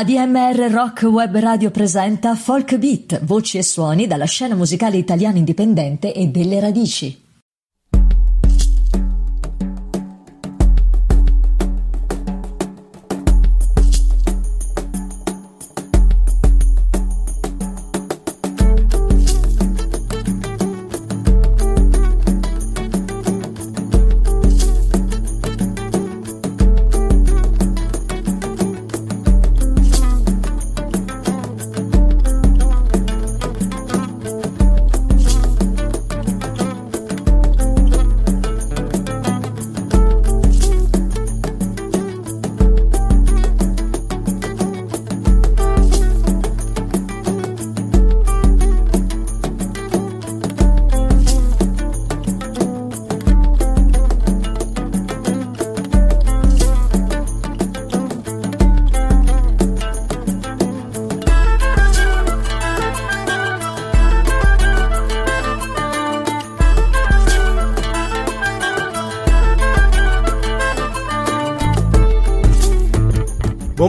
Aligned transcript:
ADMR 0.00 0.70
Rock 0.70 1.02
Web 1.02 1.36
Radio 1.38 1.72
presenta 1.72 2.36
Folk 2.36 2.76
Beat, 2.78 3.24
voci 3.24 3.58
e 3.58 3.64
suoni 3.64 4.06
dalla 4.06 4.26
scena 4.26 4.54
musicale 4.54 4.96
italiana 4.96 5.38
indipendente 5.38 6.14
e 6.14 6.28
delle 6.28 6.60
radici. 6.60 7.27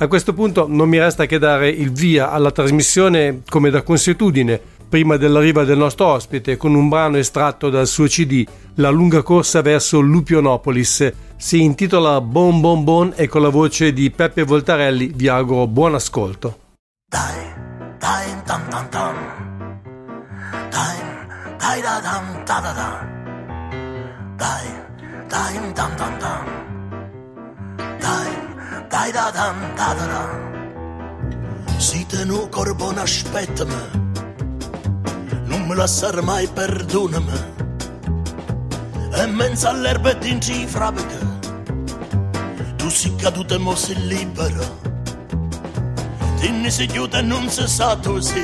a 0.00 0.06
questo 0.06 0.32
punto 0.32 0.66
non 0.68 0.88
mi 0.88 0.98
resta 0.98 1.26
che 1.26 1.38
dare 1.38 1.68
il 1.68 1.90
via 1.90 2.30
alla 2.30 2.52
trasmissione 2.52 3.42
come 3.48 3.68
da 3.68 3.82
consuetudine, 3.82 4.60
prima 4.88 5.16
dell'arrivo 5.16 5.64
del 5.64 5.76
nostro 5.76 6.06
ospite, 6.06 6.56
con 6.56 6.76
un 6.76 6.88
brano 6.88 7.16
estratto 7.16 7.68
dal 7.68 7.88
suo 7.88 8.06
CD, 8.06 8.46
La 8.76 8.90
lunga 8.90 9.22
corsa 9.22 9.60
verso 9.60 9.98
Lupionopolis. 9.98 11.12
Si 11.36 11.62
intitola 11.62 12.20
Bon 12.20 12.60
Bon 12.60 12.84
Bon 12.84 13.12
e 13.16 13.26
con 13.26 13.42
la 13.42 13.48
voce 13.48 13.92
di 13.92 14.12
Peppe 14.12 14.44
Voltarelli 14.44 15.10
vi 15.12 15.26
auguro 15.26 15.66
buon 15.66 15.94
ascolto. 15.94 16.58
Dai, 17.04 17.42
dai, 17.98 18.30
tam 20.70 21.00
tam 21.04 21.18
tam. 21.18 21.28
Dai, 21.28 21.46
dai 21.62 21.80
da 21.82 22.00
tam 22.00 22.24
da 22.46 22.60
da 22.60 22.72
da. 22.80 22.90
Dai, 24.38 24.66
dai, 25.28 25.54
tam 25.74 25.90
tam 25.96 26.18
tam. 26.18 26.44
Dai. 28.00 28.48
Dai 28.90 29.12
da 29.12 29.30
dan 29.30 29.56
da 29.76 29.88
da 29.94 30.06
da. 30.06 30.22
Siete 31.78 32.24
nu 32.24 32.48
corbon 32.48 32.98
aspettami, 32.98 33.82
non 35.44 35.66
me 35.66 35.74
lasciare 35.74 36.22
mai 36.22 36.48
perdonami. 36.48 37.38
E 39.12 39.26
mezzo 39.26 39.68
all'erba 39.68 40.18
e 40.18 40.28
in 40.28 40.40
cifrabica, 40.40 41.20
tu 42.76 42.88
si 42.88 43.14
caduto 43.16 43.54
e 43.54 43.58
mo 43.58 43.74
sei 43.74 44.06
libero. 44.06 44.66
Tinni 46.40 46.70
si 46.70 46.86
chiude 46.86 47.18
e 47.18 47.22
non 47.22 47.48
si 47.50 47.68
sa 47.68 47.94
tu 47.96 48.20
sì, 48.20 48.42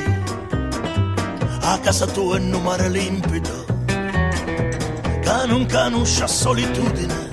a 1.65 1.79
casa 1.79 2.07
tua 2.07 2.37
è 2.37 2.41
un 2.41 2.63
mare 2.63 2.89
limpido, 2.89 3.65
che 3.87 5.47
non 5.47 5.67
conosce 5.67 6.27
solitudine 6.29 7.25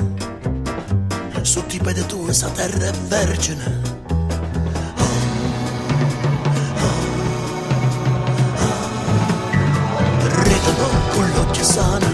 sotto 1.44 1.76
i 1.76 1.80
piedi 1.80 2.06
tu 2.06 2.32
sa 2.32 2.50
terra 2.50 2.88
è 2.88 2.92
vergine. 3.08 3.82
Ridono 10.44 11.00
con 11.14 11.32
l'occhio 11.36 11.64
sano, 11.64 12.11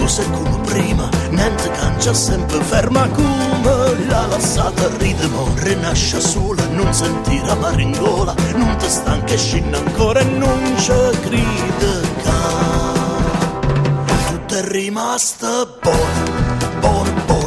ogni 0.00 0.06
cosa 0.06 0.22
è 0.22 0.30
come 0.30 0.60
prima, 0.64 1.08
niente 1.30 1.70
cancia 1.70 2.14
sempre 2.14 2.62
ferma 2.62 3.08
come 3.08 4.06
la 4.06 4.26
lassata 4.26 4.88
ritmo, 4.96 5.48
rinasce 5.56 6.20
sola, 6.20 6.64
non 6.68 6.92
sentire 6.92 7.54
maringola, 7.54 8.34
non 8.54 8.76
ti 8.78 8.88
stanca 8.88 9.34
e 9.34 9.38
scinna 9.38 9.78
ancora 9.78 10.20
e 10.20 10.24
non 10.24 10.74
ci 10.78 10.92
crede 11.20 12.00
tutto 14.18 14.54
è 14.54 14.62
rimasto 14.68 15.78
buono, 15.80 16.80
buono, 16.80 17.12
buono. 17.26 17.39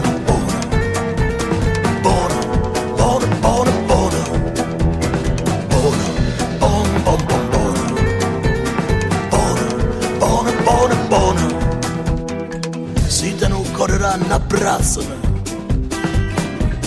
Abbracciami. 14.30 15.16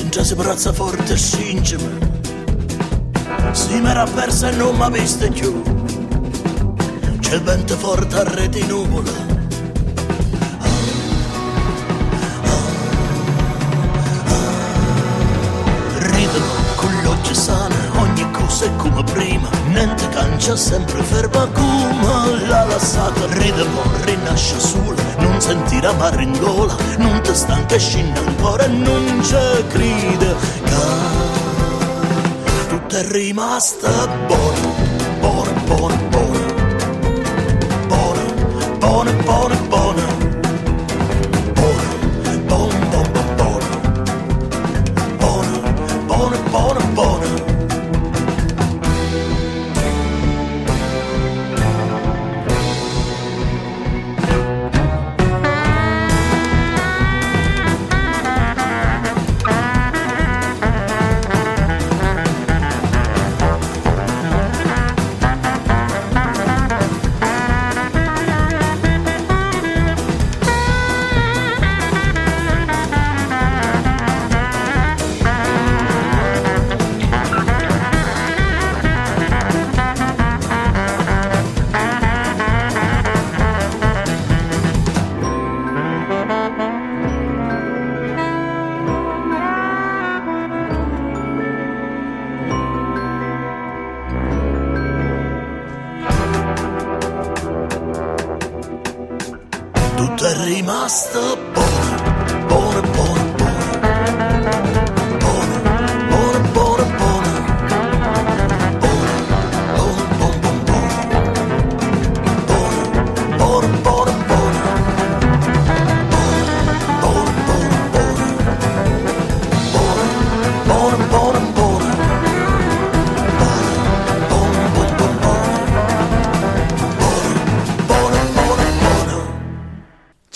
In 0.00 0.08
già 0.10 0.22
si 0.22 0.34
brazza 0.34 0.72
forte 0.72 1.14
e 1.14 1.16
scingimi. 1.16 1.98
Si 3.50 3.80
mi 3.80 3.88
era 3.88 4.04
persa 4.04 4.50
e 4.50 4.56
non 4.56 4.76
mi 4.76 4.82
ha 4.82 4.90
visto 4.90 5.28
più. 5.30 5.62
C'è 7.18 7.40
vento 7.40 7.76
forte 7.76 8.16
a 8.16 8.22
reti 8.22 8.64
nuvole. 8.66 9.25
comincia 20.36 20.56
sempre 20.56 21.02
ferma 21.02 21.46
come 21.46 22.46
la 22.46 22.64
lassata 22.64 23.26
ride 23.38 23.64
buon 23.64 24.04
rinasce 24.04 24.60
sola 24.60 25.02
non 25.18 25.40
sentirà 25.40 25.94
barringola 25.94 26.76
non 26.98 27.22
ti 27.22 27.34
stanca 27.34 27.78
scinna 27.78 28.20
ancora 28.20 28.64
e 28.64 28.68
non 28.68 29.20
c'è 29.22 29.66
crede 29.68 30.34
che 30.64 30.76
tutto 32.68 32.96
è 32.96 33.06
rimasto 33.12 33.88
buono 34.26 34.74
buono 35.20 35.52
buono 35.64 35.96
buono 36.10 36.54
buono 37.86 38.34
buono 38.78 39.12
buono 39.22 39.65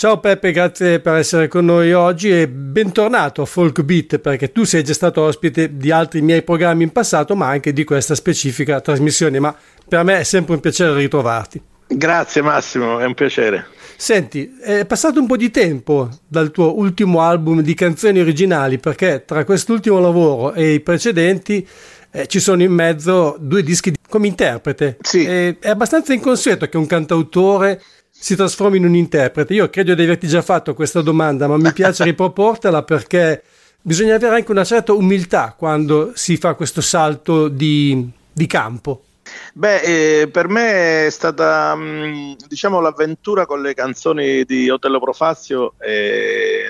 Ciao 0.01 0.19
Peppe, 0.19 0.51
grazie 0.51 0.99
per 0.99 1.13
essere 1.13 1.47
con 1.47 1.63
noi 1.63 1.93
oggi 1.93 2.31
e 2.31 2.47
bentornato 2.47 3.43
a 3.43 3.45
Folk 3.45 3.83
Beat 3.83 4.17
perché 4.17 4.51
tu 4.51 4.63
sei 4.63 4.83
già 4.83 4.95
stato 4.95 5.21
ospite 5.21 5.77
di 5.77 5.91
altri 5.91 6.23
miei 6.23 6.41
programmi 6.41 6.81
in 6.81 6.91
passato 6.91 7.35
ma 7.35 7.49
anche 7.49 7.71
di 7.71 7.83
questa 7.83 8.15
specifica 8.15 8.81
trasmissione, 8.81 9.39
ma 9.39 9.55
per 9.87 10.03
me 10.03 10.17
è 10.17 10.23
sempre 10.23 10.55
un 10.55 10.59
piacere 10.59 10.95
ritrovarti. 10.95 11.61
Grazie 11.85 12.41
Massimo, 12.41 12.97
è 12.97 13.05
un 13.05 13.13
piacere. 13.13 13.67
Senti, 13.95 14.57
è 14.59 14.87
passato 14.87 15.19
un 15.19 15.27
po' 15.27 15.37
di 15.37 15.51
tempo 15.51 16.09
dal 16.27 16.49
tuo 16.49 16.79
ultimo 16.79 17.21
album 17.21 17.61
di 17.61 17.75
canzoni 17.75 18.19
originali 18.19 18.79
perché 18.79 19.23
tra 19.23 19.45
quest'ultimo 19.45 19.99
lavoro 19.99 20.53
e 20.53 20.73
i 20.73 20.79
precedenti 20.79 21.67
eh, 22.09 22.25
ci 22.25 22.39
sono 22.39 22.63
in 22.63 22.71
mezzo 22.71 23.37
due 23.39 23.61
dischi 23.61 23.93
come 24.09 24.25
interprete. 24.25 24.97
Sì. 25.01 25.25
E, 25.25 25.57
è 25.59 25.69
abbastanza 25.69 26.11
inconsueto 26.11 26.67
che 26.67 26.77
un 26.77 26.87
cantautore 26.87 27.79
si 28.21 28.35
trasformi 28.35 28.77
in 28.77 28.85
un 28.85 28.93
interprete? 28.93 29.55
Io 29.55 29.67
credo 29.71 29.95
di 29.95 30.03
averti 30.03 30.27
già 30.27 30.43
fatto 30.43 30.75
questa 30.75 31.01
domanda, 31.01 31.47
ma 31.47 31.57
mi 31.57 31.73
piace 31.73 32.03
riproportela 32.03 32.83
perché 32.83 33.41
bisogna 33.81 34.13
avere 34.13 34.35
anche 34.35 34.51
una 34.51 34.63
certa 34.63 34.93
umiltà 34.93 35.55
quando 35.57 36.11
si 36.13 36.37
fa 36.37 36.53
questo 36.53 36.81
salto 36.81 37.47
di, 37.47 38.07
di 38.31 38.45
campo. 38.45 39.05
Beh, 39.53 40.21
eh, 40.21 40.27
per 40.27 40.49
me 40.49 41.07
è 41.07 41.09
stata 41.09 41.75
mh, 41.75 42.35
diciamo 42.47 42.79
l'avventura 42.79 43.47
con 43.47 43.59
le 43.59 43.73
canzoni 43.73 44.43
di 44.43 44.69
Otello 44.69 44.99
Profazio, 44.99 45.73
eh, 45.79 46.69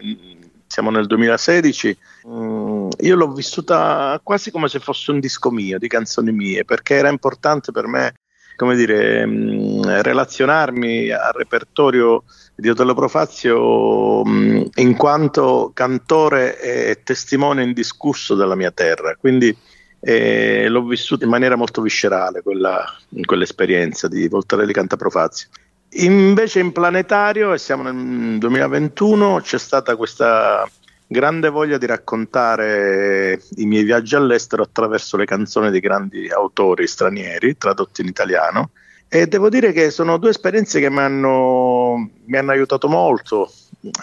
siamo 0.68 0.89
nel 0.89 1.06
2016, 1.06 1.98
mh, 2.27 2.88
io 3.00 3.15
l'ho 3.18 3.33
vissuta 3.33 4.18
quasi 4.24 4.51
come 4.51 4.69
se 4.69 4.80
fosse 4.80 5.12
un 5.12 5.19
disco 5.19 5.51
mio, 5.51 5.77
di 5.77 5.89
canzoni 5.89 6.31
mie, 6.31 6.63
perché 6.63 6.94
era 6.94 7.09
importante 7.09 7.74
per 7.74 7.88
me 7.88 8.13
come 8.56 8.75
dire, 8.75 9.25
mh, 9.25 9.31
mm, 9.31 9.81
relazionarmi 10.01 11.12
al 11.12 11.31
repertorio 11.33 12.24
di 12.56 12.69
Otello 12.69 12.94
Profazio 12.94 14.24
mh, 14.24 14.30
mm, 14.30 14.62
in 14.75 14.95
quanto 14.95 15.71
cantore 15.74 16.59
e 16.59 17.01
testimone 17.03 17.63
indiscusso 17.63 18.36
della 18.36 18.56
mia 18.56 18.71
terra. 18.71 19.15
Quindi 19.19 19.56
eh, 20.00 20.68
l'ho 20.68 20.83
vissuto 20.83 21.24
in 21.24 21.30
maniera 21.30 21.56
molto 21.56 21.81
viscerale 21.81 22.42
quella, 22.42 22.83
quell'esperienza 23.24 24.07
di 24.07 24.27
Voltarelli 24.27 24.74
Canta 24.74 24.98
Profazio. 24.98 25.50
Invece 25.95 26.59
in 26.59 26.71
planetario, 26.71 27.53
e 27.53 27.57
siamo 27.57 27.83
nel 27.83 28.38
2021, 28.38 29.42
c'è 29.42 29.57
stata 29.57 29.95
questa 29.95 30.68
grande 31.11 31.49
voglia 31.49 31.77
di 31.77 31.85
raccontare 31.85 33.41
i 33.57 33.65
miei 33.65 33.83
viaggi 33.83 34.15
all'estero 34.15 34.63
attraverso 34.63 35.17
le 35.17 35.25
canzoni 35.25 35.69
di 35.69 35.81
grandi 35.81 36.29
autori 36.29 36.87
stranieri 36.87 37.57
tradotti 37.57 37.99
in 37.99 38.07
italiano 38.07 38.69
e 39.09 39.27
devo 39.27 39.49
dire 39.49 39.73
che 39.73 39.89
sono 39.89 40.17
due 40.17 40.29
esperienze 40.29 40.79
che 40.79 40.89
mi 40.89 40.99
hanno, 40.99 42.11
mi 42.23 42.37
hanno 42.37 42.51
aiutato 42.51 42.87
molto 42.87 43.51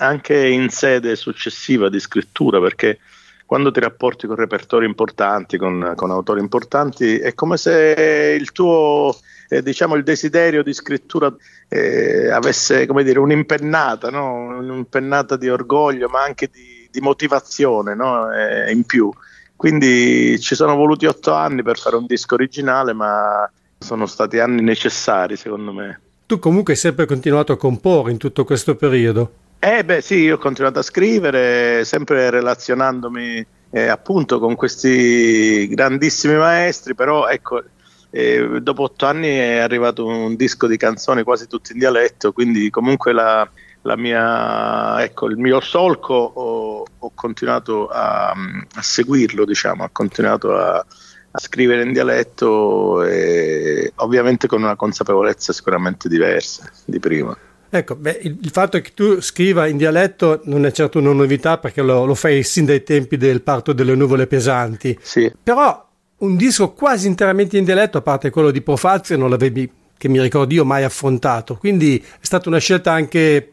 anche 0.00 0.48
in 0.48 0.68
sede 0.68 1.16
successiva 1.16 1.88
di 1.88 1.98
scrittura 1.98 2.60
perché 2.60 2.98
quando 3.46 3.70
ti 3.70 3.80
rapporti 3.80 4.26
con 4.26 4.36
repertori 4.36 4.84
importanti, 4.84 5.56
con, 5.56 5.94
con 5.96 6.10
autori 6.10 6.40
importanti, 6.40 7.18
è 7.18 7.32
come 7.32 7.56
se 7.56 8.36
il 8.38 8.52
tuo 8.52 9.16
eh, 9.48 9.62
diciamo 9.62 9.94
il 9.94 10.02
desiderio 10.02 10.62
di 10.62 10.74
scrittura 10.74 11.34
eh, 11.68 12.30
avesse 12.30 12.86
dire 12.86 13.18
un'impennata, 13.18 14.10
no? 14.10 14.58
un'impennata 14.58 15.38
di 15.38 15.48
orgoglio 15.48 16.10
ma 16.10 16.22
anche 16.22 16.50
di 16.52 16.77
di 16.90 17.00
motivazione 17.00 17.94
no? 17.94 18.32
eh, 18.32 18.70
in 18.72 18.84
più. 18.84 19.10
Quindi 19.56 20.38
ci 20.40 20.54
sono 20.54 20.76
voluti 20.76 21.06
otto 21.06 21.32
anni 21.32 21.62
per 21.62 21.78
fare 21.78 21.96
un 21.96 22.06
disco 22.06 22.34
originale, 22.34 22.92
ma 22.92 23.50
sono 23.78 24.06
stati 24.06 24.38
anni 24.38 24.62
necessari 24.62 25.36
secondo 25.36 25.72
me. 25.72 26.00
Tu 26.26 26.38
comunque 26.38 26.74
hai 26.74 26.78
sempre 26.78 27.06
continuato 27.06 27.52
a 27.52 27.56
comporre 27.56 28.10
in 28.10 28.18
tutto 28.18 28.44
questo 28.44 28.76
periodo? 28.76 29.32
Eh 29.58 29.84
beh 29.84 30.00
sì, 30.00 30.18
io 30.20 30.36
ho 30.36 30.38
continuato 30.38 30.78
a 30.78 30.82
scrivere, 30.82 31.84
sempre 31.84 32.30
relazionandomi 32.30 33.46
eh, 33.70 33.86
appunto 33.86 34.38
con 34.38 34.54
questi 34.54 35.66
grandissimi 35.68 36.36
maestri, 36.36 36.94
però 36.94 37.26
ecco, 37.26 37.62
eh, 38.10 38.60
dopo 38.62 38.84
otto 38.84 39.06
anni 39.06 39.28
è 39.28 39.58
arrivato 39.58 40.06
un 40.06 40.36
disco 40.36 40.66
di 40.66 40.76
canzoni 40.76 41.22
quasi 41.22 41.46
tutti 41.46 41.72
in 41.72 41.78
dialetto, 41.78 42.32
quindi 42.32 42.70
comunque 42.70 43.12
la, 43.12 43.38
la 43.38 43.48
mia, 43.96 45.02
ecco, 45.02 45.26
il 45.26 45.36
mio 45.36 45.60
solco 45.60 46.14
ho, 46.14 46.84
ho 46.98 47.10
continuato 47.14 47.88
a, 47.88 48.30
a, 48.30 48.82
seguirlo, 48.82 49.44
diciamo, 49.44 49.84
ho 49.84 49.90
continuato 49.92 50.56
a, 50.56 50.76
a, 50.76 51.38
scrivere 51.38 51.82
in 51.82 51.92
dialetto 51.92 53.02
e 53.02 53.92
ovviamente 53.96 54.46
con 54.46 54.62
una 54.62 54.76
consapevolezza 54.76 55.52
sicuramente 55.52 56.08
diversa 56.08 56.70
di 56.84 56.98
prima. 56.98 57.36
Ecco, 57.70 57.96
beh, 57.96 58.20
il, 58.22 58.38
il, 58.40 58.50
fatto 58.50 58.80
che 58.80 58.92
tu 58.94 59.20
scriva 59.20 59.66
in 59.66 59.76
dialetto 59.76 60.40
non 60.44 60.64
è 60.64 60.72
certo 60.72 60.98
una 60.98 61.12
novità 61.12 61.58
perché 61.58 61.82
lo, 61.82 62.06
lo 62.06 62.14
fai 62.14 62.42
sin 62.42 62.64
dai 62.64 62.82
tempi 62.82 63.16
del 63.18 63.42
parto 63.42 63.72
delle 63.72 63.94
nuvole 63.94 64.26
pesanti. 64.26 64.98
Sì. 65.02 65.30
Però 65.42 65.86
un 66.18 66.36
disco 66.36 66.72
quasi 66.72 67.06
interamente 67.06 67.58
in 67.58 67.64
dialetto, 67.64 67.98
a 67.98 68.02
parte 68.02 68.30
quello 68.30 68.50
di 68.50 68.62
Profazio, 68.62 69.16
non 69.16 69.28
l'avevi, 69.28 69.70
che 69.96 70.08
mi 70.08 70.20
ricordo 70.20 70.54
io, 70.54 70.64
mai 70.64 70.82
affrontato. 70.82 71.56
Quindi 71.56 71.98
è 71.98 72.24
stata 72.24 72.48
una 72.48 72.58
scelta 72.58 72.92
anche 72.92 73.52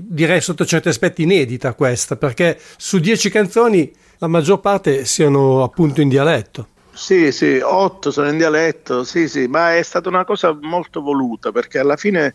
direi 0.00 0.40
sotto 0.40 0.64
certi 0.64 0.88
aspetti 0.88 1.22
inedita 1.22 1.74
questa, 1.74 2.16
perché 2.16 2.58
su 2.76 2.98
dieci 2.98 3.30
canzoni 3.30 3.92
la 4.18 4.28
maggior 4.28 4.60
parte 4.60 5.04
siano 5.04 5.62
appunto 5.62 6.00
in 6.00 6.08
dialetto. 6.08 6.68
Sì, 6.92 7.32
sì, 7.32 7.58
otto 7.62 8.12
sono 8.12 8.28
in 8.28 8.36
dialetto, 8.36 9.02
sì, 9.02 9.28
sì, 9.28 9.46
ma 9.48 9.74
è 9.74 9.82
stata 9.82 10.08
una 10.08 10.24
cosa 10.24 10.56
molto 10.60 11.02
voluta 11.02 11.50
perché 11.50 11.80
alla 11.80 11.96
fine 11.96 12.34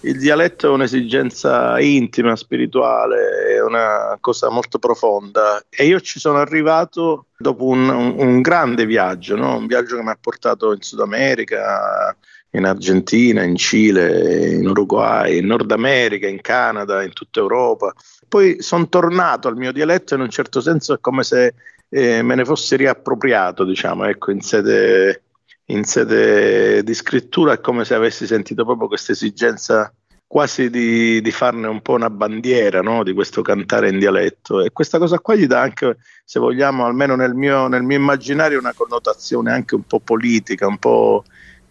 il 0.00 0.18
dialetto 0.18 0.66
è 0.66 0.70
un'esigenza 0.70 1.78
intima, 1.78 2.34
spirituale, 2.34 3.54
è 3.54 3.62
una 3.62 4.16
cosa 4.20 4.50
molto 4.50 4.78
profonda 4.78 5.62
e 5.68 5.84
io 5.84 6.00
ci 6.00 6.18
sono 6.18 6.38
arrivato 6.38 7.26
dopo 7.36 7.66
un, 7.66 7.88
un, 7.88 8.14
un 8.16 8.40
grande 8.40 8.86
viaggio, 8.86 9.36
no? 9.36 9.56
un 9.56 9.66
viaggio 9.66 9.96
che 9.96 10.02
mi 10.02 10.10
ha 10.10 10.18
portato 10.20 10.72
in 10.72 10.80
Sud 10.80 11.00
America, 11.00 12.16
in 12.52 12.64
Argentina, 12.64 13.42
in 13.42 13.56
Cile, 13.56 14.54
in 14.54 14.66
Uruguay, 14.66 15.38
in 15.38 15.46
Nord 15.46 15.70
America, 15.70 16.26
in 16.26 16.40
Canada, 16.40 17.02
in 17.02 17.12
tutta 17.12 17.40
Europa. 17.40 17.92
Poi 18.28 18.60
sono 18.60 18.88
tornato 18.88 19.48
al 19.48 19.56
mio 19.56 19.72
dialetto 19.72 20.14
in 20.14 20.20
un 20.20 20.30
certo 20.30 20.60
senso 20.60 20.94
è 20.94 21.00
come 21.00 21.22
se 21.22 21.54
eh, 21.88 22.22
me 22.22 22.34
ne 22.34 22.44
fossi 22.44 22.76
riappropriato, 22.76 23.64
diciamo, 23.64 24.04
ecco, 24.04 24.30
in 24.30 24.40
sede, 24.40 25.22
in 25.66 25.84
sede 25.84 26.82
di 26.82 26.94
scrittura 26.94 27.52
è 27.52 27.60
come 27.60 27.84
se 27.84 27.94
avessi 27.94 28.26
sentito 28.26 28.64
proprio 28.64 28.88
questa 28.88 29.12
esigenza 29.12 29.92
quasi 30.26 30.70
di, 30.70 31.20
di, 31.20 31.30
farne 31.32 31.66
un 31.66 31.82
po' 31.82 31.94
una 31.94 32.08
bandiera 32.08 32.82
no? 32.82 33.02
di 33.02 33.12
questo 33.12 33.42
cantare 33.42 33.88
in 33.88 33.98
dialetto 33.98 34.60
e 34.60 34.70
questa 34.70 34.98
cosa 34.98 35.18
qua 35.18 35.34
gli 35.34 35.48
dà 35.48 35.60
anche, 35.60 35.96
se 36.24 36.38
vogliamo, 36.38 36.86
almeno 36.86 37.16
nel 37.16 37.34
mio, 37.34 37.66
nel 37.66 37.82
mio 37.82 37.96
immaginario 37.96 38.60
una 38.60 38.72
connotazione 38.72 39.50
anche 39.50 39.74
un 39.74 39.82
po' 39.82 39.98
politica, 39.98 40.68
un 40.68 40.78
po' 40.78 41.24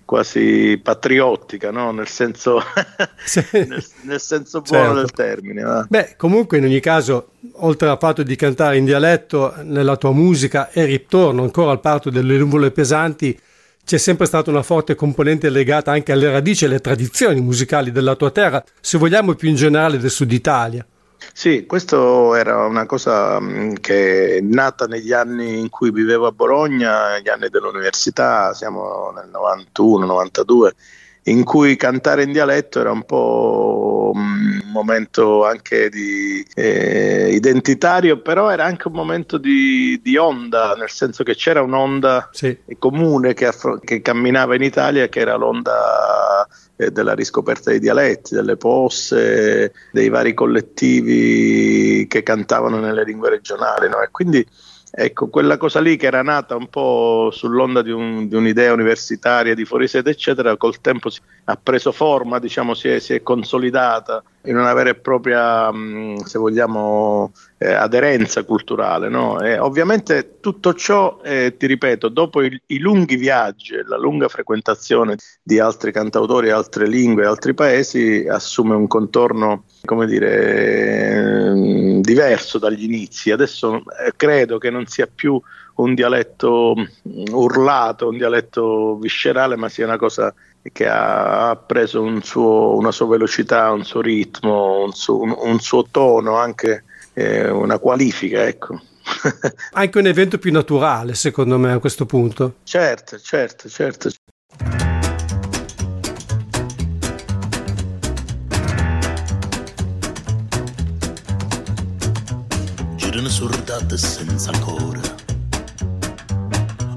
quasi 0.09 0.79
patriottica, 0.81 1.69
no? 1.69 1.91
nel, 1.91 2.07
senso, 2.07 2.59
nel, 3.53 3.85
nel, 4.01 4.19
senso 4.19 4.61
buono 4.61 4.85
certo. 4.85 4.99
del 5.01 5.11
termine. 5.11 5.61
Va? 5.61 5.85
Beh, 5.87 6.15
comunque 6.17 6.57
in 6.57 6.63
ogni 6.63 6.79
caso, 6.79 7.33
oltre 7.57 7.89
al 7.89 7.99
fatto 7.99 8.23
di 8.23 8.35
cantare 8.35 8.77
in 8.77 8.85
dialetto, 8.85 9.53
nella 9.61 9.97
tua 9.97 10.11
musica 10.11 10.71
e 10.71 10.85
ritorno 10.85 11.43
ancora 11.43 11.69
al 11.69 11.79
parto 11.79 12.09
delle 12.09 12.37
nuvole 12.37 12.71
pesanti, 12.71 13.39
c'è 13.85 13.99
sempre 13.99 14.25
stata 14.25 14.49
una 14.49 14.63
forte 14.63 14.95
componente 14.95 15.51
legata 15.51 15.91
anche 15.91 16.11
alle 16.11 16.31
radici 16.31 16.63
e 16.63 16.69
alle 16.69 16.79
tradizioni 16.79 17.39
musicali 17.39 17.91
della 17.91 18.15
tua 18.15 18.31
terra, 18.31 18.63
se 18.81 18.97
vogliamo 18.97 19.35
più 19.35 19.47
in 19.49 19.55
generale 19.57 19.99
del 19.99 20.09
sud 20.09 20.31
Italia. 20.31 20.83
Sì, 21.33 21.65
questo 21.65 22.35
era 22.35 22.65
una 22.65 22.85
cosa 22.85 23.39
mm, 23.39 23.73
che 23.75 24.37
è 24.37 24.41
nata 24.41 24.85
negli 24.85 25.13
anni 25.13 25.59
in 25.59 25.69
cui 25.69 25.91
vivevo 25.91 26.27
a 26.27 26.31
Bologna, 26.31 27.13
negli 27.13 27.29
anni 27.29 27.49
dell'università, 27.49 28.53
siamo 28.53 29.11
nel 29.15 29.29
91-92 29.29 30.69
in 31.23 31.43
cui 31.43 31.75
cantare 31.75 32.23
in 32.23 32.31
dialetto 32.31 32.79
era 32.79 32.91
un 32.91 33.03
po' 33.03 34.11
un 34.13 34.61
momento 34.71 35.45
anche 35.45 35.89
di, 35.89 36.43
eh, 36.55 37.29
identitario, 37.31 38.21
però 38.21 38.49
era 38.49 38.65
anche 38.65 38.87
un 38.87 38.93
momento 38.93 39.37
di, 39.37 39.99
di, 40.01 40.17
onda, 40.17 40.73
nel 40.73 40.89
senso 40.89 41.23
che 41.23 41.35
c'era 41.35 41.61
un'onda 41.61 42.29
sì. 42.31 42.57
comune 42.77 43.33
che, 43.33 43.45
affro- 43.45 43.79
che, 43.79 44.01
camminava 44.01 44.55
in 44.55 44.63
Italia, 44.63 45.07
che 45.07 45.19
era 45.19 45.35
l'onda 45.35 46.47
della 46.87 47.13
riscoperta 47.13 47.71
dei 47.71 47.79
dialetti, 47.79 48.33
delle 48.33 48.55
posse, 48.55 49.73
dei 49.91 50.07
vari 50.07 50.33
collettivi 50.33 52.07
che 52.07 52.23
cantavano 52.23 52.79
nelle 52.79 53.03
lingue 53.03 53.29
regionali. 53.29 53.89
No? 53.89 54.01
E 54.01 54.07
quindi 54.11 54.45
Ecco, 54.91 55.27
quella 55.27 55.57
cosa 55.57 55.79
lì 55.79 55.97
che 55.97 56.07
era 56.07 56.23
nata 56.23 56.55
un 56.55 56.67
po' 56.67 57.29
sull'onda 57.31 57.83
di, 57.83 57.91
un, 57.91 58.27
di 58.27 58.35
un'idea 58.35 58.73
universitaria 58.73 59.53
di 59.53 59.63
fuorisede, 59.63 60.09
eccetera, 60.09 60.57
col 60.57 60.81
tempo 60.81 61.09
si, 61.09 61.21
ha 61.45 61.55
preso 61.61 61.91
forma, 61.91 62.39
diciamo, 62.39 62.73
si 62.73 62.87
è, 62.87 62.99
si 62.99 63.13
è 63.13 63.21
consolidata 63.21 64.23
in 64.43 64.57
una 64.57 64.73
vera 64.73 64.89
e 64.89 64.95
propria, 64.95 65.71
mh, 65.71 66.23
se 66.23 66.39
vogliamo, 66.39 67.31
eh, 67.57 67.73
aderenza 67.73 68.43
culturale. 68.43 69.09
No? 69.09 69.37
ovviamente 69.59 70.37
tutto 70.39 70.73
ciò, 70.73 71.19
eh, 71.23 71.55
ti 71.57 71.67
ripeto, 71.67 72.09
dopo 72.09 72.41
il, 72.41 72.59
i 72.67 72.79
lunghi 72.79 73.15
viaggi 73.15 73.75
e 73.75 73.83
la 73.85 73.97
lunga 73.97 74.27
frequentazione 74.27 75.17
di 75.43 75.59
altri 75.59 75.91
cantautori, 75.91 76.49
altre 76.49 76.87
lingue, 76.87 77.25
altri 77.25 77.53
paesi, 77.53 78.25
assume 78.29 78.75
un 78.75 78.87
contorno, 78.87 79.65
come 79.85 80.05
dire, 80.05 81.51
eh, 81.51 81.99
diverso 82.01 82.57
dagli 82.57 82.83
inizi. 82.83 83.31
Adesso 83.31 83.75
eh, 83.75 84.13
credo 84.15 84.57
che 84.57 84.69
non 84.69 84.85
sia 84.85 85.07
più 85.13 85.41
un 85.75 85.93
dialetto 85.93 86.75
urlato, 87.31 88.09
un 88.09 88.17
dialetto 88.17 88.97
viscerale, 88.97 89.55
ma 89.55 89.69
sia 89.69 89.85
una 89.85 89.97
cosa 89.97 90.33
che 90.61 90.87
ha 90.87 91.55
preso 91.55 92.01
un 92.01 92.21
suo, 92.21 92.75
una 92.75 92.91
sua 92.91 93.07
velocità, 93.07 93.71
un 93.71 93.85
suo 93.85 94.01
ritmo, 94.01 94.83
un 94.83 94.93
suo, 94.93 95.19
un, 95.19 95.35
un 95.37 95.59
suo 95.59 95.85
tono, 95.89 96.35
anche 96.35 96.83
eh, 97.13 97.49
una 97.49 97.77
qualifica, 97.79 98.45
ecco. 98.45 98.79
anche 99.73 99.97
un 99.97 100.05
evento 100.05 100.37
più 100.37 100.51
naturale, 100.51 101.15
secondo 101.15 101.57
me, 101.57 101.71
a 101.71 101.79
questo 101.79 102.05
punto. 102.05 102.55
Certo, 102.63 103.17
certo, 103.19 103.69
certo. 103.69 104.09
Girano 112.95 113.29
sordate 113.29 113.97
senza 113.97 114.51
cuore, 114.59 115.01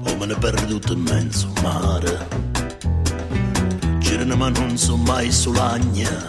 o 0.05 0.15
me 0.17 0.25
ne 0.25 0.35
perduto 0.35 0.93
in 0.93 1.01
mezzo 1.01 1.51
mare 1.61 2.42
girano 4.13 4.35
ma 4.35 4.49
non 4.49 4.77
so 4.77 4.95
mai 4.95 5.31
sull'agna 5.31 6.27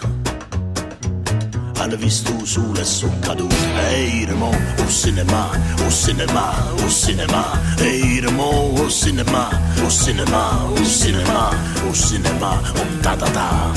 hanno 1.76 1.96
visto 1.96 2.32
sole 2.46 2.80
e 2.80 2.84
sono 2.84 3.14
caduto 3.20 3.54
ehi 3.90 4.24
remo 4.24 4.48
o 4.48 4.86
cinema 4.88 5.50
o 5.84 5.90
cinema 5.90 6.72
o 6.82 6.88
cinema. 6.88 7.60
Ehi 7.76 8.20
remo 8.20 8.72
o 8.72 8.88
cinema 8.88 9.50
o 9.84 9.90
cinema 9.90 10.64
o 10.64 10.82
cinema 10.82 11.50
o 11.86 11.92
cinema 11.92 12.60
o 12.72 13.00
ta 13.02 13.16
ta 13.16 13.30
ta. 13.30 13.72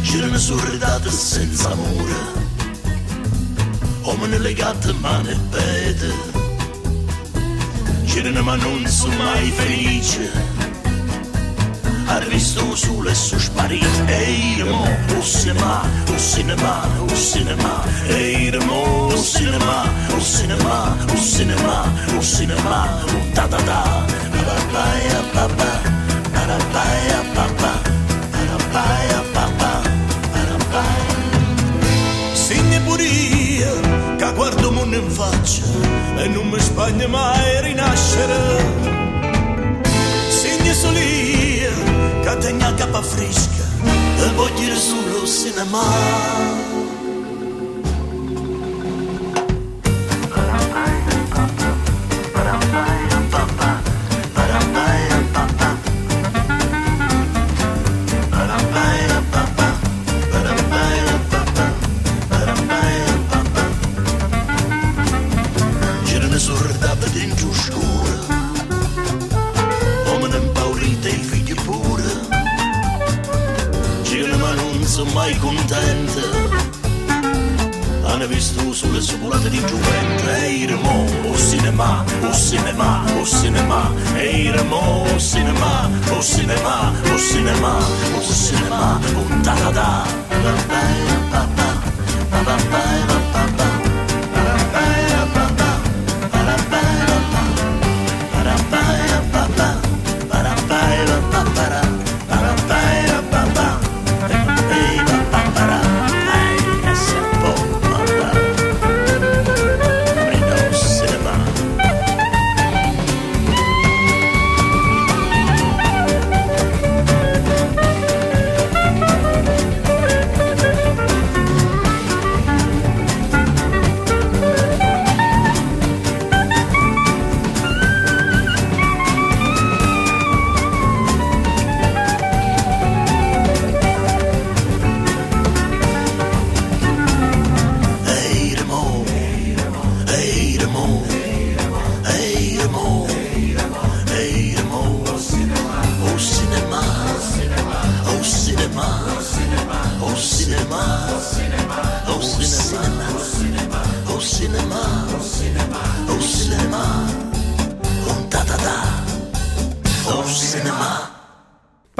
Girano 0.00 0.38
sorridate 0.38 1.10
senza 1.10 1.72
amore 1.72 2.45
om 4.08 4.30
nu 4.30 4.38
legat 4.38 4.86
man 5.02 5.24
bädd 5.52 6.12
Känner 8.06 8.42
man 8.42 8.58
någon 8.58 8.88
som 8.88 9.10
mig 9.10 9.50
felice 9.50 10.30
Hade 12.06 12.26
vi 12.30 12.40
stor 12.40 12.76
sol 12.76 13.14
så 13.14 13.38
sparit 13.38 14.02
E 14.08 14.54
det 14.56 14.70
o 15.18 15.22
cinema, 15.22 15.80
o 16.16 16.18
cinema, 16.18 16.82
o 17.12 17.16
cinema 17.16 17.84
E 18.10 18.50
det 18.50 18.58
o 18.58 19.16
cinema, 19.16 19.84
o 20.18 20.20
cinema, 20.20 20.96
o 21.14 21.16
cinema, 21.16 21.84
o 22.18 22.22
cinema, 22.22 22.88
o 23.06 23.34
ta 23.34 23.48
ta 23.48 23.58
ta, 23.58 24.06
Ba-ba-ba-ya-ba-ba, 24.32 25.70
ba 26.32 26.46
ba 26.46 26.56
ba 26.56 26.62
ba 26.62 27.26
Ba 27.26 27.36
ba 27.36 27.48
ba 27.58 27.76
ba 28.72 29.15
in 34.96 35.10
faccia 35.10 35.64
e 36.16 36.28
non 36.28 36.48
mi 36.48 36.58
spagna 36.58 37.06
mai 37.06 37.62
rinascere. 37.62 38.64
Segna 40.28 40.72
solia, 40.72 41.70
che 42.22 42.36
tenga 42.38 42.74
capa 42.74 43.02
fresca 43.02 43.64
e 44.18 44.30
voglio 44.34 44.74
solo 44.76 45.26
cinema. 45.26 46.46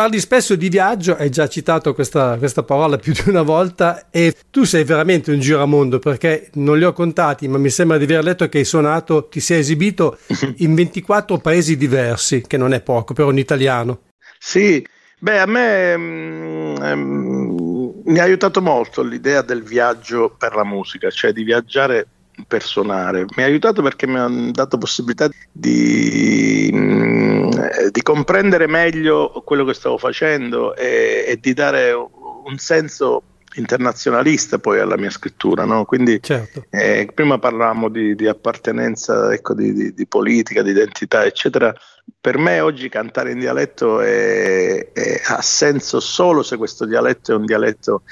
Parli 0.07 0.21
spesso 0.21 0.55
di 0.55 0.69
viaggio, 0.69 1.17
hai 1.17 1.31
già 1.31 1.49
citato 1.49 1.93
questa, 1.93 2.37
questa, 2.39 2.63
parola 2.63 2.97
più 2.97 3.13
di 3.13 3.25
una 3.27 3.43
volta 3.43 4.09
e 4.09 4.37
tu 4.53 4.63
sei 4.63 4.85
veramente 4.85 5.33
un 5.33 5.41
giramondo 5.41 5.99
perché 5.99 6.49
non 6.55 6.79
li 6.79 6.85
ho 6.85 6.93
contati, 6.93 7.49
ma 7.49 7.59
mi 7.59 7.71
sembra 7.71 7.99
di 7.99 8.05
aver 8.05 8.23
letto 8.23 8.49
che 8.49 8.59
hai 8.59 8.65
suonato, 8.65 9.27
ti 9.27 9.41
sei 9.41 9.59
esibito 9.59 10.17
in 10.59 10.77
24 10.77 11.39
paesi 11.39 11.77
diversi, 11.77 12.45
che 12.47 12.57
non 12.57 12.73
è 12.73 12.83
poco 12.83 13.15
per 13.15 13.25
un 13.25 13.37
italiano. 13.37 14.03
Sì, 14.39 14.87
beh, 15.19 15.41
a 15.41 15.47
me 15.47 15.97
mm, 15.97 16.77
mm, 16.85 17.57
mi 18.05 18.19
ha 18.21 18.23
aiutato 18.23 18.63
molto 18.63 19.03
l'idea 19.03 19.43
del 19.43 19.65
viaggio 19.65 20.33
per 20.39 20.55
la 20.55 20.65
musica, 20.65 21.11
cioè 21.11 21.33
di 21.33 21.43
viaggiare 21.43 22.07
per 22.47 22.62
suonare. 22.62 23.25
Mi 23.37 23.43
ha 23.43 23.47
aiutato 23.47 23.83
perché 23.83 24.07
mi 24.07 24.19
ha 24.19 24.28
dato 24.52 24.78
possibilità 24.78 25.28
di, 25.50 26.71
mm, 26.73 27.50
di 27.90 28.02
comprendere 28.02 28.66
meglio 28.66 29.43
quello 29.45 29.64
che 29.64 29.75
stavo 29.75 29.99
facendo 29.99 30.75
e, 30.75 31.25
e, 31.26 31.38
di 31.40 31.55
dare 31.55 31.93
un 31.93 32.57
senso 32.59 33.23
internazionalista 33.55 34.59
poi 34.59 34.81
alla 34.81 34.99
mia 34.99 35.11
scrittura. 35.11 35.64
No? 35.64 35.85
Quindi 35.85 36.21
certo. 36.23 36.66
eh, 36.71 37.09
prima 37.12 37.38
parlavamo 37.38 37.88
di, 37.88 38.14
di 38.14 38.26
appartenenza, 38.26 39.33
ecco, 39.33 39.55
di, 39.55 39.73
di, 39.73 39.95
di, 39.95 40.07
politica, 40.07 40.62
di 40.62 40.71
identità, 40.71 41.25
eccetera. 41.25 41.75
Per 42.21 42.38
me 42.38 42.61
oggi 42.61 42.88
cantare 42.88 43.33
in 43.33 43.38
dialetto 43.38 44.00
è, 44.00 44.93
è, 44.93 45.21
ha 45.26 45.43
senso 45.43 46.00
solo 46.00 46.43
se 46.43 46.57
questo 46.57 46.85
dialetto 46.85 47.33
è 47.33 47.35
un 47.35 47.45
dialetto 47.45 48.02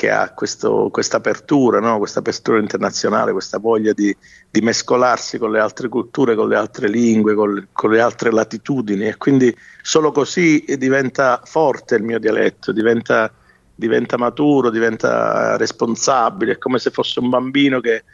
che 0.00 0.10
ha 0.10 0.32
questa 0.32 1.18
apertura, 1.18 1.78
no? 1.78 1.98
questa 1.98 2.20
apertura 2.20 2.58
internazionale, 2.58 3.32
questa 3.32 3.58
voglia 3.58 3.92
di, 3.92 4.16
di, 4.50 4.62
mescolarsi 4.62 5.36
con 5.36 5.50
le 5.50 5.60
altre 5.60 5.88
culture, 5.88 6.34
con 6.34 6.48
le 6.48 6.56
altre 6.56 6.88
lingue, 6.88 7.34
con, 7.34 7.68
con, 7.70 7.90
le 7.90 8.00
altre 8.00 8.32
latitudini 8.32 9.08
e 9.08 9.18
quindi 9.18 9.54
solo 9.82 10.10
così 10.10 10.64
diventa 10.78 11.42
forte 11.44 11.96
il 11.96 12.02
mio 12.02 12.18
dialetto, 12.18 12.72
diventa, 12.72 13.30
diventa 13.74 14.16
maturo, 14.16 14.70
diventa 14.70 15.58
responsabile, 15.58 16.52
è 16.52 16.58
come 16.58 16.78
se 16.78 16.88
fosse 16.88 17.20
un 17.20 17.28
bambino 17.28 17.80
che, 17.80 18.04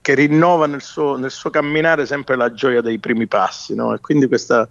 che 0.00 0.14
rinnova 0.14 0.66
nel 0.66 0.80
suo, 0.80 1.18
nel 1.18 1.30
suo, 1.30 1.50
camminare 1.50 2.06
sempre 2.06 2.36
la 2.36 2.54
gioia 2.54 2.80
dei 2.80 2.98
primi 2.98 3.26
passi 3.26 3.74
no? 3.74 3.92
e 3.92 4.00
quindi 4.00 4.28
questa, 4.28 4.66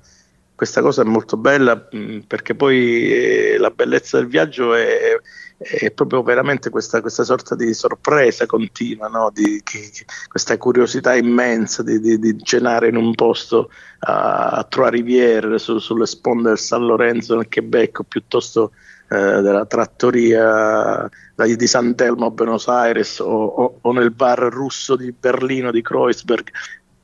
questa 0.55 0.81
cosa 0.81 1.03
è 1.03 1.05
molto 1.05 1.37
bella 1.37 1.87
mh, 1.91 2.21
perché 2.25 2.55
poi 2.55 3.11
eh, 3.13 3.57
la 3.59 3.69
bellezza 3.69 4.17
del 4.17 4.25
viaggio 4.25 4.73
è 4.73 5.19
è 5.52 5.52
proprio 5.93 6.23
veramente 6.23 6.69
questa, 6.69 7.01
questa 7.01 7.23
sorta 7.23 7.55
di 7.55 7.73
sorpresa 7.73 8.45
continua, 8.45 9.07
no? 9.07 9.31
di, 9.33 9.61
che, 9.63 9.91
questa 10.27 10.57
curiosità 10.57 11.15
immensa 11.15 11.83
di, 11.83 11.99
di, 11.99 12.19
di, 12.19 12.37
cenare 12.43 12.89
in 12.89 12.95
un 12.95 13.13
posto 13.15 13.69
a, 13.99 14.49
a 14.49 14.63
Trois 14.63 14.91
Riviere, 14.91 15.57
su, 15.59 15.79
sulle 15.79 16.05
sponde 16.05 16.49
del 16.49 16.57
San 16.57 16.85
Lorenzo 16.85 17.35
nel 17.35 17.47
Quebec, 17.49 18.03
piuttosto 18.03 18.71
eh, 19.09 19.41
della 19.41 19.65
trattoria 19.65 21.09
di 21.35 21.67
Sant'Elmo 21.67 22.27
a 22.27 22.31
Buenos 22.31 22.67
Aires 22.67 23.19
o, 23.19 23.25
o, 23.27 23.77
o, 23.81 23.91
nel 23.91 24.11
bar 24.11 24.39
russo 24.39 24.95
di 24.95 25.11
Berlino 25.11 25.71
di 25.71 25.81
Kreuzberg. 25.81 26.49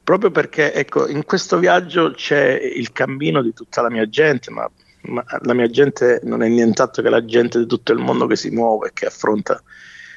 Proprio 0.03 0.31
perché 0.31 0.73
ecco, 0.73 1.07
in 1.07 1.23
questo 1.23 1.59
viaggio 1.59 2.11
c'è 2.11 2.53
il 2.53 2.91
cammino 2.91 3.43
di 3.43 3.53
tutta 3.53 3.81
la 3.81 3.91
mia 3.91 4.09
gente, 4.09 4.49
ma 4.49 4.67
ma 5.01 5.23
la 5.41 5.53
mia 5.53 5.67
gente 5.67 6.19
non 6.23 6.43
è 6.43 6.47
nient'altro 6.47 7.01
che 7.01 7.09
la 7.09 7.23
gente 7.23 7.59
di 7.59 7.65
tutto 7.65 7.93
il 7.93 7.99
mondo 7.99 8.27
che 8.27 8.35
si 8.35 8.49
muove 8.49 8.87
e 8.87 8.91
che 8.93 9.05
affronta, 9.05 9.61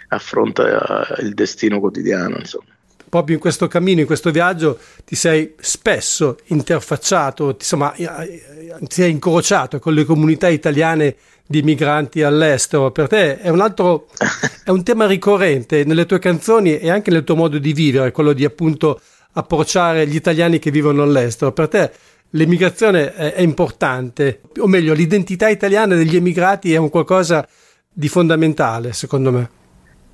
affronta 0.09 1.07
uh, 1.19 1.23
il 1.23 1.35
destino 1.35 1.81
quotidiano. 1.81 2.39
Insomma. 2.39 2.67
Proprio 3.09 3.35
in 3.37 3.43
questo 3.43 3.69
cammino, 3.69 4.01
in 4.01 4.07
questo 4.07 4.31
viaggio, 4.31 4.79
ti 5.05 5.15
sei 5.15 5.55
spesso 5.59 6.39
interfacciato, 6.47 7.51
insomma, 7.51 7.91
ti 7.91 8.87
sei 8.89 9.11
incrociato 9.11 9.79
con 9.79 9.93
le 9.93 10.05
comunità 10.05 10.49
italiane 10.49 11.17
di 11.47 11.63
migranti 11.63 12.23
all'estero. 12.23 12.91
Per 12.91 13.09
te 13.09 13.39
è 13.39 13.51
un 13.51 13.61
altro 13.61 14.09
è 14.65 14.71
un 14.71 14.83
tema 14.83 15.07
ricorrente 15.07 15.85
nelle 15.85 16.07
tue 16.07 16.19
canzoni 16.19 16.79
e 16.79 16.89
anche 16.89 17.11
nel 17.11 17.25
tuo 17.25 17.37
modo 17.37 17.59
di 17.59 17.75
vivere, 17.75 18.13
quello 18.13 18.33
di 18.33 18.47
appunto 18.47 18.99
approcciare 19.33 20.07
gli 20.07 20.15
italiani 20.15 20.59
che 20.59 20.71
vivono 20.71 21.03
all'estero. 21.03 21.53
Per 21.53 21.69
te 21.69 21.93
l'emigrazione 22.33 23.15
è, 23.15 23.35
è, 23.35 23.41
importante, 23.41 24.43
o 24.59 24.67
meglio, 24.67 24.95
l'identità 24.95 25.49
italiana 25.49 25.95
degli 25.95 26.17
emigrati 26.17 26.73
è 26.73 26.77
un 26.77 26.91
qualcosa 26.91 27.47
di 27.91 28.09
fondamentale, 28.09 28.93
secondo 28.93 29.33
me. 29.33 29.51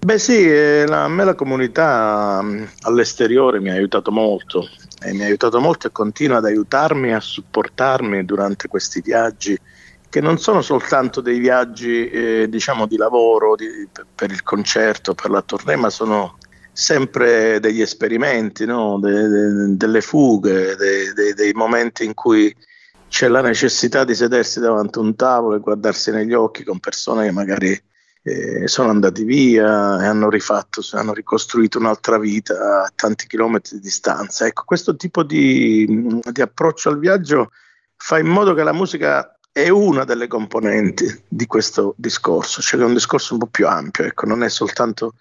Beh 0.01 0.19
sì, 0.19 0.49
eh, 0.49 0.85
la, 0.87 1.05
a 1.05 1.09
me 1.09 1.25
la 1.25 1.35
comunità 1.35 2.41
mm, 2.41 2.63
all'esteriore 2.83 3.59
mi 3.59 3.71
ha 3.71 3.75
aiutato 3.75 4.13
molto 4.13 4.69
e 5.03 5.13
mi 5.13 5.23
ha 5.23 5.27
aiutato 5.27 5.61
molto 5.61 5.89
e 5.89 5.93
continua 5.93 6.37
ad 6.37 6.45
aiutarmi, 6.45 7.13
a 7.13 7.21
supportarmi 7.21 8.25
durante 8.25 8.69
questi 8.69 9.01
viaggi 9.01 9.59
che 10.09 10.21
non 10.21 10.39
sono 10.39 10.63
soltanto 10.63 11.21
dei 11.21 11.39
viaggi 11.39 12.09
eh, 12.09 12.47
diciamo 12.49 12.87
di 12.87 12.97
lavoro 12.97 13.57
di, 13.57 13.67
per 14.15 14.31
il 14.31 14.43
concerto, 14.43 15.15
per 15.15 15.31
la 15.31 15.43
tournée, 15.43 15.77
ma 15.77 15.91
sono 15.91 16.38
sempre 16.79 17.59
degli 17.59 17.81
esperimenti, 17.81 18.65
no? 18.65 19.01
de, 19.01 19.27
de, 19.27 19.77
delle 19.77 20.01
fughe, 20.01 20.77
de, 20.77 21.35
dei 21.35 21.53
momenti 21.53 22.05
in 22.05 22.15
cui 22.15 22.55
c'è 23.09 23.27
la 23.27 23.41
necessità 23.41 24.05
di 24.05 24.15
sedersi 24.15 24.61
davanti 24.61 25.01
a 25.01 25.03
un 25.03 25.17
tavolo 25.17 25.57
e 25.57 25.59
guardarsi 25.59 26.13
negli 26.13 26.35
occhi 26.35 26.63
con 26.63 26.79
persone 26.79 27.25
che 27.25 27.33
magari 27.33 27.83
eh, 28.23 28.69
sono 28.69 28.91
andati 28.91 29.25
via 29.25 30.01
e 30.01 30.07
hanno 30.07 30.31
rifatto, 30.31 30.81
hanno 30.93 31.13
ricostruito 31.13 31.81
un'altra 31.81 32.17
vita 32.17 32.85
a 32.85 32.93
tanti 32.95 33.27
chilometri 33.27 33.79
di 33.79 33.83
distanza. 33.83 34.47
Ecco, 34.47 34.63
questo 34.65 34.95
tipo 34.95 35.25
di, 35.25 36.21
di 36.31 36.41
approccio 36.41 36.91
al 36.91 37.01
viaggio 37.01 37.51
fa 37.97 38.21
in 38.21 38.29
modo 38.29 38.55
che 38.55 38.63
la 38.63 38.73
musica 38.73 39.37
è 39.51 39.69
una 39.69 40.05
delle 40.05 40.29
componenti 40.29 41.25
di 41.27 41.47
questo 41.47 41.95
discorso, 41.97 42.63
cioè 42.63 42.79
che 42.79 42.85
è 42.85 42.89
un 42.89 42.95
discorso 42.95 43.33
un 43.33 43.41
po' 43.41 43.49
più 43.49 43.67
ampio, 43.67 44.05
ecco, 44.05 44.27
non 44.27 44.45
è 44.45 44.49
soltanto 44.49 45.15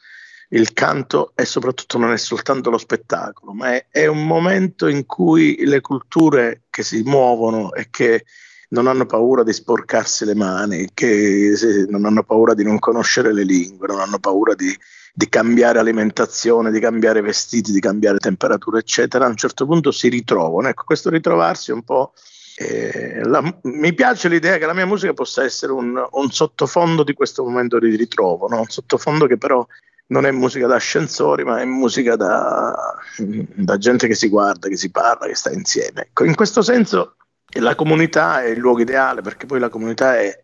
il 0.50 0.74
canto 0.74 1.34
e 1.36 1.46
soprattutto 1.46 1.98
non 1.98 2.14
è 2.14 2.18
soltanto 2.18 2.70
lo 2.70 2.78
spettacolo, 2.78 3.54
ma 3.54 3.74
è, 3.74 3.88
è, 3.90 4.06
un 4.06 4.26
momento 4.26 4.88
in 4.88 5.06
cui 5.06 5.66
le 5.66 5.82
culture 5.82 6.64
che 6.70 6.84
si 6.84 7.02
muovono 7.04 7.74
e 7.74 7.88
che 7.90 8.26
non 8.70 8.88
hanno 8.88 9.06
paura 9.06 9.44
di 9.44 9.54
sporcarsi 9.54 10.26
le 10.26 10.36
mani, 10.36 10.90
che 10.94 11.86
non 11.90 12.06
hanno 12.06 12.24
paura 12.24 12.54
di 12.54 12.64
non 12.64 12.80
conoscere 12.80 13.34
le 13.34 13.44
lingue, 13.44 13.88
non 13.88 14.00
hanno 14.00 14.20
paura 14.20 14.56
di, 14.56 14.74
di 15.14 15.30
cambiare 15.30 15.80
alimentazione, 15.80 16.72
di 16.72 16.80
cambiare 16.80 17.22
vestiti, 17.22 17.72
di 17.72 17.80
cambiare 17.80 18.18
temperatura, 18.18 18.80
eccetera, 18.80 19.26
a 19.26 19.30
un 19.30 19.38
certo 19.38 19.66
punto 19.66 19.92
si 19.92 20.10
ritrovano. 20.10 20.68
Ecco, 20.68 20.84
questo 20.86 21.10
ritrovarsi 21.10 21.72
è 21.72 21.74
un 21.74 21.84
po'... 21.84 22.14
Eh, 22.60 23.22
la, 23.24 23.60
mi 23.64 23.94
piace 23.94 24.28
l'idea 24.28 24.58
che 24.58 24.66
la 24.66 24.74
mia 24.74 24.88
musica 24.88 25.14
possa 25.14 25.44
essere 25.44 25.72
un, 25.74 25.96
un 26.12 26.32
sottofondo 26.32 27.04
di 27.04 27.14
questo 27.14 27.44
momento 27.44 27.78
di 27.78 27.96
ritrovo, 27.96 28.48
no? 28.48 28.62
un 28.62 28.68
sottofondo 28.68 29.28
che 29.28 29.38
però 29.38 29.66
non 30.08 30.26
è 30.26 30.32
musica 30.32 30.68
da 30.68 30.76
ascensori, 30.76 31.44
ma 31.44 31.60
è 31.60 31.66
musica 31.66 32.16
da, 32.16 32.74
da, 33.18 33.78
gente 33.78 34.08
che 34.08 34.16
si 34.16 34.30
guarda, 34.30 34.68
che 34.68 34.78
si 34.78 34.90
parla, 34.90 35.28
che 35.28 35.36
sta 35.36 35.52
insieme. 35.52 36.02
Ecco, 36.02 36.24
in 36.24 36.36
questo 36.36 36.62
senso 36.62 37.16
la 37.60 37.76
comunità 37.76 38.44
è 38.44 38.50
il 38.50 38.60
luogo 38.60 38.82
ideale, 38.82 39.22
perché 39.22 39.46
poi 39.46 39.60
la 39.60 39.70
comunità 39.70 40.18
è, 40.18 40.42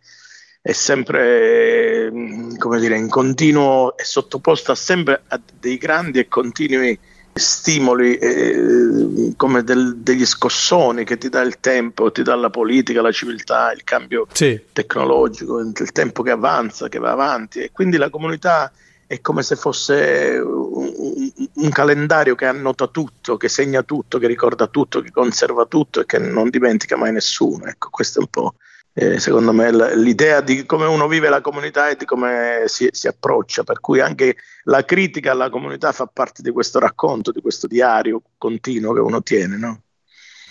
è 0.61 0.71
sempre, 0.71 2.11
come 2.57 2.79
dire, 2.79 2.97
in 2.97 3.09
continuo, 3.09 3.95
è 3.95 4.03
sottoposta 4.03 4.75
sempre 4.75 5.23
a 5.27 5.39
dei 5.59 5.77
grandi 5.77 6.19
e 6.19 6.27
continui 6.27 6.99
stimoli 7.35 8.15
eh, 8.17 9.33
come 9.35 9.63
del, 9.63 9.97
degli 9.97 10.25
scossoni 10.25 11.03
che 11.03 11.17
ti 11.17 11.29
dà 11.29 11.41
il 11.41 11.59
tempo, 11.59 12.11
ti 12.11 12.21
dà 12.21 12.35
la 12.35 12.49
politica, 12.49 13.01
la 13.01 13.11
civiltà, 13.11 13.71
il 13.71 13.83
cambio 13.83 14.27
sì. 14.31 14.59
tecnologico, 14.71 15.59
il 15.59 15.91
tempo 15.91 16.21
che 16.21 16.29
avanza, 16.29 16.89
che 16.89 16.99
va 16.99 17.11
avanti 17.11 17.59
e 17.59 17.71
quindi 17.71 17.97
la 17.97 18.11
comunità 18.11 18.71
è 19.13 19.21
come 19.21 19.43
se 19.43 19.55
fosse 19.55 20.41
un, 20.43 21.31
un, 21.53 21.69
calendario 21.69 22.33
che 22.33 22.45
annota 22.45 22.87
tutto, 22.87 23.37
che 23.37 23.47
segna 23.47 23.83
tutto, 23.83 24.17
che 24.17 24.25
ricorda 24.27 24.67
tutto, 24.67 25.01
che 25.01 25.11
conserva 25.11 25.65
tutto 25.65 26.01
e 26.01 26.05
che 26.05 26.17
non 26.17 26.49
dimentica 26.49 26.97
mai 26.97 27.11
nessuno. 27.11 27.65
Ecco, 27.65 27.89
questa 27.91 28.19
è 28.19 28.23
un 28.23 28.29
po', 28.29 28.55
eh, 28.93 29.19
secondo 29.19 29.53
me, 29.53 29.71
l'idea 29.95 30.41
di 30.41 30.65
come 30.65 30.85
uno 30.85 31.07
vive 31.07 31.29
la 31.29 31.41
comunità 31.41 31.89
e 31.89 31.95
di 31.95 32.05
come 32.05 32.63
si, 32.65 32.89
si, 32.91 33.07
approccia, 33.07 33.63
per 33.63 33.79
cui 33.79 33.99
anche 33.99 34.35
la 34.63 34.83
critica 34.83 35.31
alla 35.31 35.51
comunità 35.51 35.91
fa 35.91 36.07
parte 36.07 36.41
di 36.41 36.49
questo 36.49 36.79
racconto, 36.79 37.31
di 37.31 37.41
questo 37.41 37.67
diario 37.67 38.21
continuo 38.37 38.93
che 38.93 38.99
uno 38.99 39.21
tiene, 39.21 39.57
no? 39.57 39.81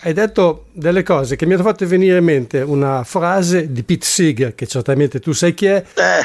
Hai 0.05 0.11
detto 0.11 0.65
delle 0.73 1.01
cose 1.01 1.37
che 1.37 1.45
mi 1.45 1.53
hanno 1.53 1.63
fatto 1.63 1.87
venire 1.87 2.17
in 2.17 2.25
mente 2.25 2.59
una 2.59 3.05
frase 3.05 3.71
di 3.71 3.83
Pete 3.83 4.05
Seeger, 4.05 4.53
che 4.53 4.67
certamente 4.67 5.21
tu 5.21 5.31
sai 5.31 5.53
chi 5.53 5.67
è, 5.67 5.81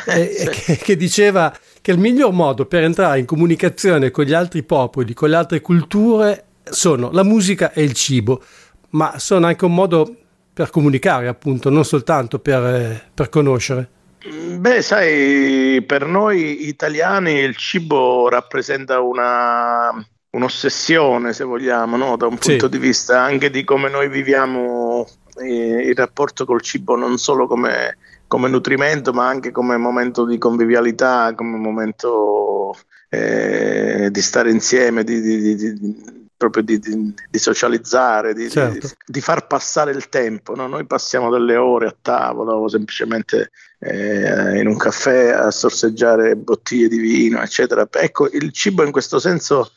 eh, 0.07 0.27
sì. 0.27 0.49
che, 0.49 0.77
che, 0.79 0.97
diceva 0.97 1.57
che 1.81 1.93
il 1.93 1.99
miglior 1.99 2.33
modo 2.33 2.67
per 2.67 2.83
entrare 2.83 3.21
in 3.21 3.25
comunicazione 3.25 4.11
con 4.11 4.25
gli 4.25 4.33
altri 4.33 4.65
popoli, 4.65 5.15
con 5.15 5.29
le 5.29 5.37
altre 5.37 5.61
culture, 5.61 6.45
sono 6.65 7.11
la 7.13 7.23
musica 7.23 7.73
e 7.73 7.85
il 7.85 7.93
cibo, 7.93 8.43
ma 8.91 9.17
sono 9.21 9.47
anche 9.47 9.65
un 9.65 9.75
modo 9.75 10.13
per 10.53 10.71
comunicare, 10.71 11.29
appunto, 11.29 11.71
non 11.71 11.85
soltanto 11.85 12.41
per, 12.41 12.65
eh, 12.65 13.03
per 13.15 13.29
conoscere. 13.29 13.89
Beh, 14.57 14.83
sai, 14.83 15.85
per 15.87 16.05
noi 16.05 16.67
italiani 16.67 17.35
il 17.35 17.55
cibo 17.55 18.29
rappresenta 18.29 18.99
una 18.99 20.05
un'ossessione, 20.31 21.33
se 21.33 21.45
vogliamo, 21.45 21.97
no? 21.97 22.17
da 22.17 22.27
un 22.27 22.39
punto 22.39 22.67
sì. 22.67 22.71
di 22.71 22.79
vista 22.79 23.21
anche 23.21 23.51
di 23.51 23.65
come 23.65 23.89
noi 23.89 24.09
viviamo 24.09 25.07
eh, 25.39 25.89
il 25.89 25.95
rapporto 25.95 26.45
col 26.45 26.63
cibo, 26.63 26.97
non 26.97 27.19
solo 27.19 27.47
come 27.47 27.97
come 28.29 28.49
nutrimento, 28.49 29.13
ma 29.13 29.27
anche 29.27 29.51
come 29.51 29.77
momento 29.79 30.25
di 30.25 30.39
convivialità, 30.39 31.33
come 31.35 31.57
momento 31.57 32.77
eh, 33.09 34.09
di 34.13 34.21
stare 34.21 34.51
insieme, 34.51 35.03
di, 35.03 35.21
di, 35.21 35.57
di, 35.57 36.27
proprio 36.37 36.63
di, 36.63 37.15
socializzare, 37.33 38.35
certo. 38.51 38.91
di, 39.05 39.21
far 39.23 39.47
passare 39.47 39.93
il 39.93 40.11
tempo. 40.11 40.55
No? 40.55 40.67
Noi 40.69 40.85
passiamo 40.85 41.31
delle 41.31 41.57
ore 41.57 41.87
a 41.87 41.97
tavola 42.01 42.55
o 42.55 42.69
semplicemente 42.69 43.51
eh, 43.81 44.61
in 44.61 44.67
un 44.67 44.77
caffè 44.77 45.31
a 45.31 45.51
sorseggiare 45.51 46.37
bottiglie 46.37 46.89
di 46.89 46.99
vino, 46.99 47.41
eccetera. 47.41 47.89
Ecco, 47.91 48.29
il 48.31 48.53
cibo 48.53 48.85
in 48.85 48.93
questo 48.93 49.19
senso 49.19 49.73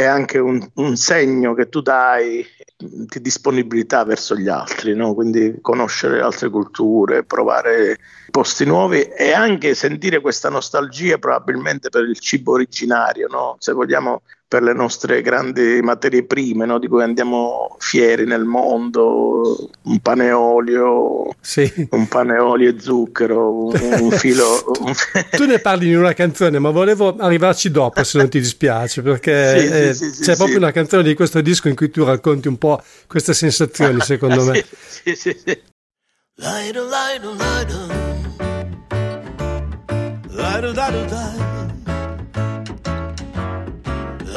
è 0.00 0.06
anche 0.06 0.38
un, 0.38 0.66
un 0.76 0.96
segno 0.96 1.52
che 1.52 1.68
tu 1.68 1.82
dai 1.82 2.42
di 2.74 3.20
disponibilità 3.20 4.02
verso 4.04 4.34
gli 4.34 4.48
altri, 4.48 4.94
no? 4.94 5.12
quindi 5.12 5.58
conoscere 5.60 6.22
altre 6.22 6.48
culture, 6.48 7.24
provare 7.24 7.98
posti 8.30 8.64
nuovi 8.64 9.02
e 9.02 9.32
anche 9.32 9.74
sentire 9.74 10.20
questa 10.20 10.48
nostalgia 10.48 11.18
probabilmente 11.18 11.90
per 11.90 12.04
il 12.04 12.18
cibo 12.18 12.52
originario, 12.52 13.28
no? 13.28 13.56
se 13.58 13.72
vogliamo 13.72 14.22
per 14.50 14.64
le 14.64 14.72
nostre 14.72 15.22
grandi 15.22 15.78
materie 15.80 16.24
prime 16.24 16.66
no? 16.66 16.80
di 16.80 16.88
cui 16.88 17.04
andiamo 17.04 17.76
fieri 17.78 18.26
nel 18.26 18.42
mondo, 18.42 19.70
un 19.82 20.00
pane 20.00 20.32
olio, 20.32 21.36
sì. 21.40 21.72
un 21.90 22.08
pane 22.08 22.36
olio 22.36 22.70
e 22.70 22.80
zucchero, 22.80 23.66
un, 23.66 23.98
un 24.00 24.10
filo... 24.10 24.44
Un... 24.80 24.92
tu 25.30 25.46
ne 25.46 25.60
parli 25.60 25.90
in 25.90 25.98
una 25.98 26.14
canzone, 26.14 26.58
ma 26.58 26.70
volevo 26.70 27.14
arrivarci 27.16 27.70
dopo 27.70 28.02
se 28.02 28.18
non 28.18 28.28
ti 28.28 28.40
dispiace, 28.40 29.02
perché 29.02 29.60
sì, 29.60 29.66
eh, 29.66 29.94
sì, 29.94 30.20
c'è 30.20 30.34
proprio 30.34 30.56
una 30.56 30.72
canzone 30.72 31.04
di 31.04 31.14
questo 31.14 31.40
disco 31.40 31.68
in 31.68 31.76
cui 31.76 31.88
tu 31.88 32.02
racconti 32.02 32.48
un 32.48 32.58
po' 32.58 32.82
queste 33.06 33.34
sensazioni, 33.34 34.00
secondo 34.00 34.42
me. 34.46 34.64
Sì, 34.88 35.14
sì, 35.14 35.40
sì. 35.44 35.62
Lido, 36.34 36.88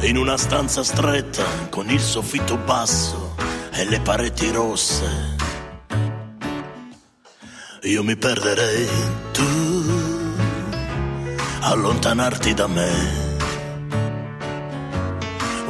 in 0.00 0.16
una 0.16 0.36
stanza 0.36 0.82
stretta 0.82 1.44
con 1.70 1.88
il 1.88 2.00
soffitto 2.00 2.56
basso 2.56 3.36
e 3.72 3.84
le 3.84 4.00
pareti 4.00 4.50
rosse. 4.50 5.36
Io 7.82 8.02
mi 8.02 8.16
perderei 8.16 8.88
tu, 9.32 9.42
allontanarti 11.60 12.54
da 12.54 12.66
me. 12.66 13.31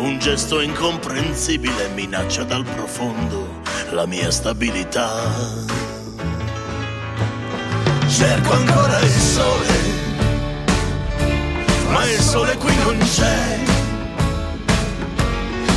Un 0.02 0.18
gesto 0.18 0.60
incomprensibile 0.60 1.86
minaccia 1.94 2.42
dal 2.42 2.64
profondo 2.64 3.60
la 3.92 4.04
mia 4.04 4.32
stabilità. 4.32 5.08
Cerco 8.08 8.52
ancora 8.52 8.98
il 8.98 9.10
sole, 9.10 9.80
ma 11.92 12.04
il 12.04 12.18
sole 12.18 12.56
qui 12.56 12.74
non 12.82 12.98
c'è 12.98 13.60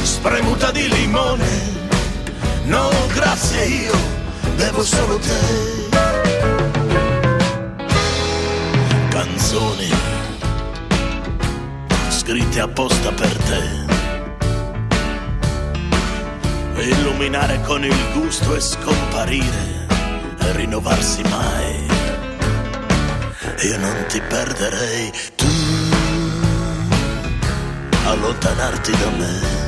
spremuta 0.01 0.71
di 0.71 0.89
limone. 0.89 1.49
No, 2.63 2.89
grazie, 3.13 3.63
io 3.63 3.97
bevo 4.55 4.83
solo 4.83 5.19
te. 5.19 5.89
Canzoni 9.09 9.93
scritte 12.09 12.59
apposta 12.59 13.11
per 13.11 13.37
te. 13.37 13.84
Illuminare 16.77 17.61
con 17.61 17.83
il 17.83 17.95
gusto 18.13 18.55
e 18.55 18.59
scomparire 18.59 19.87
e 20.39 20.51
rinnovarsi 20.53 21.21
mai. 21.23 21.87
Io 23.63 23.77
non 23.79 24.05
ti 24.07 24.21
perderei, 24.21 25.11
tu 25.35 25.45
allontanarti 28.05 28.91
da 28.91 29.09
me 29.17 29.65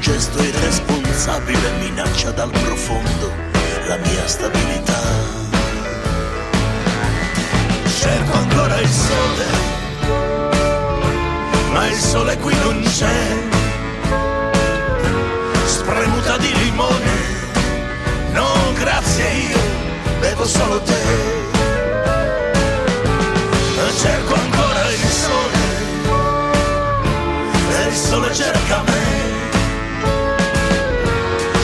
gesto 0.00 0.42
irresponsabile 0.42 1.70
minaccia 1.80 2.30
dal 2.30 2.50
profondo 2.50 3.30
la 3.86 3.96
mia 3.96 4.26
stabilità. 4.26 5.00
Cerco 8.00 8.36
ancora 8.38 8.80
il 8.80 8.88
sole, 8.88 9.46
ma 11.72 11.86
il 11.88 11.96
sole 11.96 12.38
qui 12.38 12.54
non 12.54 12.82
c'è. 12.82 13.57
Grazie 18.98 19.30
io 19.30 19.58
bevo 20.20 20.44
solo 20.44 20.80
te. 20.80 20.96
Cerco 24.00 24.34
ancora 24.34 24.90
il 24.90 25.08
sole, 25.08 25.58
e 27.70 27.88
il 27.88 27.94
sole 27.94 28.34
cerca 28.34 28.82
me 28.82 29.02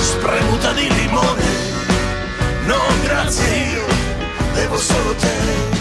spremuta 0.00 0.72
di 0.72 0.92
limone. 0.92 1.44
No, 2.66 2.80
grazie, 3.04 3.56
io 3.56 3.84
bevo 4.52 4.78
solo 4.78 5.14
te. 5.14 5.73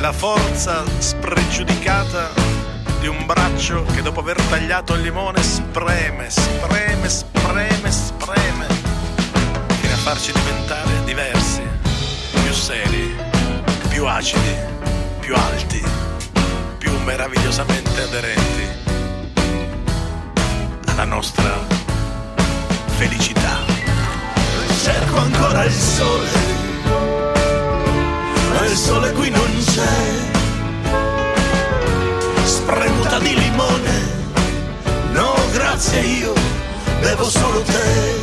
La 0.00 0.12
forza 0.12 0.82
spregiudicata 0.98 2.30
di 3.00 3.06
un 3.06 3.26
braccio 3.26 3.84
che 3.84 4.00
dopo 4.00 4.20
aver 4.20 4.40
tagliato 4.48 4.94
il 4.94 5.02
limone 5.02 5.42
spreme, 5.42 6.30
spreme, 6.30 7.08
spreme, 7.08 7.90
spreme, 7.90 8.66
fino 9.78 9.92
a 9.92 9.96
farci 9.96 10.32
diventare 10.32 11.04
diversi, 11.04 11.60
più 12.42 12.52
seri, 12.52 13.14
più 13.88 14.06
acidi, 14.06 14.56
più 15.20 15.34
alti, 15.34 15.82
più 16.78 16.98
meravigliosamente 17.00 18.02
aderenti 18.02 18.68
alla 20.86 21.04
nostra 21.04 21.58
felicità. 22.96 23.58
Cerco 24.82 25.18
ancora 25.18 25.64
il 25.64 25.72
sole 25.72 26.49
il 28.64 28.76
sole 28.76 29.12
qui 29.12 29.30
non 29.30 29.64
c'è. 29.64 30.28
Spremuta 32.44 33.18
di 33.18 33.34
limone, 33.34 33.94
no 35.12 35.34
grazie 35.52 36.00
io 36.00 36.32
bevo 37.00 37.28
solo 37.28 37.62
te. 37.62 38.18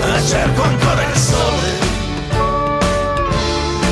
Ma 0.00 0.22
cerco 0.22 0.62
ancora 0.62 1.02
il 1.02 1.16
sole, 1.16 1.70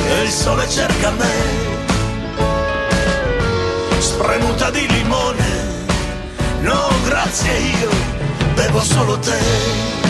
e 0.09 0.22
il 0.22 0.31
sole 0.31 0.68
cerca 0.68 1.11
me. 1.11 1.33
Spremuta 3.98 4.70
di 4.70 4.87
limone, 4.88 5.46
no 6.61 6.88
grazie 7.05 7.53
io 7.53 7.90
bevo 8.55 8.81
solo 8.81 9.18
te. 9.18 10.04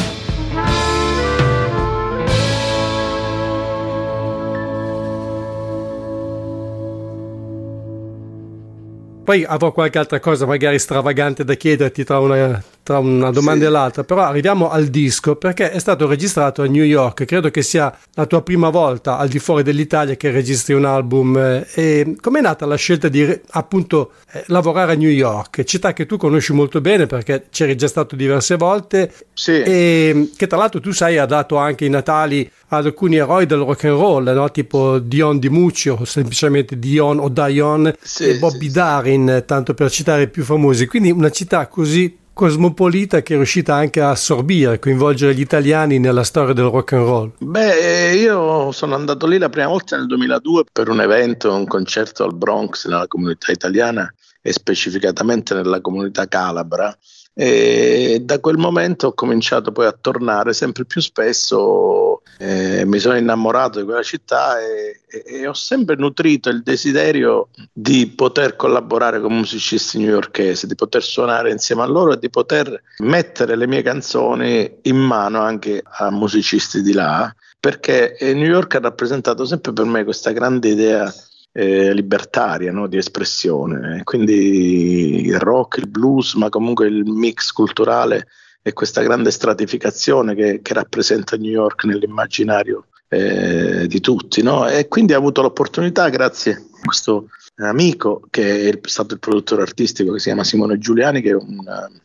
Poi 9.24 9.42
avrò 9.42 9.72
qualche 9.72 9.98
altra 9.98 10.20
cosa 10.20 10.44
magari 10.44 10.78
stravagante 10.78 11.44
da 11.44 11.54
chiederti 11.54 12.04
tra 12.04 12.18
una 12.18 12.62
tra 12.84 12.98
una 12.98 13.30
domanda 13.30 13.62
sì. 13.62 13.66
e 13.66 13.70
l'altra, 13.70 14.04
però 14.04 14.20
arriviamo 14.20 14.70
al 14.70 14.88
disco 14.88 15.36
perché 15.36 15.70
è 15.70 15.78
stato 15.78 16.06
registrato 16.06 16.60
a 16.60 16.66
New 16.66 16.84
York, 16.84 17.24
credo 17.24 17.50
che 17.50 17.62
sia 17.62 17.96
la 18.12 18.26
tua 18.26 18.42
prima 18.42 18.68
volta 18.68 19.16
al 19.16 19.28
di 19.28 19.38
fuori 19.38 19.62
dell'Italia 19.62 20.16
che 20.16 20.30
registri 20.30 20.74
un 20.74 20.84
album 20.84 21.34
eh, 21.34 21.66
e 21.72 22.16
com'è 22.20 22.42
nata 22.42 22.66
la 22.66 22.76
scelta 22.76 23.08
di 23.08 23.40
appunto 23.52 24.12
eh, 24.30 24.44
lavorare 24.48 24.92
a 24.92 24.96
New 24.96 25.08
York, 25.08 25.64
città 25.64 25.94
che 25.94 26.04
tu 26.04 26.18
conosci 26.18 26.52
molto 26.52 26.82
bene 26.82 27.06
perché 27.06 27.46
c'eri 27.50 27.74
già 27.74 27.88
stato 27.88 28.16
diverse 28.16 28.56
volte 28.56 29.10
sì. 29.32 29.62
e 29.62 30.30
che 30.36 30.46
tra 30.46 30.58
l'altro 30.58 30.78
tu 30.80 30.92
sai 30.92 31.16
ha 31.16 31.24
dato 31.24 31.56
anche 31.56 31.86
i 31.86 31.90
natali 31.90 32.48
ad 32.68 32.84
alcuni 32.84 33.16
eroi 33.16 33.46
del 33.46 33.60
rock 33.60 33.84
and 33.84 33.98
roll, 33.98 34.30
no? 34.30 34.50
tipo 34.50 34.98
Dion 34.98 35.38
Di 35.38 35.48
Muccio 35.48 35.96
o 36.00 36.04
semplicemente 36.04 36.78
Dion 36.78 37.18
o 37.18 37.30
Dion 37.30 37.94
sì, 37.98 38.24
e 38.24 38.38
Bobby 38.38 38.70
Darin, 38.70 39.44
tanto 39.46 39.72
per 39.72 39.90
citare 39.90 40.22
i 40.22 40.28
più 40.28 40.44
famosi, 40.44 40.86
quindi 40.86 41.10
una 41.10 41.30
città 41.30 41.66
così 41.66 42.18
cosmopolita 42.34 43.22
che 43.22 43.32
è 43.32 43.36
riuscita 43.36 43.74
anche 43.74 44.00
a 44.00 44.10
assorbire, 44.10 44.78
coinvolgere 44.78 45.34
gli 45.34 45.40
italiani 45.40 45.98
nella 45.98 46.24
storia 46.24 46.52
del 46.52 46.66
rock 46.66 46.92
and 46.92 47.06
roll? 47.06 47.32
Beh, 47.38 48.10
eh, 48.10 48.16
io 48.16 48.72
sono 48.72 48.94
andato 48.94 49.26
lì 49.26 49.38
la 49.38 49.48
prima 49.48 49.68
volta 49.68 49.96
nel 49.96 50.06
2002 50.06 50.64
per 50.70 50.90
un 50.90 51.00
evento, 51.00 51.54
un 51.54 51.66
concerto 51.66 52.24
al 52.24 52.34
Bronx 52.34 52.86
nella 52.86 53.06
comunità 53.06 53.52
italiana 53.52 54.12
e 54.42 54.52
specificatamente 54.52 55.54
nella 55.54 55.80
comunità 55.80 56.26
calabra 56.26 56.94
e 57.36 58.20
da 58.22 58.38
quel 58.38 58.56
momento 58.56 59.08
ho 59.08 59.12
cominciato 59.12 59.72
poi 59.72 59.86
a 59.86 59.96
tornare 60.00 60.52
sempre 60.52 60.84
più 60.84 61.00
spesso, 61.00 62.03
eh, 62.38 62.84
mi 62.84 62.98
sono 62.98 63.16
innamorato 63.16 63.78
di 63.78 63.84
quella 63.84 64.02
città 64.02 64.60
e, 64.60 65.00
e, 65.06 65.24
e, 65.24 65.46
ho 65.46 65.52
sempre 65.52 65.94
nutrito 65.96 66.48
il 66.48 66.62
desiderio 66.62 67.48
di 67.72 68.08
poter 68.08 68.56
collaborare 68.56 69.20
con 69.20 69.36
musicisti 69.36 69.98
newyorkesi, 69.98 70.66
di 70.66 70.74
poter 70.74 71.02
suonare 71.02 71.50
insieme 71.50 71.82
a 71.82 71.86
loro 71.86 72.14
e 72.14 72.18
di 72.18 72.30
poter 72.30 72.82
mettere 72.98 73.56
le 73.56 73.66
mie 73.66 73.82
canzoni 73.82 74.78
in 74.82 74.96
mano 74.96 75.40
anche 75.40 75.82
a 75.82 76.10
musicisti 76.10 76.82
di 76.82 76.92
là, 76.92 77.32
perché 77.60 78.16
New 78.20 78.48
York 78.48 78.74
ha 78.74 78.80
rappresentato 78.80 79.44
sempre 79.44 79.72
per 79.72 79.84
me 79.84 80.04
questa 80.04 80.32
grande 80.32 80.68
idea 80.68 81.12
eh, 81.52 81.94
libertaria 81.94 82.72
no? 82.72 82.88
di 82.88 82.96
espressione. 82.96 84.02
Quindi 84.02 85.24
il 85.24 85.38
rock, 85.38 85.78
il 85.78 85.88
blues, 85.88 86.34
ma 86.34 86.48
comunque 86.48 86.88
il 86.88 87.04
mix 87.04 87.52
culturale 87.52 88.26
e 88.66 88.72
questa 88.72 89.02
grande 89.02 89.30
stratificazione 89.30 90.34
che, 90.34 90.60
che 90.62 90.72
rappresenta 90.72 91.36
New 91.36 91.50
York 91.50 91.84
nell'immaginario 91.84 92.86
eh, 93.08 93.86
di 93.86 94.00
tutti. 94.00 94.42
No? 94.42 94.66
E 94.66 94.88
quindi 94.88 95.12
ho 95.12 95.18
avuto 95.18 95.42
l'opportunità, 95.42 96.08
grazie 96.08 96.52
a 96.52 96.80
questo 96.82 97.28
amico 97.56 98.22
che 98.30 98.68
è 98.68 98.78
stato 98.82 99.14
il 99.14 99.20
produttore 99.20 99.62
artistico 99.62 100.12
che 100.12 100.18
si 100.18 100.26
chiama 100.26 100.44
Simone 100.44 100.78
Giuliani, 100.78 101.20
che 101.20 101.30
è 101.30 101.34
un, 101.34 101.58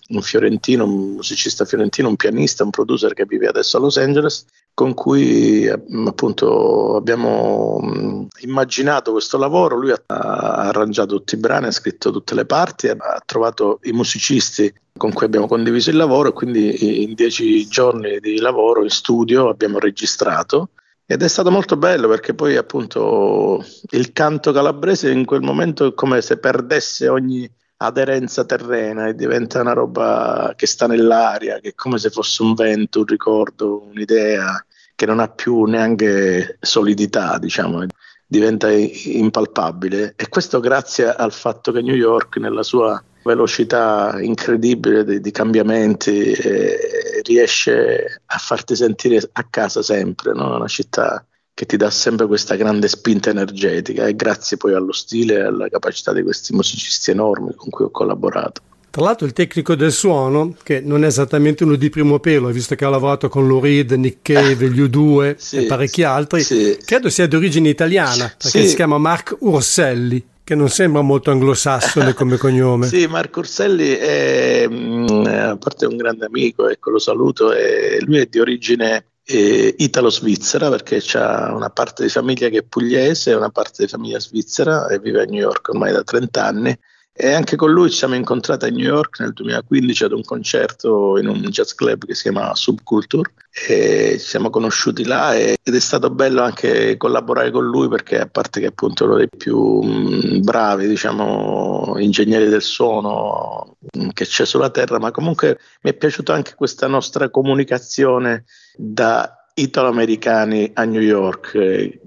un 0.09 0.21
fiorentino, 0.21 0.83
un 0.83 1.13
musicista 1.13 1.65
fiorentino, 1.65 2.07
un 2.07 2.15
pianista, 2.15 2.63
un 2.63 2.69
producer 2.69 3.13
che 3.13 3.25
vive 3.25 3.47
adesso 3.47 3.77
a 3.77 3.79
Los 3.79 3.97
Angeles, 3.97 4.45
con 4.73 4.93
cui 4.93 5.67
appunto 5.67 6.95
abbiamo 6.95 7.79
mm, 7.83 8.25
immaginato 8.41 9.11
questo 9.11 9.37
lavoro. 9.37 9.77
Lui 9.77 9.91
ha, 9.91 10.03
arrangiato 10.05 11.15
tutti 11.15 11.35
i 11.35 11.39
brani, 11.39 11.67
ha 11.67 11.71
scritto 11.71 12.11
tutte 12.11 12.35
le 12.35 12.45
parti, 12.45 12.87
ha 12.87 13.21
trovato 13.25 13.79
i 13.83 13.91
musicisti 13.91 14.71
con 14.95 15.13
cui 15.13 15.25
abbiamo 15.25 15.47
condiviso 15.47 15.89
il 15.89 15.95
lavoro 15.95 16.29
e 16.29 16.33
quindi 16.33 17.03
in 17.03 17.13
dieci 17.13 17.65
giorni 17.67 18.19
di 18.19 18.39
lavoro 18.39 18.83
in 18.83 18.89
studio 18.89 19.49
abbiamo 19.49 19.79
registrato 19.79 20.69
ed 21.11 21.23
è 21.23 21.27
stato 21.27 21.49
molto 21.49 21.75
bello 21.75 22.07
perché 22.07 22.35
poi 22.35 22.55
appunto 22.55 23.65
il 23.89 24.11
canto 24.11 24.51
calabrese 24.51 25.09
in 25.09 25.25
quel 25.25 25.41
momento 25.41 25.87
è 25.87 25.93
come 25.95 26.21
se 26.21 26.37
perdesse 26.37 27.07
ogni 27.07 27.51
aderenza 27.77 28.45
terrena 28.45 29.07
e 29.07 29.15
diventa 29.15 29.59
una 29.59 29.73
roba 29.73 30.53
che 30.55 30.67
sta 30.67 30.85
nell'aria, 30.85 31.57
che 31.59 31.69
è 31.69 31.73
come 31.73 31.97
se 31.97 32.11
fosse 32.11 32.43
un 32.43 32.53
vento, 32.53 32.99
un 32.99 33.05
ricordo, 33.05 33.87
un'idea 33.89 34.63
che 34.93 35.07
non 35.07 35.19
ha 35.19 35.29
più 35.29 35.63
neanche 35.63 36.59
solidità, 36.61 37.39
diciamo, 37.39 37.87
diventa 38.27 38.69
impalpabile. 38.69 40.13
E 40.15 40.29
questo 40.29 40.59
grazie 40.59 41.11
al 41.11 41.33
fatto 41.33 41.71
che 41.71 41.81
New 41.81 41.95
York, 41.95 42.37
nella 42.37 42.61
sua 42.61 43.03
velocità 43.23 44.19
incredibile 44.21 45.03
di, 45.03 45.19
di 45.19 45.31
cambiamenti, 45.31 46.33
eh, 46.33 46.88
riesce 47.23 48.21
a 48.25 48.37
farti 48.37 48.75
sentire 48.75 49.27
a 49.31 49.45
casa 49.49 49.81
sempre, 49.81 50.33
no? 50.33 50.55
una 50.55 50.67
città 50.67 51.23
che 51.53 51.65
ti 51.65 51.75
dà 51.75 51.89
sempre 51.89 52.25
questa 52.25 52.55
grande 52.55 52.87
spinta 52.87 53.29
energetica 53.29 54.05
e 54.05 54.15
grazie 54.15 54.55
poi 54.55 54.73
allo 54.73 54.93
stile 54.93 55.35
e 55.35 55.41
alla 55.41 55.67
capacità 55.67 56.13
di 56.13 56.23
questi 56.23 56.53
musicisti 56.53 57.11
enormi 57.11 57.53
con 57.53 57.69
cui 57.69 57.83
ho 57.83 57.89
collaborato. 57.89 58.61
Tra 58.91 59.03
l'altro 59.03 59.27
il 59.27 59.33
tecnico 59.33 59.75
del 59.75 59.91
suono, 59.91 60.55
che 60.63 60.79
non 60.79 61.03
è 61.03 61.07
esattamente 61.07 61.63
uno 61.63 61.75
di 61.75 61.89
primo 61.89 62.19
pelo, 62.19 62.47
visto 62.47 62.73
che 62.75 62.85
ha 62.85 62.89
lavorato 62.89 63.29
con 63.29 63.45
Lou 63.45 63.59
Reed, 63.59 63.91
Nick 63.91 64.19
Cave, 64.21 64.69
gli 64.69 64.81
U2 64.81 65.35
sì, 65.37 65.57
e 65.57 65.65
parecchi 65.65 66.03
altri, 66.03 66.41
sì. 66.41 66.77
credo 66.83 67.09
sia 67.09 67.27
di 67.27 67.35
origine 67.35 67.69
italiana, 67.69 68.33
perché 68.35 68.61
sì. 68.61 68.69
si 68.69 68.75
chiama 68.75 68.97
Mark 68.97 69.35
Urselli, 69.39 70.25
che 70.49 70.55
non 70.55 70.69
sembra 70.69 71.01
molto 71.01 71.29
anglosassone 71.29 72.15
come 72.15 72.37
cognome. 72.37 72.87
sì, 72.87 73.05
Marco 73.05 73.41
Urselli 73.41 73.91
è, 73.91 74.65
mm, 74.67 75.25
a 75.27 75.57
parte 75.57 75.85
un 75.85 75.95
grande 75.95 76.25
amico, 76.25 76.67
ecco, 76.67 76.89
lo 76.89 76.97
saluto, 76.97 77.53
e 77.53 77.99
lui 78.01 78.17
è 78.17 78.25
di 78.25 78.39
origine 78.39 79.05
eh, 79.25 79.75
italo-svizzera 79.77 80.71
perché 80.71 81.03
ha 81.19 81.53
una 81.53 81.69
parte 81.69 82.01
di 82.01 82.09
famiglia 82.09 82.49
che 82.49 82.57
è 82.57 82.63
pugliese 82.63 83.35
una 83.35 83.51
parte 83.51 83.83
di 83.83 83.87
famiglia 83.87 84.19
svizzera 84.19 84.87
e 84.87 84.97
vive 84.97 85.21
a 85.21 85.25
New 85.25 85.39
York 85.39 85.69
ormai 85.69 85.91
da 85.91 86.01
30 86.01 86.43
anni 86.43 86.79
e 87.21 87.33
anche 87.33 87.57
con 87.57 87.69
lui 87.69 87.89
ci 87.89 87.97
siamo 87.97 88.15
incontrati 88.15 88.63
a 88.63 88.69
New 88.69 88.85
York 88.85 89.19
nel 89.19 89.33
2015 89.33 90.05
ad 90.05 90.13
un 90.13 90.23
concerto 90.23 91.17
in 91.17 91.27
un 91.27 91.41
jazz 91.49 91.73
club 91.73 92.05
che 92.05 92.15
si 92.15 92.21
chiama 92.21 92.55
Subculture. 92.55 93.33
E 93.67 94.15
ci 94.17 94.25
siamo 94.25 94.49
conosciuti 94.49 95.03
là 95.03 95.35
ed 95.35 95.57
è 95.61 95.79
stato 95.79 96.11
bello 96.11 96.41
anche 96.43 96.95
collaborare 96.95 97.51
con 97.51 97.65
lui 97.65 97.89
perché 97.89 98.21
a 98.21 98.27
parte 98.27 98.61
che 98.61 98.67
appunto 98.67 99.03
è 99.03 99.07
uno 99.07 99.17
dei 99.17 99.27
più 99.27 100.39
bravi 100.39 100.87
diciamo 100.87 101.95
ingegneri 101.97 102.47
del 102.47 102.61
suono 102.61 103.75
che 104.13 104.25
c'è 104.25 104.45
sulla 104.45 104.69
terra 104.69 104.97
ma 104.97 105.11
comunque 105.11 105.59
mi 105.81 105.91
è 105.91 105.95
piaciuta 105.95 106.33
anche 106.33 106.53
questa 106.55 106.87
nostra 106.87 107.29
comunicazione 107.29 108.45
da 108.77 109.45
italo-americani 109.55 110.71
a 110.73 110.85
New 110.85 111.01
York. 111.01 111.99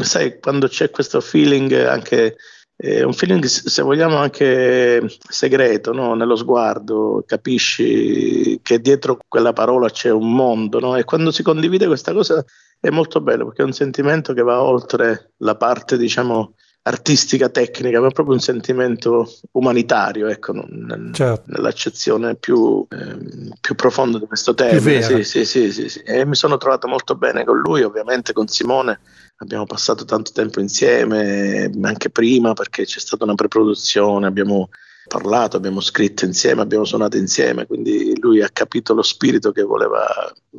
Sai 0.00 0.40
quando 0.40 0.66
c'è 0.66 0.90
questo 0.90 1.20
feeling 1.20 1.72
anche 1.86 2.36
è 2.80 3.02
un 3.02 3.12
feeling, 3.12 3.42
se 3.44 3.82
vogliamo, 3.82 4.18
anche 4.18 5.04
segreto, 5.28 5.92
no? 5.92 6.14
nello 6.14 6.36
sguardo, 6.36 7.24
capisci 7.26 8.60
che 8.62 8.80
dietro 8.80 9.18
quella 9.26 9.52
parola 9.52 9.90
c'è 9.90 10.10
un 10.10 10.32
mondo, 10.32 10.78
no? 10.78 10.94
e 10.94 11.02
quando 11.02 11.32
si 11.32 11.42
condivide 11.42 11.88
questa 11.88 12.12
cosa 12.12 12.44
è 12.78 12.90
molto 12.90 13.20
bello 13.20 13.46
perché 13.46 13.62
è 13.62 13.64
un 13.64 13.72
sentimento 13.72 14.32
che 14.32 14.42
va 14.42 14.62
oltre 14.62 15.32
la 15.38 15.56
parte, 15.56 15.98
diciamo, 15.98 16.54
artistica, 16.82 17.48
tecnica, 17.48 18.00
ma 18.00 18.06
è 18.06 18.12
proprio 18.12 18.36
un 18.36 18.40
sentimento 18.40 19.28
umanitario, 19.52 20.28
ecco, 20.28 20.52
nel, 20.52 21.10
certo. 21.12 21.42
nell'accezione 21.46 22.36
più, 22.36 22.86
eh, 22.88 23.50
più, 23.60 23.74
profonda 23.74 24.20
di 24.20 24.26
questo 24.26 24.54
termine. 24.54 25.02
Sì, 25.02 25.24
sì, 25.24 25.44
sì, 25.44 25.72
sì, 25.72 25.88
sì. 25.88 25.98
E 26.00 26.24
mi 26.24 26.36
sono 26.36 26.56
trovato 26.58 26.86
molto 26.86 27.16
bene 27.16 27.44
con 27.44 27.58
lui, 27.58 27.82
ovviamente 27.82 28.32
con 28.32 28.46
Simone 28.46 29.00
abbiamo 29.38 29.66
passato 29.66 30.04
tanto 30.04 30.32
tempo 30.32 30.60
insieme, 30.60 31.70
anche 31.82 32.10
prima 32.10 32.52
perché 32.54 32.84
c'è 32.84 32.98
stata 32.98 33.24
una 33.24 33.34
preproduzione, 33.34 34.26
abbiamo 34.26 34.68
parlato, 35.08 35.56
abbiamo 35.56 35.80
scritto 35.80 36.24
insieme, 36.24 36.60
abbiamo 36.60 36.84
suonato 36.84 37.16
insieme, 37.16 37.66
quindi 37.66 38.18
lui 38.20 38.42
ha 38.42 38.50
capito 38.52 38.94
lo 38.94 39.02
spirito 39.02 39.50
che 39.52 39.62
voleva 39.62 40.06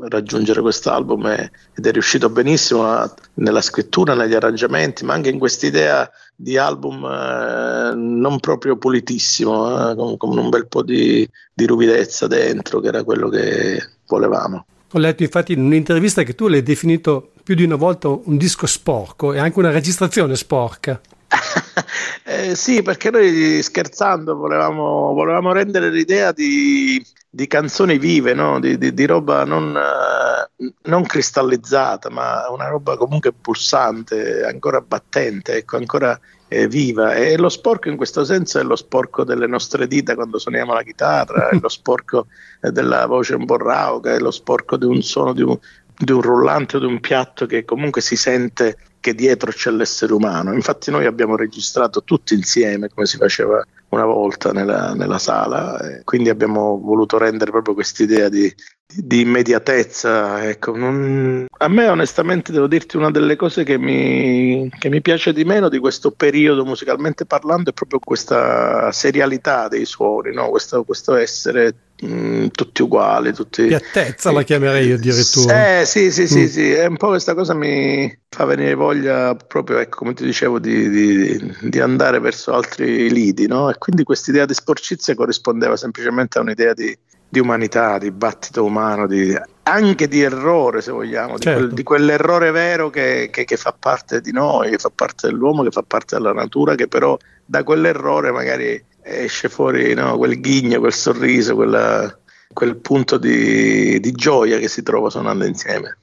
raggiungere 0.01 0.61
quest'album 0.61 1.27
ed 1.27 1.85
è 1.85 1.91
riuscito 1.91 2.29
benissimo 2.29 3.13
nella 3.35 3.61
scrittura, 3.61 4.15
negli 4.15 4.33
arrangiamenti, 4.33 5.05
ma 5.05 5.13
anche 5.13 5.29
in 5.29 5.39
quest'idea 5.39 6.09
di 6.35 6.57
album 6.57 7.05
eh, 7.05 7.93
non 7.95 8.39
proprio 8.39 8.77
pulitissimo, 8.77 9.91
eh, 9.91 9.95
con, 10.17 10.37
un 10.37 10.49
bel 10.49 10.67
po' 10.67 10.83
di, 10.83 11.29
di 11.53 11.65
ruvidezza 11.65 12.27
dentro, 12.27 12.79
che 12.79 12.87
era 12.87 13.03
quello 13.03 13.29
che 13.29 13.81
volevamo. 14.07 14.65
Ho 14.93 14.97
letto 14.97 15.23
infatti 15.23 15.53
in 15.53 15.61
un'intervista 15.61 16.23
che 16.23 16.33
tu 16.33 16.47
l'hai 16.47 16.63
definito 16.63 17.31
più 17.43 17.53
di 17.53 17.63
una 17.63 17.75
volta 17.75 18.07
un 18.07 18.37
disco 18.37 18.65
sporco 18.65 19.33
e 19.33 19.39
anche 19.39 19.59
una 19.59 19.71
registrazione 19.71 20.35
sporca. 20.35 20.99
eh, 22.25 22.55
sì, 22.55 22.81
perché 22.81 23.11
noi 23.11 23.61
scherzando 23.61 24.35
volevamo, 24.35 25.13
volevamo 25.13 25.51
rendere 25.51 25.91
l'idea 25.91 26.31
di, 26.31 27.03
di 27.29 27.47
canzoni 27.47 27.99
vive, 27.99 28.33
no? 28.33 28.59
di, 28.59 28.79
di, 28.79 28.93
di, 28.93 29.05
roba 29.05 29.43
non, 29.45 29.75
uh, 29.75 30.73
non, 30.89 31.03
cristallizzata, 31.03 32.09
ma 32.09 32.49
una 32.49 32.67
roba 32.67 32.97
comunque 32.97 33.31
pulsante, 33.31 34.43
ancora 34.43 34.81
battente, 34.81 35.57
ecco, 35.57 35.77
ancora 35.77 36.19
eh, 36.49 36.67
viva. 36.67 37.13
E 37.13 37.37
lo 37.37 37.47
sporco 37.47 37.87
in 37.87 37.95
questo 37.95 38.25
senso 38.25 38.59
è 38.59 38.63
lo 38.63 38.75
sporco 38.75 39.23
delle 39.23 39.47
nostre 39.47 39.87
dita 39.87 40.15
quando 40.15 40.37
suoniamo 40.37 40.73
la 40.73 40.83
chitarra, 40.83 41.49
è 41.49 41.57
lo 41.61 41.69
sporco 41.69 42.27
eh, 42.61 42.71
della 42.71 43.05
voce 43.05 43.35
un 43.35 43.45
po' 43.45 43.57
rauca, 43.57 44.13
è 44.13 44.19
lo 44.19 44.31
sporco 44.31 44.75
di 44.75 44.85
un 44.85 45.01
suono 45.01 45.31
di 45.31 45.43
un, 45.43 45.57
di 45.97 46.11
un 46.11 46.21
rullante 46.21 46.75
o 46.75 46.79
di 46.79 46.85
un 46.85 46.99
piatto 46.99 47.45
che 47.45 47.63
comunque 47.63 48.01
si 48.01 48.17
sente 48.17 48.77
che 48.99 49.13
dietro 49.13 49.51
c'è 49.51 49.71
l'essere 49.71 50.11
umano. 50.11 50.53
Infatti 50.53 50.91
noi 50.91 51.05
abbiamo 51.05 51.37
registrato 51.37 52.03
tutti 52.03 52.33
insieme, 52.33 52.89
come 52.89 53.05
si 53.05 53.15
faceva 53.15 53.63
una 53.89 54.05
volta 54.05 54.51
nella, 54.51 54.93
nella 54.93 55.17
sala, 55.17 55.79
quindi 56.03 56.29
abbiamo 56.29 56.79
voluto 56.79 57.17
rendere 57.17 57.51
proprio 57.51 57.73
quest'idea 57.73 58.29
di, 58.29 58.53
di 58.85 59.21
immediatezza. 59.21 60.47
Ecco. 60.47 60.75
Non... 60.75 61.45
A 61.57 61.67
me 61.67 61.87
onestamente 61.87 62.51
devo 62.51 62.67
dirti 62.67 62.97
una 62.97 63.11
delle 63.11 63.35
cose 63.35 63.63
che 63.63 63.77
mi, 63.77 64.69
che 64.77 64.89
mi, 64.89 65.01
piace 65.01 65.33
di 65.33 65.43
meno 65.43 65.69
di 65.69 65.79
questo 65.79 66.11
periodo 66.11 66.65
musicalmente 66.65 67.25
parlando 67.25 67.69
è 67.71 67.73
proprio 67.73 67.99
questa 67.99 68.91
serialità 68.91 69.67
dei 69.67 69.85
suoni, 69.85 70.33
no? 70.33 70.49
questo, 70.49 70.83
questo, 70.83 71.15
essere 71.15 71.73
mh, 72.01 72.07
mm, 72.07 72.47
tutti 72.47 72.81
uguali. 72.81 73.33
Tutti... 73.33 73.67
Piattezza 73.67 74.31
la 74.31 74.43
chiamerei 74.43 74.87
io 74.87 74.95
addirittura. 74.95 75.79
Eh, 75.79 75.85
sì, 75.85 76.11
sì, 76.11 76.27
sì, 76.27 76.41
mm. 76.41 76.45
sì, 76.45 76.71
è 76.71 76.85
un 76.85 76.97
po' 76.97 77.09
questa 77.09 77.33
cosa 77.33 77.53
mi 77.53 78.17
fa 78.29 78.45
venire 78.45 78.73
voglia 78.73 79.35
proprio, 79.35 79.77
ecco, 79.77 79.99
come 79.99 80.13
ti 80.13 80.25
dicevo, 80.25 80.59
di, 80.59 80.89
di, 80.89 81.55
di 81.61 81.79
andare 81.79 82.19
verso 82.19 82.53
altri 82.53 83.11
lidi, 83.11 83.47
no? 83.47 83.69
E 83.69 83.77
quindi 83.77 84.03
quest'idea 84.03 84.45
di 84.45 84.53
sporcizia 84.53 85.15
corrispondeva 85.15 85.75
semplicemente 85.75 86.37
a 86.37 86.41
un'idea 86.41 86.73
di 86.73 86.97
di 87.29 87.39
umanità, 87.39 87.99
di 87.99 88.09
battito 88.09 88.65
umano, 88.65 89.05
di, 89.05 89.37
anche 89.63 90.07
di 90.07 90.21
errore 90.21 90.81
se 90.81 90.91
vogliamo, 90.91 91.37
certo. 91.37 91.47
di, 91.47 91.53
quel, 91.53 91.73
di, 91.73 91.83
quell'errore 91.83 92.49
vero 92.49 92.89
che, 92.89 93.29
che, 93.31 93.45
che, 93.45 93.55
fa 93.55 93.73
parte 93.77 94.19
di 94.19 94.31
noi, 94.31 94.71
che 94.71 94.79
fa 94.79 94.89
parte 94.89 95.27
dell'uomo, 95.27 95.61
che 95.61 95.69
fa 95.69 95.83
parte 95.83 96.15
della 96.15 96.33
natura, 96.33 96.73
che 96.73 96.87
però 96.87 97.15
da 97.45 97.63
quell'errore 97.63 98.31
magari 98.31 98.83
esce 99.09 99.49
fuori 99.49 99.93
no, 99.93 100.17
quel 100.17 100.39
ghigno, 100.39 100.79
quel 100.79 100.93
sorriso, 100.93 101.55
quella, 101.55 102.17
quel 102.53 102.77
punto 102.77 103.17
di, 103.17 103.99
di 103.99 104.11
gioia 104.11 104.59
che 104.59 104.67
si 104.67 104.83
trova 104.83 105.09
suonando 105.09 105.45
insieme. 105.45 105.97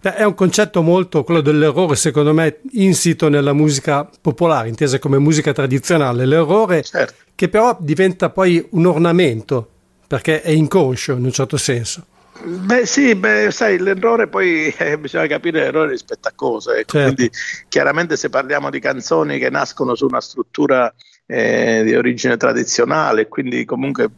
È 0.00 0.22
un 0.22 0.34
concetto 0.34 0.80
molto, 0.80 1.24
quello 1.24 1.40
dell'errore, 1.40 1.96
secondo 1.96 2.32
me, 2.32 2.60
insito 2.72 3.28
nella 3.28 3.52
musica 3.52 4.08
popolare, 4.20 4.68
intesa 4.68 5.00
come 5.00 5.18
musica 5.18 5.52
tradizionale. 5.52 6.24
L'errore 6.24 6.82
certo. 6.82 7.14
che 7.34 7.48
però 7.48 7.76
diventa 7.80 8.30
poi 8.30 8.64
un 8.70 8.86
ornamento 8.86 9.68
perché 10.06 10.40
è 10.40 10.50
inconscio 10.50 11.12
in 11.12 11.24
un 11.24 11.32
certo 11.32 11.56
senso. 11.56 12.04
Beh 12.40 12.86
sì, 12.86 13.16
beh, 13.16 13.50
sai, 13.50 13.78
l'errore 13.78 14.28
poi 14.28 14.72
eh, 14.78 14.96
bisogna 14.98 15.26
capire 15.26 15.60
l'errore 15.60 15.90
rispetto 15.90 16.28
a 16.28 16.32
cosa. 16.34 16.76
Ecco. 16.76 16.92
Certo. 16.92 17.14
Quindi 17.14 17.32
chiaramente 17.68 18.16
se 18.16 18.30
parliamo 18.30 18.70
di 18.70 18.78
canzoni 18.78 19.38
che 19.38 19.50
nascono 19.50 19.94
su 19.96 20.06
una 20.06 20.20
struttura 20.20 20.92
eh, 21.30 21.82
di 21.84 21.94
origine 21.94 22.38
tradizionale, 22.38 23.28
quindi 23.28 23.66
comunque 23.66 24.08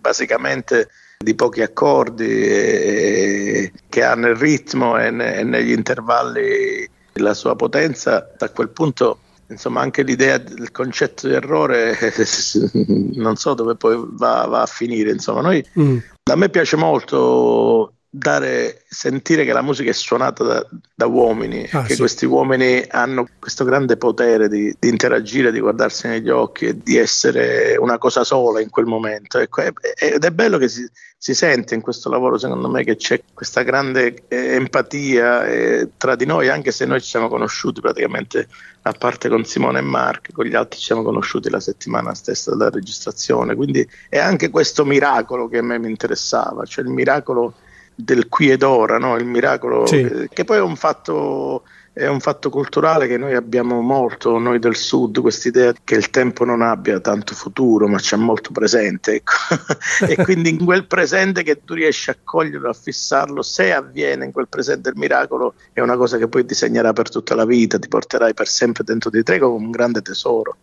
basicamente 0.00 0.88
di 1.16 1.34
pochi 1.34 1.62
accordi, 1.62 2.26
eh, 2.26 3.72
che 3.88 4.02
hanno 4.02 4.28
il 4.28 4.36
ritmo 4.36 4.98
e, 4.98 5.10
ne, 5.10 5.36
e 5.36 5.44
negli 5.44 5.70
intervalli 5.70 6.88
la 7.14 7.34
sua 7.34 7.54
potenza, 7.54 8.34
a 8.36 8.48
quel 8.50 8.68
punto 8.70 9.20
insomma 9.48 9.80
anche 9.80 10.02
l'idea 10.02 10.38
del 10.38 10.72
concetto 10.72 11.28
di 11.28 11.34
errore 11.34 11.96
non 13.14 13.36
so 13.36 13.54
dove 13.54 13.76
poi 13.76 13.96
va, 14.04 14.44
va 14.48 14.62
a 14.62 14.66
finire 14.66 15.12
insomma 15.12 15.40
noi, 15.40 15.64
mm. 15.78 15.98
a 16.24 16.34
me 16.34 16.48
piace 16.48 16.76
molto 16.76 17.92
dare, 18.18 18.84
sentire 18.88 19.44
che 19.44 19.52
la 19.52 19.62
musica 19.62 19.90
è 19.90 19.92
suonata 19.92 20.42
da, 20.42 20.66
da 20.94 21.06
uomini, 21.06 21.68
ah, 21.72 21.82
che 21.82 21.92
sì. 21.92 21.98
questi 21.98 22.24
uomini 22.24 22.82
hanno 22.88 23.28
questo 23.38 23.64
grande 23.64 23.96
potere 23.98 24.48
di, 24.48 24.74
di, 24.78 24.88
interagire, 24.88 25.52
di 25.52 25.60
guardarsi 25.60 26.08
negli 26.08 26.30
occhi 26.30 26.66
e 26.66 26.78
di 26.82 26.96
essere 26.96 27.76
una 27.76 27.98
cosa 27.98 28.24
sola 28.24 28.60
in 28.60 28.70
quel 28.70 28.86
momento. 28.86 29.38
Ecco, 29.38 29.60
ed 29.60 30.24
è 30.24 30.30
bello 30.30 30.56
che 30.56 30.68
si, 30.68 30.88
si, 31.18 31.34
sente 31.34 31.74
in 31.74 31.82
questo 31.82 32.08
lavoro, 32.08 32.38
secondo 32.38 32.70
me, 32.70 32.84
che 32.84 32.96
c'è 32.96 33.22
questa 33.34 33.62
grande 33.62 34.24
eh, 34.28 34.54
empatia 34.54 35.46
eh, 35.46 35.90
tra 35.98 36.16
di 36.16 36.24
noi, 36.24 36.48
anche 36.48 36.72
se 36.72 36.86
noi 36.86 37.02
ci 37.02 37.08
siamo 37.08 37.28
conosciuti 37.28 37.82
praticamente, 37.82 38.48
a 38.82 38.92
parte 38.92 39.28
con 39.28 39.44
Simone 39.44 39.80
e 39.80 39.82
Mark, 39.82 40.32
con 40.32 40.46
gli 40.46 40.54
altri 40.54 40.78
ci 40.78 40.86
siamo 40.86 41.02
conosciuti 41.02 41.50
la 41.50 41.60
settimana 41.60 42.14
stessa 42.14 42.52
della 42.52 42.70
registrazione. 42.70 43.54
Quindi 43.54 43.86
è 44.08 44.18
anche 44.18 44.48
questo 44.48 44.86
miracolo 44.86 45.48
che 45.48 45.58
a 45.58 45.62
me 45.62 45.78
mi 45.78 45.90
interessava, 45.90 46.64
cioè 46.64 46.84
il 46.84 46.90
miracolo 46.90 47.54
del 47.96 48.28
qui 48.28 48.50
ed 48.50 48.62
ora, 48.62 48.98
no? 48.98 49.16
il 49.16 49.24
miracolo, 49.24 49.86
sì. 49.86 50.00
eh, 50.00 50.28
che 50.30 50.44
poi 50.44 50.58
è 50.58 50.60
un, 50.60 50.76
fatto, 50.76 51.64
è 51.94 52.06
un 52.06 52.20
fatto 52.20 52.50
culturale 52.50 53.06
che 53.06 53.16
noi 53.16 53.34
abbiamo 53.34 53.80
molto, 53.80 54.38
noi 54.38 54.58
del 54.58 54.76
sud, 54.76 55.20
questa 55.20 55.48
idea 55.48 55.72
che 55.82 55.94
il 55.94 56.10
tempo 56.10 56.44
non 56.44 56.60
abbia 56.60 57.00
tanto 57.00 57.34
futuro, 57.34 57.88
ma 57.88 57.96
c'è 57.96 58.16
molto 58.16 58.52
presente. 58.52 59.14
Ecco. 59.14 59.32
e 60.06 60.22
quindi 60.22 60.50
in 60.50 60.62
quel 60.62 60.86
presente 60.86 61.42
che 61.42 61.64
tu 61.64 61.72
riesci 61.72 62.10
a 62.10 62.16
coglierlo, 62.22 62.68
a 62.68 62.74
fissarlo, 62.74 63.40
se 63.40 63.72
avviene 63.72 64.26
in 64.26 64.32
quel 64.32 64.48
presente 64.48 64.90
il 64.90 64.96
miracolo, 64.96 65.54
è 65.72 65.80
una 65.80 65.96
cosa 65.96 66.18
che 66.18 66.28
poi 66.28 66.44
ti 66.44 66.54
segnerà 66.54 66.92
per 66.92 67.08
tutta 67.08 67.34
la 67.34 67.46
vita, 67.46 67.78
ti 67.78 67.88
porterai 67.88 68.34
per 68.34 68.46
sempre 68.46 68.84
dentro 68.84 69.08
di 69.08 69.22
te 69.22 69.38
come 69.38 69.64
un 69.64 69.70
grande 69.70 70.02
tesoro. 70.02 70.56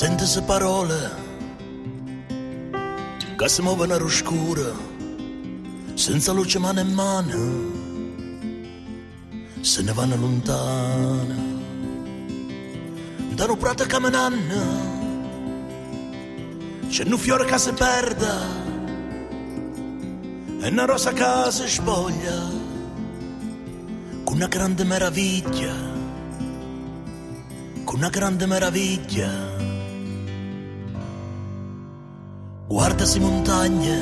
Sente 0.00 0.24
se 0.24 0.40
parole 0.40 1.10
che 3.36 3.48
si 3.50 3.60
muovono 3.60 3.92
all'oscuro 3.92 4.72
senza 5.92 6.32
luce 6.32 6.58
mano 6.58 6.80
in 6.80 6.90
mano 6.94 7.36
se 9.60 9.82
ne 9.82 9.92
vanno 9.92 10.16
lontano 10.16 11.34
da 13.34 13.44
un 13.44 13.58
prato 13.58 13.84
camminando 13.84 14.60
c'è 16.88 17.04
un 17.04 17.18
fiore 17.18 17.44
che 17.44 17.58
si 17.58 17.72
perde 17.72 18.32
e 20.62 20.68
una 20.68 20.86
rosa 20.86 21.12
che 21.12 21.50
si 21.50 21.68
spoglia 21.68 22.48
con 24.24 24.36
una 24.36 24.48
grande 24.48 24.84
meraviglia 24.84 25.74
con 27.84 27.96
una 27.96 28.08
grande 28.08 28.46
meraviglia 28.46 29.59
Guardasi 32.70 33.18
montagne 33.18 33.98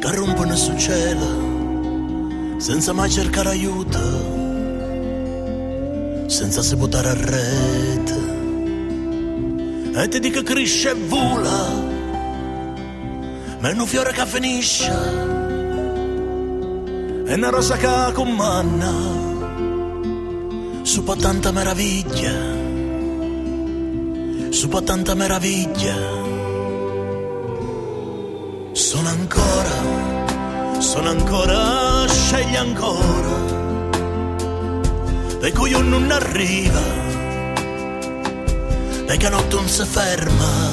che 0.00 0.10
rompono 0.10 0.56
sul 0.56 0.76
cielo 0.76 2.56
senza 2.58 2.92
mai 2.92 3.08
cercare 3.08 3.50
aiuto, 3.50 4.00
senza 6.26 6.60
si 6.60 6.74
buttare 6.74 7.10
a 7.10 7.14
rete. 7.14 8.16
E 10.02 10.08
ti 10.08 10.18
dico 10.18 10.42
cresce 10.42 10.90
e 10.90 10.94
vola, 10.94 11.68
ma 13.60 13.70
è 13.70 13.72
un 13.72 13.86
fiore 13.86 14.10
che 14.10 14.26
finisce, 14.26 14.90
è 17.24 17.34
una 17.34 17.50
rosa 17.50 17.76
che 17.76 18.12
comanda, 18.14 18.92
su 20.82 21.04
tanta 21.04 21.52
meraviglia, 21.52 22.32
su 24.50 24.68
tanta 24.68 25.14
meraviglia. 25.14 26.37
Ancora, 29.30 30.80
sono 30.80 31.10
ancora, 31.10 32.06
scegli 32.08 32.56
ancora, 32.56 33.28
per 35.38 35.52
cui 35.52 35.68
io 35.68 35.82
non 35.82 36.10
arriva, 36.10 36.80
perché 39.04 39.28
notte 39.28 39.54
non 39.54 39.68
si 39.68 39.84
ferma, 39.84 40.70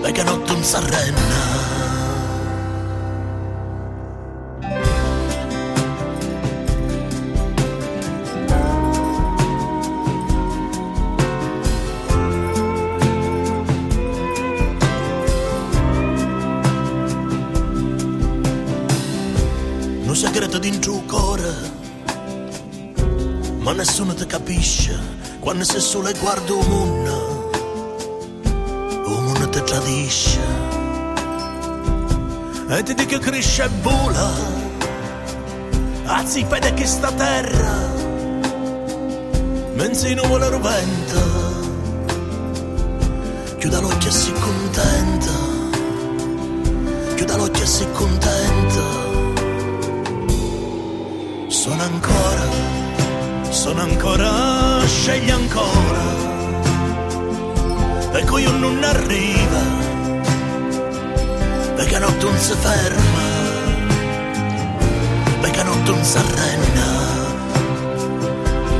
perché 0.00 0.22
notte 0.22 0.52
non 0.52 0.62
si 0.62 0.76
arrenna. 0.76 1.63
Quando 25.44 25.62
sei 25.62 25.80
solo 25.80 26.08
e 26.08 26.14
guardi 26.18 26.52
un 26.52 26.68
mondo 26.68 27.34
ti 29.50 29.62
tradisce. 29.62 30.40
E 32.68 32.82
ti 32.82 32.94
dico 32.94 33.10
che 33.10 33.18
cresce 33.18 33.64
e 33.64 33.68
vola, 33.82 34.30
anzi 36.06 36.44
vede 36.44 36.72
che 36.74 36.86
sta 36.86 37.12
terra, 37.12 37.92
mentre 39.74 40.14
non 40.14 40.26
vuole 40.26 40.48
vento, 40.48 41.20
chiuda 43.58 43.80
l'occhio 43.80 44.08
e 44.08 44.12
si 44.12 44.32
contenta, 44.32 45.32
chiuda 47.14 47.36
l'occhio 47.36 47.62
e 47.62 47.66
si 47.66 47.86
contenta. 47.92 49.02
Sono 51.48 51.82
ancora, 51.82 52.03
sono 53.64 53.80
ancora, 53.80 54.84
scegli 54.84 55.30
ancora, 55.30 56.02
ecco 58.12 58.36
io 58.36 58.50
non 58.58 58.84
arriva, 58.84 59.62
perché 61.74 61.98
notte 61.98 62.24
non 62.26 62.38
si 62.38 62.52
ferma, 62.52 63.22
perché 65.40 65.62
notte 65.62 65.90
non 65.92 66.04
si 66.04 66.18
arrenna, 66.18 66.86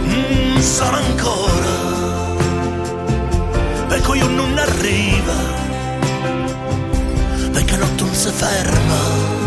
mm, 0.05 0.59
sono 0.59 0.97
ancora 0.97 1.73
ecco 3.89 4.15
io 4.17 4.29
non 4.29 4.59
arriva, 4.59 5.33
perché 7.53 7.77
notte 7.77 8.05
non 8.05 8.15
si 8.15 8.29
ferma, 8.29 9.44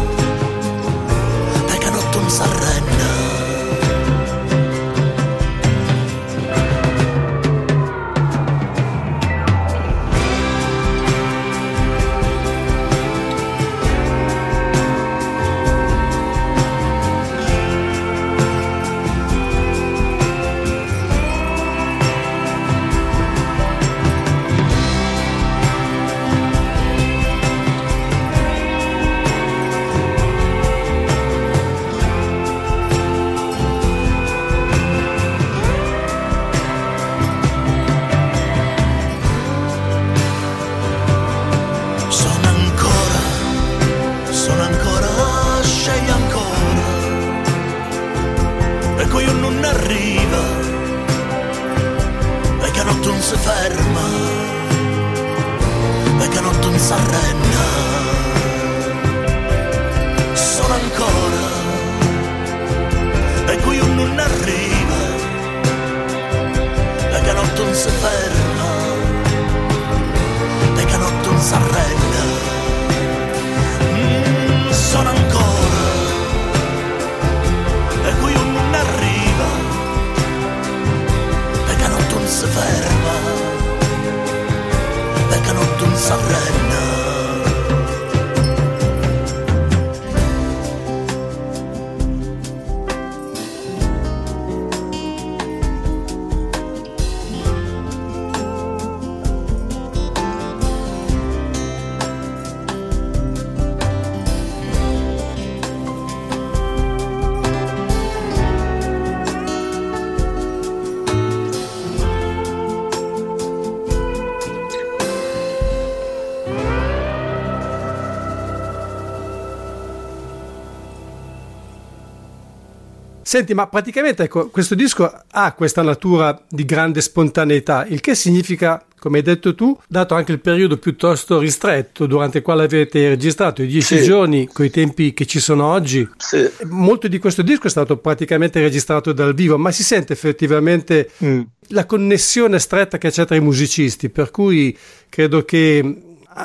Senti, 123.27 123.53
ma 123.53 123.67
praticamente 123.67 124.23
ecco, 124.23 124.47
questo 124.47 124.73
disco 124.73 125.11
ha 125.29 125.51
questa 125.51 125.81
natura 125.81 126.41
di 126.47 126.63
grande 126.63 127.01
spontaneità, 127.01 127.85
il 127.85 127.99
che 127.99 128.15
significa, 128.15 128.81
come 128.97 129.17
hai 129.17 129.23
detto 129.25 129.53
tu, 129.53 129.77
dato 129.85 130.15
anche 130.15 130.31
il 130.31 130.39
periodo 130.39 130.77
piuttosto 130.77 131.37
ristretto 131.37 132.05
durante 132.05 132.37
il 132.37 132.43
quale 132.45 132.63
avete 132.63 133.09
registrato 133.09 133.61
i 133.61 133.67
dieci 133.67 133.97
sì. 133.97 134.03
giorni, 134.05 134.47
con 134.47 134.63
i 134.63 134.69
tempi 134.69 135.13
che 135.13 135.25
ci 135.25 135.41
sono 135.41 135.65
oggi, 135.65 136.07
sì. 136.15 136.49
molto 136.69 137.09
di 137.09 137.19
questo 137.19 137.41
disco 137.41 137.67
è 137.67 137.69
stato 137.69 137.97
praticamente 137.97 138.61
registrato 138.61 139.11
dal 139.11 139.33
vivo, 139.33 139.57
ma 139.57 139.71
si 139.71 139.83
sente 139.83 140.13
effettivamente 140.13 141.11
mm. 141.21 141.41
la 141.71 141.85
connessione 141.85 142.59
stretta 142.59 142.97
che 142.97 143.11
c'è 143.11 143.25
tra 143.25 143.35
i 143.35 143.41
musicisti, 143.41 144.07
per 144.07 144.31
cui 144.31 144.77
credo 145.09 145.43
che 145.43 146.01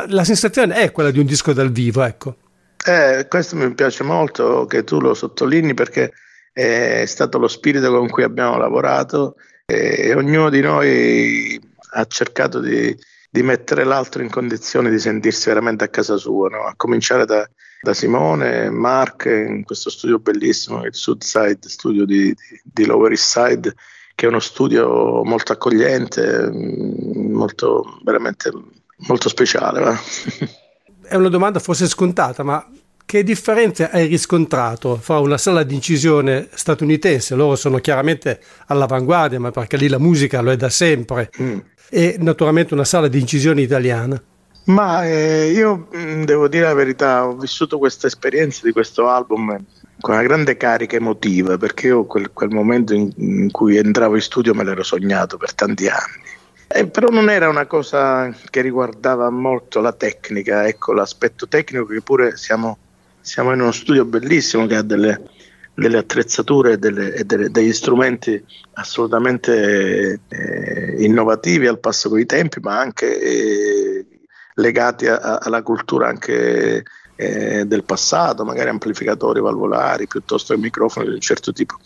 la 0.09 0.25
sensazione 0.25 0.75
è 0.75 0.91
quella 0.91 1.13
di 1.13 1.21
un 1.21 1.27
disco 1.27 1.53
dal 1.53 1.71
vivo, 1.71 2.03
ecco. 2.03 2.35
Eh, 2.85 3.29
questo 3.29 3.55
mi 3.55 3.73
piace 3.73 4.03
molto 4.03 4.67
che 4.67 4.83
tu 4.83 4.99
lo 4.99 5.15
sottolinei 5.15 5.75
perché 5.75 6.13
è 6.53 7.05
stato 7.07 7.39
lo 7.39 7.49
spirito 7.49 7.91
con 7.91 8.09
cui 8.09 8.23
abbiamo 8.23 8.59
lavorato 8.59 9.37
e 9.65 10.15
ognuno 10.15 10.51
di 10.51 10.61
noi 10.61 11.61
ha 11.95 12.05
cercato 12.05 12.61
di, 12.61 12.95
di 13.31 13.43
mettere 13.43 13.85
l'altro 13.85 14.23
in 14.23 14.31
condizione 14.31 14.91
di 14.91 14.99
sentirsi 14.99 15.49
veramente 15.49 15.85
a 15.85 15.89
casa 15.89 16.17
sua, 16.17 16.49
no? 16.49 16.65
a 16.65 16.75
cominciare 16.77 17.25
da, 17.25 17.49
da 17.81 17.95
Simone, 17.95 18.71
Mark 18.71 19.25
in 19.25 19.65
questo 19.65 19.91
studio 19.91 20.19
bellissimo, 20.19 20.85
il 20.85 20.95
Sudside 20.95 21.59
Studio 21.61 22.05
di, 22.05 22.25
di, 22.27 22.61
di, 22.63 22.85
Lower 22.85 23.11
East 23.11 23.39
Side, 23.39 23.75
che 24.15 24.27
è 24.27 24.29
uno 24.29 24.41
studio 24.41 25.25
molto 25.25 25.53
accogliente, 25.53 26.51
mm, 26.51 27.33
molto, 27.33 27.99
veramente 28.05 28.51
molto 29.09 29.29
speciale. 29.29 29.81
Va? 29.81 29.99
È 31.03 31.17
una 31.17 31.29
domanda 31.29 31.59
forse 31.59 31.89
scontata, 31.89 32.43
ma 32.43 32.67
che 33.13 33.23
differenze 33.25 33.91
hai 33.91 34.07
riscontrato 34.07 34.97
fra 34.97 35.19
una 35.19 35.37
sala 35.37 35.65
di 35.65 35.75
incisione 35.75 36.49
statunitense, 36.51 37.35
loro 37.35 37.57
sono 37.57 37.77
chiaramente 37.77 38.41
all'avanguardia, 38.69 39.39
ma 39.39 39.51
perché 39.51 39.77
lì 39.77 39.87
la 39.87 39.99
musica 39.99 40.41
lo 40.41 40.51
è 40.51 40.57
da 40.57 40.71
sempre, 40.71 41.31
mm. 41.39 41.59
e 41.91 42.17
naturalmente 42.21 42.73
una 42.73 42.87
sala 42.87 43.09
di 43.09 43.21
incisione 43.21 43.61
italiana? 43.61 44.19
Ma 44.65 45.05
eh, 45.05 45.51
io 45.51 45.89
mm, 45.95 46.23
devo 46.23 46.49
dire 46.49 46.65
la 46.65 46.73
verità, 46.73 47.27
ho 47.27 47.37
vissuto 47.37 47.77
questa 47.77 48.07
esperienza 48.07 48.63
di 48.65 48.73
questo 48.73 49.07
album 49.07 49.63
con 50.01 50.15
una 50.15 50.23
grande 50.23 50.57
carica 50.57 50.97
emotiva, 50.97 51.59
perché 51.59 51.89
io 51.89 52.07
quel, 52.07 52.31
quel 52.33 52.49
momento 52.49 52.95
in, 52.95 53.13
in, 53.19 53.51
cui 53.51 53.77
entravo 53.77 54.15
in 54.15 54.23
studio 54.23 54.55
me 54.55 54.65
l'ero 54.65 54.83
sognato 54.83 55.37
per 55.37 55.53
tanti 55.53 55.87
anni. 55.87 56.23
Eh, 56.67 56.87
però 56.87 57.09
non 57.09 57.29
era 57.29 57.51
una 57.51 57.67
cosa 57.67 58.35
che 58.49 58.63
riguardava 58.63 59.29
molto 59.29 59.81
la 59.81 59.93
tecnica, 59.93 60.67
ecco 60.67 60.95
l'aspetto 60.95 61.47
tecnico 61.47 61.85
che 61.85 62.01
pure 62.01 62.39
siamo 62.39 62.79
siamo 63.23 63.53
in 63.53 63.61
uno 63.61 63.73
studio 63.73 64.05
bellissimo 64.05 64.67
che 64.67 64.77
ha 64.77 64.83
delle, 64.83 65.31
delle 65.75 65.99
attrezzature 65.99 66.73
e, 66.73 66.79
delle, 66.79 67.15
e 67.15 67.25
delle, 67.25 67.51
degli 67.51 67.73
strumenti 67.73 68.45
assolutamente 68.75 70.21
eh, 70.29 70.97
innovativi 70.99 71.67
al 71.67 71.79
passo 71.79 72.09
con 72.09 72.19
i 72.19 72.27
tempi, 72.27 72.59
ma 72.61 72.79
anche 72.79 73.21
eh, 73.21 74.07
legati 74.55 75.07
a, 75.07 75.17
a, 75.17 75.39
alla 75.39 75.63
cultura 75.63 76.09
anche 76.09 76.85
eh, 77.15 77.65
del 77.65 77.85
passato, 77.85 78.45
magari 78.45 78.69
amplificatori 78.69 79.41
valvolari 79.41 80.09
piuttosto 80.09 80.55
che 80.55 80.61
microfoni 80.61 81.07
di 81.07 81.15
un 81.15 81.21
certo 81.21 81.53
tipo. 81.53 81.77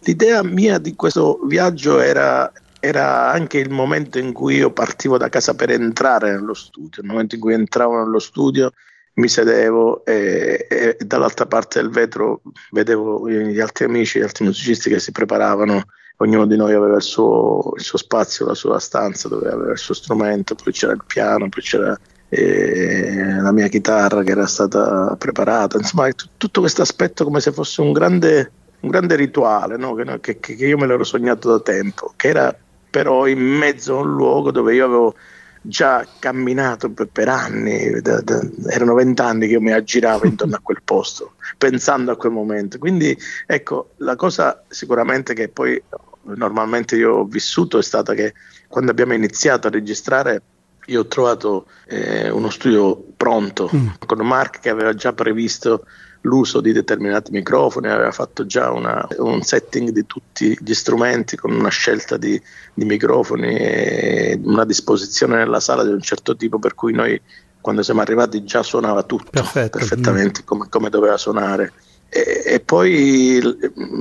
L'idea 0.00 0.42
mia 0.42 0.78
di 0.78 0.96
questo 0.96 1.40
viaggio 1.46 2.00
era, 2.00 2.50
era 2.80 3.30
anche 3.30 3.58
il 3.58 3.70
momento 3.70 4.18
in 4.18 4.32
cui 4.32 4.56
io 4.56 4.72
partivo 4.72 5.18
da 5.18 5.28
casa 5.28 5.54
per 5.54 5.70
entrare 5.70 6.32
nello 6.32 6.54
studio, 6.54 7.02
il 7.02 7.08
momento 7.08 7.36
in 7.36 7.40
cui 7.40 7.52
entravo 7.52 8.02
nello 8.02 8.18
studio 8.18 8.72
mi 9.20 9.28
sedevo 9.28 10.04
e, 10.04 10.66
e, 10.68 10.96
dall'altra 10.98 11.46
parte 11.46 11.80
del 11.80 11.90
vetro 11.90 12.40
vedevo 12.70 13.28
gli 13.28 13.60
altri 13.60 13.84
amici, 13.84 14.18
gli 14.18 14.22
altri 14.22 14.44
musicisti 14.44 14.88
che 14.88 14.98
si 14.98 15.12
preparavano, 15.12 15.84
ognuno 16.16 16.46
di 16.46 16.56
noi 16.56 16.74
aveva 16.74 16.96
il 16.96 17.02
suo, 17.02 17.72
il 17.76 17.82
suo 17.82 17.98
spazio, 17.98 18.46
la 18.46 18.54
sua 18.54 18.78
stanza 18.78 19.28
dove 19.28 19.48
aveva 19.50 19.72
il 19.72 19.78
suo 19.78 19.94
strumento, 19.94 20.54
poi 20.54 20.72
c'era 20.72 20.92
il 20.92 21.04
piano, 21.06 21.48
poi 21.48 21.62
c'era 21.62 21.98
eh, 22.28 23.40
la 23.40 23.52
mia 23.52 23.68
chitarra 23.68 24.22
che 24.22 24.30
era 24.30 24.46
stata 24.46 25.14
preparata, 25.18 25.78
insomma 25.78 26.08
t- 26.10 26.28
tutto 26.36 26.60
questo 26.60 26.82
aspetto 26.82 27.24
come 27.24 27.40
se 27.40 27.52
fosse 27.52 27.80
un 27.82 27.92
grande, 27.92 28.50
un 28.80 28.90
grande 28.90 29.16
rituale 29.16 29.76
no? 29.76 29.94
che, 29.94 30.38
che, 30.40 30.56
che 30.56 30.66
io 30.66 30.78
me 30.78 30.86
l'ero 30.86 31.04
sognato 31.04 31.50
da 31.50 31.60
tempo, 31.60 32.12
che 32.16 32.28
era 32.28 32.56
però 32.90 33.26
in 33.26 33.40
mezzo 33.40 33.98
a 33.98 34.00
un 34.00 34.14
luogo 34.14 34.50
dove 34.50 34.74
io 34.74 34.84
avevo 34.84 35.14
già 35.62 36.06
camminato 36.18 36.90
per, 36.90 37.08
per 37.08 37.28
anni, 37.28 38.00
da, 38.00 38.20
da, 38.20 38.40
erano 38.68 38.94
vent'anni 38.94 39.46
che 39.46 39.52
io 39.52 39.60
mi 39.60 39.72
aggiravo 39.72 40.26
intorno 40.26 40.56
a 40.56 40.60
quel 40.62 40.80
posto, 40.84 41.34
pensando 41.58 42.10
a 42.12 42.16
quel 42.16 42.32
momento. 42.32 42.78
Quindi 42.78 43.16
ecco, 43.46 43.90
la 43.98 44.16
cosa 44.16 44.62
sicuramente 44.68 45.34
che 45.34 45.48
poi 45.48 45.80
normalmente 46.22 46.96
io 46.96 47.14
ho 47.14 47.24
vissuto 47.24 47.78
è 47.78 47.82
stata 47.82 48.14
che 48.14 48.34
quando 48.68 48.90
abbiamo 48.90 49.14
iniziato 49.14 49.66
a 49.66 49.70
registrare 49.70 50.42
io 50.86 51.00
ho 51.00 51.06
trovato 51.06 51.66
eh, 51.86 52.30
uno 52.30 52.50
studio 52.50 52.96
pronto 53.16 53.70
mm. 53.74 53.88
con 54.06 54.26
Mark 54.26 54.60
che 54.60 54.70
aveva 54.70 54.94
già 54.94 55.12
previsto 55.12 55.86
l'uso 56.22 56.60
di 56.60 56.72
determinati 56.72 57.30
microfoni, 57.30 57.88
aveva 57.88 58.10
fatto 58.10 58.44
già 58.44 58.70
una, 58.70 59.06
un 59.18 59.42
setting 59.42 59.90
di 59.90 60.06
tutti 60.06 60.56
gli 60.60 60.74
strumenti 60.74 61.36
con 61.36 61.52
una 61.52 61.70
scelta 61.70 62.16
di, 62.16 62.40
di, 62.74 62.84
microfoni 62.84 63.56
e 63.56 64.40
una 64.42 64.64
disposizione 64.64 65.36
nella 65.36 65.60
sala 65.60 65.82
di 65.82 65.90
un 65.90 66.00
certo 66.00 66.36
tipo 66.36 66.58
per 66.58 66.74
cui 66.74 66.92
noi 66.92 67.20
quando 67.60 67.82
siamo 67.82 68.00
arrivati 68.00 68.44
già 68.44 68.62
suonava 68.62 69.02
tutto 69.02 69.30
Perfetto. 69.30 69.78
perfettamente 69.78 70.44
come, 70.44 70.66
come, 70.68 70.88
doveva 70.90 71.16
suonare. 71.16 71.72
E, 72.08 72.42
e, 72.44 72.60
poi 72.60 73.40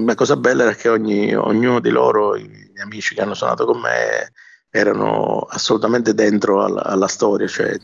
la 0.06 0.16
cosa 0.16 0.36
bella 0.36 0.64
era 0.64 0.74
che 0.74 0.90
ogni, 0.90 1.36
ognuno 1.36 1.80
di 1.80 1.90
loro, 1.90 2.36
i 2.36 2.48
miei 2.48 2.82
amici 2.82 3.14
che 3.14 3.22
hanno 3.22 3.34
suonato 3.34 3.66
con 3.66 3.80
me, 3.80 4.32
erano 4.72 5.40
assolutamente 5.50 6.14
dentro 6.14 6.64
alla, 6.64 6.84
alla 6.84 7.08
storia, 7.08 7.48
cioè, 7.48 7.78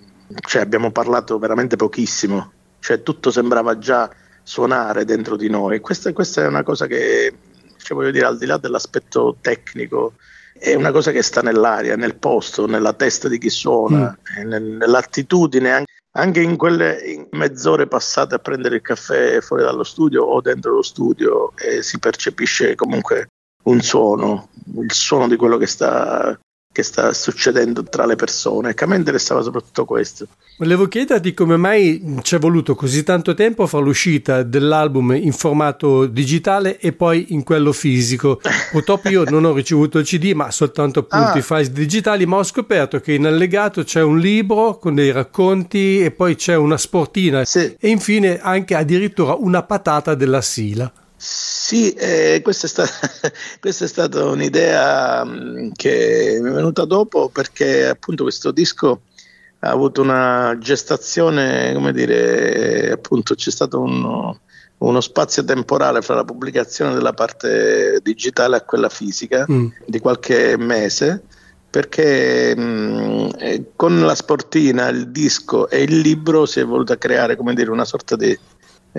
cioè, 0.47 0.61
abbiamo 0.61 0.91
parlato 0.91 1.37
veramente 1.37 1.75
pochissimo, 1.75 2.51
cioè 2.79 3.03
tutto 3.03 3.31
sembrava 3.31 3.77
già 3.77 4.09
suonare 4.45 5.05
dentro 5.05 5.35
di 5.35 5.49
noi. 5.49 5.79
Questa, 5.79 6.13
questa 6.13 6.43
è 6.43 6.47
una 6.47 6.63
cosa 6.63 6.85
che, 6.85 7.33
cioè, 7.77 7.97
voglio 7.97 8.11
dire, 8.11 8.27
al 8.27 8.37
di 8.37 8.45
là 8.45 8.57
dell'aspetto 8.57 9.37
tecnico, 9.41 10.13
è 10.57 10.75
una 10.75 10.91
cosa 10.91 11.11
che 11.11 11.23
sta 11.23 11.41
nell'aria, 11.41 11.97
nel 11.97 12.15
posto, 12.15 12.67
nella 12.67 12.93
testa 12.93 13.27
di 13.27 13.39
chi 13.39 13.49
suona, 13.49 14.17
mm. 14.39 14.77
nell'attitudine, 14.77 15.71
anche, 15.71 15.93
anche 16.11 16.41
in 16.41 16.55
quelle 16.55 17.01
in 17.01 17.27
mezz'ore 17.31 17.87
passate 17.87 18.35
a 18.35 18.39
prendere 18.39 18.75
il 18.75 18.81
caffè 18.81 19.41
fuori 19.41 19.63
dallo 19.63 19.83
studio 19.83 20.23
o 20.23 20.39
dentro 20.41 20.75
lo 20.75 20.83
studio, 20.83 21.51
eh, 21.57 21.81
si 21.81 21.99
percepisce 21.99 22.75
comunque 22.75 23.27
un 23.63 23.81
suono, 23.81 24.49
il 24.77 24.93
suono 24.93 25.27
di 25.27 25.35
quello 25.35 25.57
che 25.57 25.67
sta 25.67 26.39
che 26.75 26.83
sta 26.83 27.13
succedendo 27.13 27.85
tra 27.85 28.05
le 28.05 28.17
persone. 28.17 28.71
Ecco, 28.71 28.83
a 28.83 28.87
me 28.87 28.97
interessava 28.97 29.41
soprattutto 29.41 29.85
questo. 29.85 30.27
Volevo 30.57 30.89
chiederti 30.89 31.33
come 31.33 31.55
mai 31.55 32.19
ci 32.21 32.35
è 32.35 32.37
voluto 32.37 32.75
così 32.75 33.01
tanto 33.03 33.33
tempo 33.33 33.63
a 33.63 33.67
fare 33.67 33.85
l'uscita 33.85 34.43
dell'album 34.43 35.13
in 35.13 35.31
formato 35.31 36.05
digitale 36.05 36.77
e 36.77 36.91
poi 36.91 37.27
in 37.29 37.43
quello 37.43 37.71
fisico. 37.71 38.41
Purtroppo 38.71 39.07
io 39.07 39.23
non 39.23 39.45
ho 39.45 39.53
ricevuto 39.53 39.99
il 39.99 40.05
CD, 40.05 40.33
ma 40.33 40.51
soltanto 40.51 40.99
appunto 40.99 41.31
ah. 41.31 41.37
i 41.37 41.41
file 41.41 41.71
digitali, 41.71 42.25
ma 42.25 42.35
ho 42.39 42.43
scoperto 42.43 42.99
che 42.99 43.13
in 43.13 43.25
allegato 43.25 43.85
c'è 43.85 44.01
un 44.01 44.19
libro 44.19 44.77
con 44.77 44.95
dei 44.95 45.13
racconti 45.13 46.03
e 46.03 46.11
poi 46.11 46.35
c'è 46.35 46.55
una 46.57 46.77
sportina 46.77 47.45
sì. 47.45 47.73
e 47.79 47.87
infine 47.87 48.37
anche 48.41 48.75
addirittura 48.75 49.33
una 49.35 49.63
patata 49.63 50.13
della 50.13 50.41
Sila. 50.41 50.91
Sì, 51.17 51.93
eh, 51.93 52.41
questa, 52.43 52.67
è 52.67 52.69
stata, 52.69 52.91
questa, 53.59 53.85
è 53.85 53.87
stata, 53.87 54.25
un'idea 54.25 55.23
mm, 55.23 55.71
che 55.73 56.37
mi 56.41 56.49
è 56.49 56.53
venuta 56.53 56.85
dopo 56.85 57.29
perché 57.29 57.87
appunto 57.87 58.23
questo 58.23 58.51
disco 58.51 59.01
ha 59.59 59.69
avuto 59.69 60.01
una 60.01 60.57
gestazione, 60.59 61.73
come 61.73 61.93
dire, 61.93 62.91
appunto 62.91 63.33
c'è 63.33 63.49
stato 63.49 63.79
uno, 63.79 64.39
uno 64.79 65.01
spazio 65.01 65.43
temporale 65.43 66.01
fra 66.01 66.15
la 66.15 66.25
pubblicazione 66.25 66.93
della 66.93 67.13
parte 67.13 67.99
digitale 68.03 68.57
e 68.57 68.65
quella 68.65 68.89
fisica 68.89 69.45
mm. 69.49 69.67
di 69.85 69.99
qualche 69.99 70.57
mese 70.57 71.23
perché 71.75 72.55
mh, 72.55 72.61
mm, 72.61 73.29
eh, 73.37 73.63
con 73.75 73.99
la 73.99 74.15
sportina, 74.15 74.87
il 74.87 75.09
disco 75.09 75.69
e 75.69 75.83
il 75.83 75.99
libro 75.99 76.45
si 76.45 76.61
è 76.61 76.65
voluta 76.65 76.97
creare 76.97 77.35
come 77.35 77.53
dire, 77.53 77.69
una 77.69 77.83
sorta 77.83 78.15
di 78.15 78.37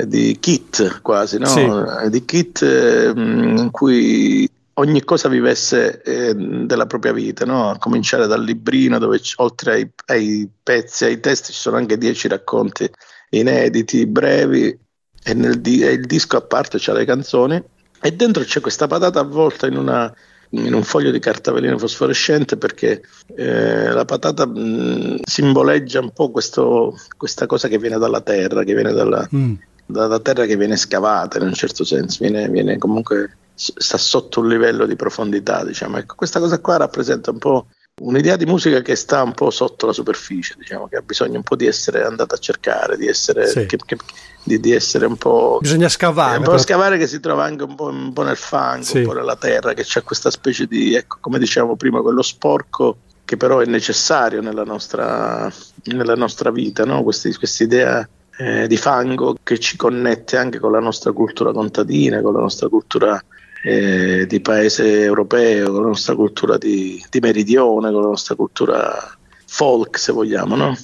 di 0.05 0.36
kit 0.38 1.01
quasi, 1.01 1.38
no? 1.38 1.47
sì. 1.47 1.66
di 2.11 2.24
kit 2.24 2.62
eh, 2.62 3.12
in 3.14 3.68
cui 3.70 4.49
ogni 4.74 5.03
cosa 5.05 5.28
vivesse 5.28 6.03
eh, 6.03 6.34
della 6.34 6.86
propria 6.86 7.12
vita, 7.12 7.44
no? 7.47 7.70
a 7.70 7.78
cominciare 7.78 8.26
dal 8.26 8.44
librino 8.44 8.99
dove 8.99 9.20
oltre 9.36 9.72
ai, 9.72 9.90
ai, 10.07 10.49
pezzi, 10.62 11.05
ai 11.05 11.20
testi 11.20 11.53
ci 11.53 11.59
sono 11.59 11.76
anche 11.76 11.97
dieci 11.97 12.28
racconti 12.28 12.88
inediti, 13.30 14.07
brevi 14.07 14.78
e, 15.22 15.34
nel 15.34 15.61
di- 15.61 15.82
e 15.82 15.92
il 15.92 16.05
disco 16.05 16.36
a 16.36 16.42
parte 16.42 16.76
c'ha 16.78 16.92
le 16.92 17.05
canzoni 17.05 17.62
e 18.01 18.12
dentro 18.12 18.44
c'è 18.44 18.61
questa 18.61 18.86
patata 18.86 19.20
avvolta 19.20 19.66
in 19.66 19.76
una 19.76 20.14
in 20.51 20.74
un 20.74 20.84
foglio 20.84 21.11
di 21.11 21.18
carta 21.18 21.51
velina 21.51 21.76
fosforescente 21.76 22.57
perché 22.57 23.03
eh, 23.34 23.90
la 23.90 24.05
patata 24.05 24.47
mh, 24.47 25.22
simboleggia 25.24 25.99
un 25.99 26.12
po' 26.12 26.30
questo, 26.30 26.97
questa 27.16 27.47
cosa 27.47 27.66
che 27.66 27.78
viene 27.78 27.99
dalla 27.99 28.20
terra, 28.20 28.62
che 28.62 28.72
viene 28.72 28.92
dalla, 28.92 29.28
mm 29.34 29.55
dalla 29.87 30.20
terra 30.20 30.45
che 30.45 30.57
viene 30.57 30.76
scavata 30.76 31.39
in 31.39 31.45
un 31.45 31.55
certo 31.55 31.84
senso, 31.84 32.18
viene, 32.20 32.49
viene 32.49 32.76
comunque 32.76 33.37
sta 33.55 33.97
sotto 33.97 34.41
un 34.41 34.49
livello 34.49 34.84
di 34.84 34.97
profondità, 34.97 35.64
diciamo. 35.64 35.97
Ecco, 35.97 36.14
questa 36.14 36.41
cosa 36.41 36.59
qua 36.59 36.76
rappresenta 36.76 37.30
un 37.30 37.39
po' 37.39 37.66
un'idea 38.03 38.37
di 38.37 38.45
musica 38.45 38.82
che 38.82 38.95
sta 38.95 39.22
un 39.22 39.32
po' 39.32 39.51
sotto 39.51 39.87
la 39.87 39.93
superficie, 39.93 40.55
diciamo, 40.59 40.87
che 40.89 40.97
ha 40.97 41.01
bisogno 41.01 41.37
un 41.37 41.43
po' 41.43 41.57
di 41.57 41.66
essere 41.66 42.05
andata 42.05 42.34
a 42.34 42.39
cercare, 42.39 42.99
di 42.99 43.07
essere, 43.07 43.47
sì. 43.47 43.64
che, 43.64 43.78
che, 43.87 43.97
di, 44.43 44.61
di 44.61 44.72
essere 44.72 45.07
un 45.07 45.16
po'... 45.16 45.59
Bisogna 45.62 45.89
scavare. 45.89 46.37
Un 46.37 46.45
po' 46.45 46.59
scavare 46.59 46.99
che 46.99 47.07
si 47.07 47.20
trova 47.20 47.45
anche 47.45 47.64
un 47.64 47.74
po', 47.74 47.87
un 47.87 48.12
po 48.12 48.22
nel 48.22 48.37
fango, 48.37 48.84
sì. 48.84 48.99
un 48.99 49.05
po' 49.07 49.14
nella 49.14 49.37
terra, 49.37 49.72
che 49.72 49.84
c'è 49.84 50.03
questa 50.03 50.30
specie 50.30 50.66
di, 50.66 50.95
ecco, 50.95 51.16
come 51.20 51.39
dicevamo 51.39 51.76
prima, 51.76 52.03
quello 52.03 52.22
sporco 52.22 52.99
che 53.24 53.37
però 53.37 53.59
è 53.59 53.66
necessario 53.66 54.41
nella 54.41 54.62
nostra, 54.62 55.51
nella 55.84 56.14
nostra 56.14 56.53
vita, 56.53 56.84
no? 56.84 57.03
questa 57.03 57.28
idea 57.59 58.09
eh, 58.39 58.66
di 58.66 58.76
fango 58.76 59.37
che 59.43 59.59
ci 59.59 59.76
connette 59.76 60.37
anche 60.37 60.59
con 60.59 60.72
la 60.72 60.80
nostra 60.80 61.12
cultura 61.12 61.53
contadina, 61.53 62.20
con 62.20 62.34
la 62.34 62.41
nostra 62.41 62.68
cultura 62.68 63.22
eh, 63.62 64.26
di 64.26 64.41
paese 64.41 65.03
europeo, 65.03 65.72
con 65.72 65.82
la 65.82 65.89
nostra 65.89 66.14
cultura 66.14 66.59
di, 66.59 67.03
di, 67.11 67.20
meridione, 67.20 67.91
con 67.91 68.03
la 68.03 68.09
nostra 68.09 68.34
cultura 68.34 69.16
folk, 69.47 69.99
se 69.99 70.12
vogliamo, 70.12 70.55
no? 70.57 70.76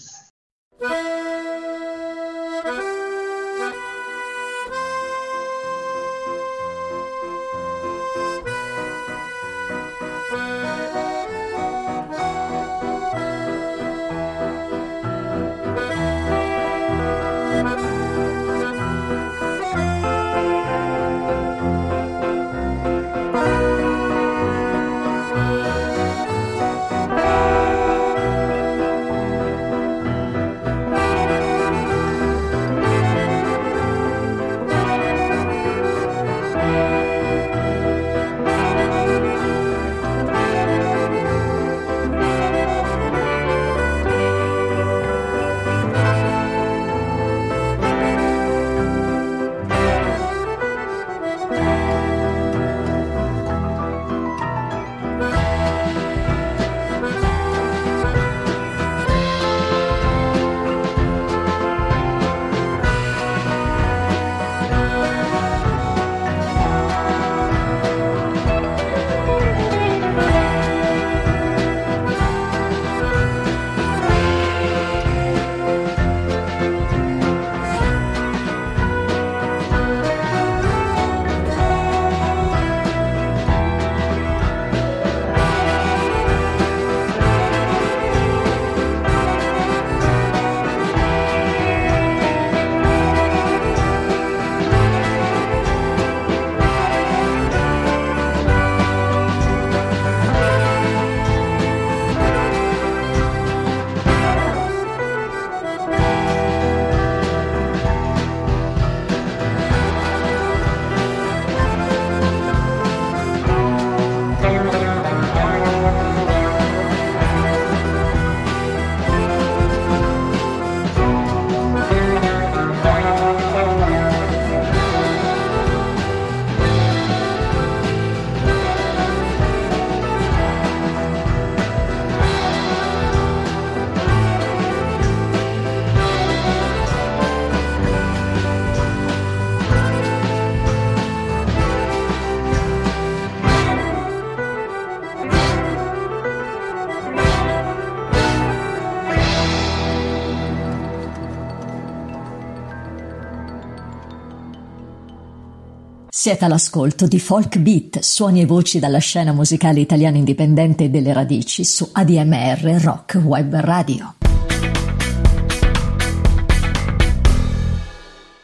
Siete 156.23 156.45
all'ascolto 156.45 157.09
di 157.09 157.18
Folk 157.18 157.59
Beat, 157.59 157.99
suoni 157.99 158.43
e 158.43 158.47
voci 158.47 158.79
dalla 158.79 158.99
scena 158.99 159.33
musicale 159.33 159.81
italiana 159.81 160.18
indipendente 160.18 160.89
delle 160.89 161.12
radici 161.12 161.64
su 161.64 161.89
ADMR 161.91 162.81
Rock 162.81 163.14
Web 163.25 163.57
Radio. 163.57 164.14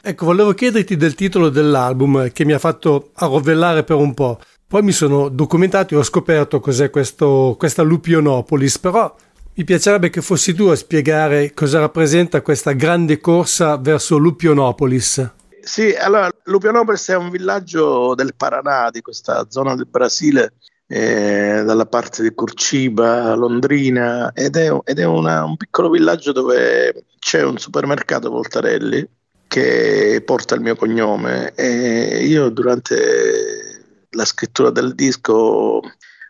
Ecco, 0.02 0.24
volevo 0.24 0.54
chiederti 0.54 0.96
del 0.96 1.14
titolo 1.14 1.50
dell'album 1.50 2.32
che 2.32 2.44
mi 2.44 2.52
ha 2.52 2.58
fatto 2.58 3.10
arrovellare 3.14 3.84
per 3.84 3.94
un 3.94 4.12
po'. 4.12 4.40
Poi 4.66 4.82
mi 4.82 4.90
sono 4.90 5.28
documentato 5.28 5.94
e 5.94 5.98
ho 5.98 6.02
scoperto 6.02 6.58
cos'è 6.58 6.90
questo, 6.90 7.54
questa 7.56 7.82
Lupionopolis, 7.82 8.76
però 8.80 9.14
mi 9.54 9.62
piacerebbe 9.62 10.10
che 10.10 10.20
fossi 10.20 10.52
tu 10.52 10.64
a 10.64 10.74
spiegare 10.74 11.54
cosa 11.54 11.78
rappresenta 11.78 12.42
questa 12.42 12.72
grande 12.72 13.20
corsa 13.20 13.76
verso 13.76 14.16
Lupionopolis. 14.16 15.36
Sì, 15.62 15.94
allora 15.94 16.30
Lupionopolis 16.44 17.08
è 17.08 17.16
un 17.16 17.30
villaggio 17.30 18.14
del 18.14 18.34
Paraná, 18.34 18.90
di 18.90 19.00
questa 19.00 19.46
zona 19.48 19.74
del 19.74 19.86
Brasile, 19.86 20.54
eh, 20.86 21.62
dalla 21.64 21.86
parte 21.86 22.22
di 22.22 22.34
Curciba, 22.34 23.34
Londrina, 23.34 24.32
ed 24.32 24.56
è, 24.56 24.70
ed 24.84 24.98
è 24.98 25.04
una, 25.04 25.44
un 25.44 25.56
piccolo 25.56 25.90
villaggio 25.90 26.32
dove 26.32 27.04
c'è 27.18 27.42
un 27.42 27.58
supermercato 27.58 28.30
Voltarelli 28.30 29.06
che 29.46 30.22
porta 30.24 30.54
il 30.54 30.60
mio 30.60 30.76
cognome. 30.76 31.52
E 31.54 32.24
io 32.24 32.48
durante 32.50 34.06
la 34.10 34.24
scrittura 34.24 34.70
del 34.70 34.94
disco 34.94 35.80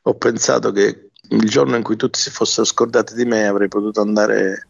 ho 0.03 0.15
pensato 0.15 0.73
che 0.73 1.11
il 1.31 1.49
giorno 1.49 1.77
in 1.77 1.83
cui 1.83 1.97
tutti 1.97 2.19
si 2.19 2.31
fossero 2.31 2.65
scordati 2.65 3.15
di 3.15 3.25
me 3.25 3.47
avrei 3.47 3.69
potuto 3.69 4.01
andare 4.01 4.67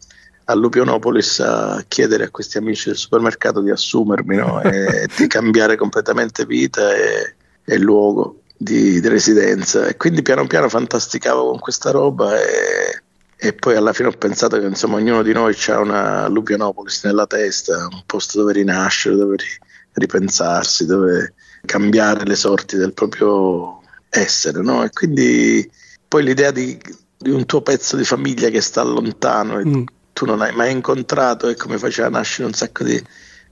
a 0.49 0.55
Lupionopolis 0.55 1.39
a 1.41 1.83
chiedere 1.87 2.25
a 2.25 2.29
questi 2.31 2.57
amici 2.57 2.89
del 2.89 2.97
supermercato 2.97 3.61
di 3.61 3.69
assumermi 3.69 4.35
no? 4.35 4.61
e 4.61 5.07
di 5.15 5.27
cambiare 5.27 5.75
completamente 5.75 6.45
vita 6.45 6.91
e, 6.93 7.35
e 7.63 7.77
luogo 7.77 8.41
di, 8.57 8.99
di, 8.99 9.07
residenza 9.07 9.85
e 9.85 9.95
quindi 9.95 10.23
piano 10.23 10.47
piano 10.47 10.67
fantasticavo 10.67 11.49
con 11.49 11.59
questa 11.59 11.91
roba 11.91 12.35
e, 12.41 13.01
e 13.37 13.53
poi 13.53 13.75
alla 13.75 13.93
fine 13.93 14.09
ho 14.09 14.13
pensato 14.13 14.59
che 14.59 14.65
insomma 14.65 14.95
ognuno 14.95 15.21
di 15.21 15.33
noi 15.33 15.55
ha 15.67 15.79
una 15.79 16.27
Lupionopolis 16.27 17.03
nella 17.05 17.27
testa, 17.27 17.87
un 17.89 18.01
posto 18.07 18.39
dove 18.39 18.53
rinascere, 18.53 19.15
dove 19.15 19.37
ripensarsi, 19.93 20.85
dove 20.87 21.35
cambiare 21.63 22.25
le 22.25 22.35
sorti 22.35 22.75
del 22.75 22.93
proprio 22.93 23.81
essere, 24.09 24.61
no? 24.61 24.83
E 24.83 24.89
quindi 24.89 25.69
poi 26.07 26.23
l'idea 26.23 26.51
di, 26.51 26.77
di, 27.17 27.29
un 27.29 27.45
tuo 27.45 27.61
pezzo 27.61 27.95
di 27.95 28.03
famiglia 28.03 28.49
che 28.49 28.61
sta 28.61 28.81
lontano 28.81 29.59
e 29.59 29.65
mm. 29.65 29.83
Tu 30.19 30.25
non 30.25 30.41
hai 30.41 30.53
mai 30.53 30.73
incontrato 30.73 31.47
e 31.47 31.55
come 31.55 31.77
faceva 31.77 32.09
nascere 32.09 32.45
un 32.45 32.53
sacco 32.53 32.83
di, 32.83 33.01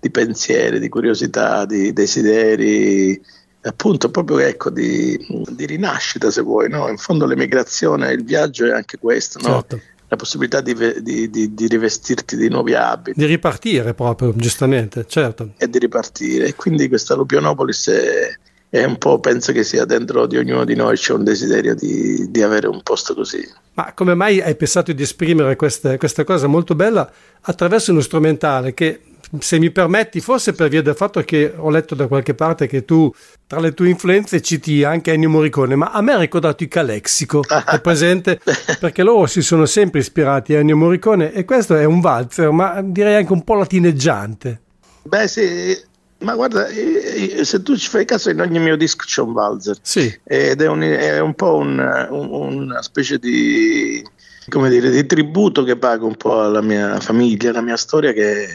di 0.01 0.11
pensieri, 0.11 0.81
di 0.81 0.89
curiosità, 0.89 1.65
di 1.65 1.93
desideri, 1.93 3.17
appunto 3.61 4.11
proprio 4.11 4.39
ecco, 4.39 4.69
di, 4.69 5.17
di, 5.49 5.65
rinascita 5.65 6.29
se 6.29 6.41
vuoi, 6.41 6.67
no? 6.67 6.89
in 6.89 6.97
fondo 6.97 7.25
l'emigrazione, 7.25 8.11
il 8.11 8.25
viaggio 8.25 8.65
è 8.65 8.71
anche 8.71 8.97
questo, 8.97 9.39
no? 9.39 9.53
certo. 9.61 9.79
la 10.09 10.17
possibilità 10.17 10.59
di, 10.59 10.75
di, 11.01 11.53
di, 11.53 11.67
rivestirti 11.67 12.35
di 12.35 12.49
nuovi 12.49 12.73
abiti. 12.73 13.17
Di 13.17 13.25
ripartire 13.25 13.93
proprio, 13.93 14.33
giustamente, 14.35 15.05
certo. 15.07 15.51
E 15.55 15.69
di 15.69 15.79
ripartire, 15.79 16.47
e 16.47 16.55
quindi 16.55 16.89
questa 16.89 17.15
Lupionopolis 17.15 17.87
è, 17.87 18.37
è 18.69 18.83
un 18.83 18.97
po', 18.97 19.19
penso 19.19 19.51
che 19.51 19.63
sia 19.63 19.85
dentro 19.85 20.27
di 20.27 20.37
ognuno 20.37 20.65
di 20.65 20.75
noi 20.75 20.97
c'è 20.97 21.13
un 21.13 21.23
desiderio 21.23 21.73
di, 21.73 22.29
di 22.29 22.41
avere 22.41 22.67
un 22.67 22.81
posto 22.83 23.13
così. 23.13 23.41
Ma 23.73 23.93
come 23.93 24.13
mai 24.13 24.41
hai 24.41 24.55
pensato 24.55 24.91
di 24.91 25.03
esprimere 25.03 25.55
questa, 25.55 25.97
questa 25.97 26.23
cosa 26.23 26.47
molto 26.47 26.75
bella 26.75 27.09
attraverso 27.41 27.91
uno 27.91 28.01
strumentale 28.01 28.73
che 28.73 29.01
se 29.39 29.59
mi 29.59 29.71
permetti, 29.71 30.21
forse 30.21 30.53
per 30.53 30.69
via 30.69 30.81
del 30.81 30.95
fatto 30.95 31.21
che 31.21 31.53
ho 31.55 31.69
letto 31.69 31.95
da 31.95 32.07
qualche 32.07 32.33
parte 32.33 32.65
che 32.67 32.85
tu 32.85 33.13
tra 33.45 33.59
le 33.59 33.73
tue 33.73 33.89
influenze 33.89 34.41
citi 34.41 34.83
anche 34.83 35.11
Ennio 35.11 35.29
Morricone, 35.29 35.75
ma 35.75 35.91
a 35.91 36.01
me 36.01 36.13
ha 36.13 36.17
ricordato 36.17 36.63
i 36.63 36.67
Calexico, 36.67 37.43
è 37.43 37.79
presente? 37.81 38.39
Perché 38.79 39.03
loro 39.03 39.25
si 39.25 39.41
sono 39.41 39.65
sempre 39.65 39.99
ispirati 39.99 40.55
a 40.55 40.59
Ennio 40.59 40.77
Morricone 40.77 41.33
e 41.33 41.45
questo 41.45 41.75
è 41.75 41.83
un 41.83 41.99
valzer, 41.99 42.51
ma 42.51 42.81
direi 42.81 43.15
anche 43.15 43.33
un 43.33 43.43
po' 43.43 43.55
latineggiante. 43.55 44.61
Beh 45.03 45.27
sì, 45.27 45.77
ma 46.19 46.35
guarda, 46.35 46.67
se 46.67 47.61
tu 47.61 47.75
ci 47.75 47.89
fai 47.89 48.05
caso, 48.05 48.29
in 48.29 48.41
ogni 48.41 48.59
mio 48.59 48.75
disco 48.75 49.05
c'è 49.05 49.21
un 49.21 49.33
valzer. 49.33 49.77
Sì. 49.81 50.19
Ed 50.23 50.61
è 50.61 50.67
un, 50.67 50.81
è 50.81 51.19
un 51.19 51.35
po' 51.35 51.55
un, 51.55 51.79
un, 52.09 52.31
una 52.31 52.81
specie 52.81 53.19
di, 53.19 54.03
come 54.49 54.69
dire, 54.69 54.89
di 54.89 55.05
tributo 55.05 55.63
che 55.63 55.77
pago 55.77 56.07
un 56.07 56.15
po' 56.15 56.41
alla 56.41 56.61
mia 56.61 56.99
famiglia, 56.99 57.51
alla 57.51 57.61
mia 57.61 57.77
storia, 57.77 58.13
che 58.13 58.47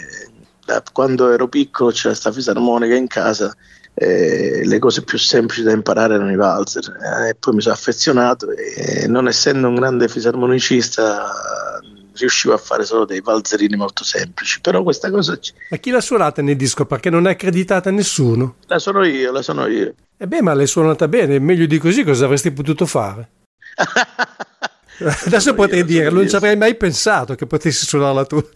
da 0.64 0.82
quando 0.92 1.30
ero 1.30 1.48
piccolo 1.48 1.90
c'era 1.90 2.10
questa 2.10 2.32
fisarmonica 2.32 2.94
in 2.94 3.06
casa. 3.06 3.54
Eh, 3.94 4.62
le 4.64 4.78
cose 4.78 5.02
più 5.02 5.18
semplici 5.18 5.62
da 5.62 5.70
imparare 5.70 6.14
erano 6.14 6.32
i 6.32 6.36
valzer 6.36 6.82
eh, 6.82 7.28
e 7.28 7.34
poi 7.34 7.56
mi 7.56 7.60
sono 7.60 7.74
affezionato 7.74 8.50
e 8.50 9.06
non 9.06 9.28
essendo 9.28 9.68
un 9.68 9.74
grande 9.74 10.08
fisarmonicista 10.08 11.30
riuscivo 12.14 12.54
a 12.54 12.58
fare 12.58 12.84
solo 12.84 13.04
dei 13.04 13.20
valzerini 13.20 13.76
molto 13.76 14.04
semplici, 14.04 14.60
però 14.60 14.82
questa 14.82 15.10
cosa... 15.10 15.38
C- 15.38 15.52
ma 15.70 15.76
chi 15.76 15.90
l'ha 15.90 16.00
suonata 16.00 16.42
nel 16.42 16.56
disco? 16.56 16.86
Perché 16.86 17.10
non 17.10 17.26
è 17.26 17.32
accreditata 17.32 17.88
a 17.88 17.92
nessuno? 17.92 18.56
La 18.66 18.78
sono 18.78 19.04
io, 19.04 19.32
la 19.32 19.42
sono 19.42 19.66
io. 19.66 19.94
E 20.16 20.26
beh, 20.26 20.42
ma 20.42 20.54
l'hai 20.54 20.66
suonata 20.66 21.08
bene, 21.08 21.38
meglio 21.38 21.66
di 21.66 21.78
così 21.78 22.04
cosa 22.04 22.24
avresti 22.24 22.52
potuto 22.52 22.86
fare? 22.86 23.28
Adesso 25.26 25.54
potrei 25.54 25.80
io, 25.80 25.84
dire, 25.84 26.10
non 26.10 26.28
ci 26.28 26.36
avrei 26.36 26.56
mai 26.56 26.76
pensato 26.76 27.34
che 27.34 27.46
potessi 27.46 27.86
suonarla 27.86 28.24
tu. 28.24 28.36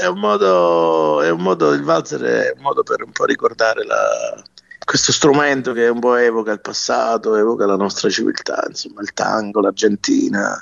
è, 0.00 0.06
un 0.06 0.18
modo, 0.18 1.20
è 1.20 1.30
un 1.30 1.42
modo, 1.42 1.72
il 1.72 1.82
valzer 1.82 2.20
è 2.22 2.52
un 2.56 2.62
modo 2.62 2.82
per 2.82 3.02
un 3.04 3.12
po' 3.12 3.24
ricordare 3.24 3.84
la, 3.84 4.42
questo 4.84 5.12
strumento 5.12 5.72
che 5.72 5.88
un 5.88 6.00
po' 6.00 6.16
evoca 6.16 6.52
il 6.52 6.60
passato, 6.60 7.36
evoca 7.36 7.66
la 7.66 7.76
nostra 7.76 8.08
civiltà, 8.08 8.64
insomma 8.66 9.02
il 9.02 9.12
tango, 9.12 9.60
l'Argentina, 9.60 10.60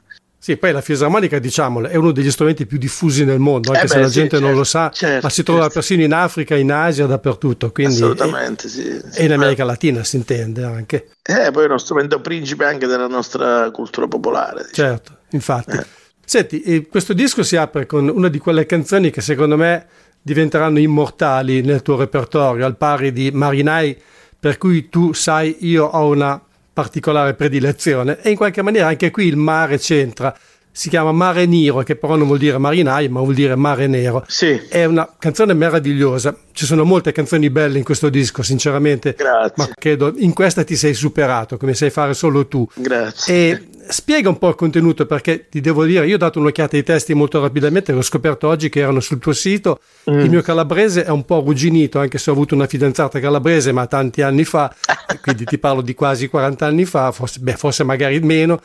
sì, 0.49 0.57
poi 0.57 0.73
la 0.73 0.81
fisarmonica, 0.81 1.39
diciamolo, 1.39 1.89
è 1.89 1.97
uno 1.97 2.11
degli 2.11 2.31
strumenti 2.31 2.65
più 2.65 2.79
diffusi 2.79 3.23
nel 3.27 3.39
mondo, 3.39 3.71
anche 3.71 3.85
eh 3.85 3.87
beh, 3.87 3.93
se 3.93 4.01
la 4.01 4.09
gente 4.09 4.37
sì, 4.37 4.43
non 4.43 4.53
certo, 4.53 4.57
lo 4.57 4.65
sa, 4.65 4.91
certo, 4.91 5.21
ma 5.27 5.29
si 5.29 5.43
trova 5.43 5.61
certo. 5.61 5.75
persino 5.75 6.03
in 6.05 6.15
Africa, 6.15 6.57
in 6.57 6.73
Asia, 6.73 7.05
dappertutto. 7.05 7.71
Quindi 7.71 7.97
Assolutamente, 7.97 8.67
è, 8.67 8.71
sì. 8.71 9.01
E 9.13 9.25
in 9.27 9.33
America 9.33 9.65
Latina 9.65 10.03
si 10.05 10.17
intende 10.17 10.65
anche. 10.65 11.11
Eh, 11.23 11.51
poi 11.51 11.65
è 11.65 11.67
uno 11.67 11.77
strumento 11.77 12.23
principe 12.23 12.65
anche 12.65 12.87
della 12.87 13.09
nostra 13.09 13.71
cultura 13.73 14.09
popolare. 14.09 14.65
Diciamo. 14.71 14.89
Certo, 14.89 15.17
infatti. 15.33 15.77
Eh. 15.77 15.87
Senti, 16.25 16.87
questo 16.89 17.13
disco 17.13 17.43
si 17.43 17.57
apre 17.57 17.85
con 17.85 18.09
una 18.09 18.29
di 18.29 18.39
quelle 18.39 18.65
canzoni 18.65 19.11
che 19.11 19.21
secondo 19.21 19.59
me 19.59 19.87
diventeranno 20.23 20.79
immortali 20.79 21.61
nel 21.61 21.83
tuo 21.83 21.97
repertorio, 21.97 22.65
al 22.65 22.79
pari 22.79 23.13
di 23.13 23.31
Marinai, 23.33 23.95
per 24.41 24.57
cui 24.57 24.89
tu 24.89 25.13
sai, 25.13 25.59
io 25.61 25.85
ho 25.85 26.07
una 26.07 26.43
particolare 26.79 27.35
predilezione 27.35 28.21
e 28.23 28.31
in 28.31 28.37
qualche 28.37 28.63
maniera 28.63 28.87
anche 28.87 29.11
qui 29.11 29.27
il 29.27 29.35
mare 29.35 29.79
c'entra. 29.79 30.33
Si 30.71 30.89
chiama 30.89 31.11
Mare 31.11 31.45
Nero, 31.45 31.83
che 31.83 31.97
però 31.97 32.15
non 32.15 32.29
vuol 32.29 32.39
dire 32.39 32.57
marinai, 32.57 33.09
ma 33.09 33.19
vuol 33.19 33.35
dire 33.35 33.57
mare 33.57 33.89
nero. 33.89 34.23
Sì. 34.29 34.61
È 34.69 34.85
una 34.85 35.13
canzone 35.19 35.55
meravigliosa. 35.55 36.37
Ci 36.53 36.67
sono 36.67 36.85
molte 36.85 37.11
canzoni 37.11 37.51
belle 37.51 37.79
in 37.79 37.85
questo 37.85 38.09
disco, 38.09 38.45
sinceramente. 38.45 39.17
Grazie. 39.19 39.55
Ma 39.57 39.69
credo 39.75 40.15
in 40.19 40.33
questa 40.33 40.63
ti 40.63 40.77
sei 40.77 40.95
superato, 40.95 41.57
come 41.57 41.75
sai 41.75 41.91
fare 41.91 42.15
solo 42.15 42.47
tu. 42.47 42.65
Grazie. 42.77 43.35
E 43.35 43.63
spiega 43.89 44.29
un 44.29 44.39
po' 44.39 44.49
il 44.49 44.55
contenuto 44.55 45.07
perché 45.07 45.49
ti 45.49 45.61
devo 45.61 45.85
dire, 45.85 46.07
io 46.07 46.15
ho 46.15 46.19
dato 46.19 46.39
un'occhiata 46.39 46.77
ai 46.77 46.83
testi 46.83 47.15
molto 47.15 47.41
rapidamente, 47.41 47.93
l'ho 47.93 48.03
scoperto 48.03 48.49
oggi 48.49 48.69
che 48.69 48.81
erano 48.81 49.01
sul 49.01 49.19
tuo 49.19 49.33
sito, 49.33 49.81
mm. 50.11 50.19
il 50.19 50.31
mio 50.31 50.43
calabrese 50.43 51.05
è 51.05 51.11
un 51.11 51.25
po' 51.25 51.39
arrugginito 51.39 51.99
anche 51.99 52.19
se 52.19 52.31
ho 52.31 52.33
avuto 52.33 52.55
una 52.55 52.67
fidanzata 52.67 53.21
calabrese 53.21 53.73
ma 53.73 53.87
tanti 53.87 54.23
anni 54.23 54.45
fa, 54.45 54.75
quindi 55.23 55.45
ti 55.45 55.59
parlo 55.59 55.81
di 55.81 55.95
quasi 55.95 56.29
40 56.29 56.67
anni 56.67 56.85
fa, 56.85 57.11
forse, 57.13 57.41
beh, 57.41 57.55
forse 57.55 57.85
magari 57.85 58.21
meno, 58.21 58.61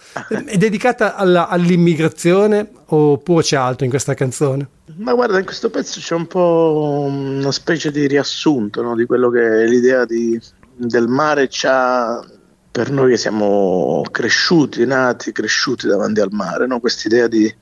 è 0.46 0.58
dedicata 0.58 1.16
alla, 1.16 1.48
all'immigrazione 1.48 2.70
oppure 2.86 3.44
c'è 3.44 3.56
altro 3.56 3.86
in 3.86 3.90
questa 3.90 4.14
canzone? 4.14 4.68
Ma 4.98 5.14
guarda, 5.14 5.40
in 5.40 5.46
questo 5.46 5.70
pezzo 5.70 6.00
c'è 6.00 6.14
un 6.14 6.28
po' 6.28 7.08
una 7.10 7.52
specie 7.52 7.92
di 7.92 8.06
riassunto 8.06 8.82
no? 8.82 8.96
di 8.96 9.06
quello 9.06 9.30
che 9.30 9.64
è 9.64 9.66
l'idea 9.66 10.06
di, 10.06 10.40
del 10.76 11.08
mare 11.08 11.48
c'ha 11.50 12.24
per 12.74 12.90
noi 12.90 13.12
che 13.12 13.18
siamo 13.18 14.02
cresciuti, 14.10 14.84
nati, 14.84 15.32
cresciuti 15.32 15.86
davanti 15.86 16.22
al 16.22 16.32
mare, 16.32 16.66
no? 16.66 16.80
quest'idea 16.80 17.28
di, 17.28 17.54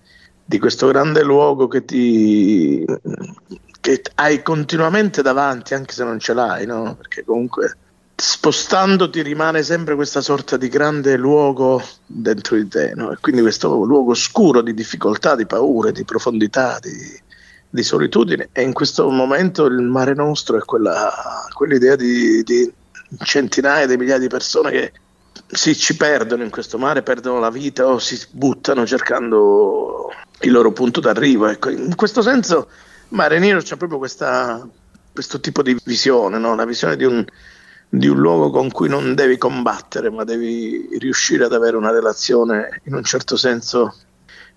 di 0.46 0.58
questo 0.58 0.88
grande 0.88 1.22
luogo 1.22 1.68
che 1.68 1.84
ti 1.84 2.86
che 3.82 4.02
hai 4.16 4.42
continuamente 4.42 5.22
davanti, 5.22 5.74
anche 5.74 5.92
se 5.92 6.06
non 6.06 6.18
ce 6.18 6.34
l'hai, 6.34 6.66
no? 6.66 6.96
perché 6.96 7.26
comunque 7.26 7.76
spostandoti 8.16 9.22
rimane 9.22 9.64
sempre 9.64 9.96
questa 9.96 10.22
sorta 10.22 10.56
di 10.56 10.70
grande 10.70 11.18
luogo 11.18 11.84
dentro 12.06 12.56
di 12.56 12.70
te, 12.70 12.94
no? 12.96 13.12
e 13.12 13.18
quindi 13.20 13.42
questo 13.42 13.84
luogo 13.84 14.14
scuro 14.14 14.62
di 14.62 14.74
difficoltà, 14.74 15.36
di 15.36 15.46
paure, 15.46 15.92
di 15.92 16.06
profondità, 16.06 16.80
di, 16.80 17.20
di 17.70 17.84
solitudine, 17.84 18.48
e 18.54 18.62
in 18.62 18.72
questo 18.72 19.10
momento 19.10 19.66
il 19.66 19.82
mare 19.82 20.14
nostro 20.14 20.56
è 20.58 20.62
quella, 20.62 21.12
quell'idea 21.54 21.98
di, 21.98 22.44
di 22.44 22.72
centinaia 23.20 23.86
di 23.86 23.98
migliaia 23.98 24.20
di 24.20 24.28
persone 24.28 24.72
che 24.72 24.92
si 25.48 25.76
ci 25.76 25.96
perdono 25.96 26.44
in 26.44 26.50
questo 26.50 26.78
mare, 26.78 27.04
perdono 27.04 27.40
la 27.40 27.50
vita 27.50 27.88
o 27.88 28.00
si 28.00 28.20
buttano 28.32 28.86
cercando 28.86 30.10
il 30.42 30.52
loro 30.52 30.72
punto 30.72 31.00
d'arrivo. 31.00 31.48
Ecco, 31.48 31.70
in 31.70 31.96
questo 31.96 32.22
senso 32.22 32.70
Mare 33.10 33.40
Nero 33.40 33.62
c'è 33.62 33.76
proprio 33.76 33.98
questa, 33.98 34.66
questo 35.12 35.40
tipo 35.40 35.62
di 35.62 35.78
visione, 35.84 36.38
no? 36.38 36.56
la 36.56 36.66
visione 36.66 36.96
di 36.96 37.04
un, 37.04 37.26
di 37.90 38.08
un 38.08 38.18
luogo 38.18 38.50
con 38.50 38.72
cui 38.72 38.88
non 38.88 39.16
devi 39.16 39.38
combattere, 39.38 40.10
ma 40.10 40.24
devi 40.24 40.98
riuscire 40.98 41.46
ad 41.46 41.54
avere 41.54 41.76
una 41.76 41.92
relazione 41.92 42.82
in 42.86 42.94
un 42.94 43.04
certo 43.04 43.36
senso 43.36 43.96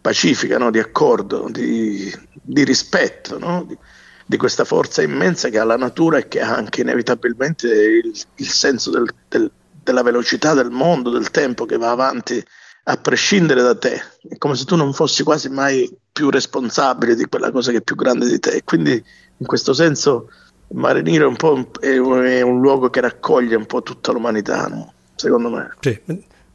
pacifica, 0.01 0.59
no? 0.59 0.71
di 0.71 0.79
accordo, 0.79 1.49
di, 1.51 2.13
di 2.31 2.63
rispetto, 2.63 3.39
no? 3.39 3.65
di, 3.67 3.77
di, 4.25 4.37
questa 4.37 4.65
forza 4.65 5.03
immensa 5.03 5.49
che 5.49 5.59
ha 5.59 5.65
la 5.65 5.77
natura 5.77 6.19
e 6.19 6.29
che 6.29 6.41
ha 6.41 6.55
anche 6.55 6.83
inevitabilmente 6.83 7.67
il, 7.67 8.13
il 8.37 8.49
senso 8.49 8.91
del, 8.91 9.09
del, 9.29 9.51
della 9.85 10.03
velocità 10.03 10.55
del 10.55 10.71
mondo, 10.71 11.11
del 11.11 11.31
tempo 11.31 11.65
che 11.67 11.77
va 11.77 11.91
avanti 11.91 12.43
a 12.85 12.97
prescindere 12.97 13.63
da 13.63 13.77
te. 13.77 14.03
È 14.29 14.37
come 14.39 14.57
se 14.57 14.65
tu 14.65 14.75
non 14.77 14.93
fossi 14.93 15.23
quasi 15.23 15.49
mai 15.49 15.89
più 16.13 16.31
responsabile 16.31 17.15
di 17.15 17.27
quella 17.27 17.53
cosa 17.53 17.71
che 17.71 17.79
è 17.79 17.83
più 17.83 17.95
grande 17.95 18.29
di 18.29 18.39
te. 18.39 18.63
Quindi 18.65 19.03
in 19.37 19.47
questo 19.47 19.73
senso 19.73 20.29
Mare 20.69 21.03
Nero 21.03 21.25
è 21.25 21.29
un, 21.29 21.37
po', 21.37 21.71
è 21.81 21.97
un, 21.99 22.61
luogo 22.61 22.91
che 22.91 23.01
raccoglie 23.01 23.55
un 23.55 23.67
po' 23.67 23.83
tutta 23.83 24.13
l'umanità, 24.13 24.67
no? 24.67 24.93
secondo 25.15 25.51
me. 25.51 25.71
Sì. 25.81 26.01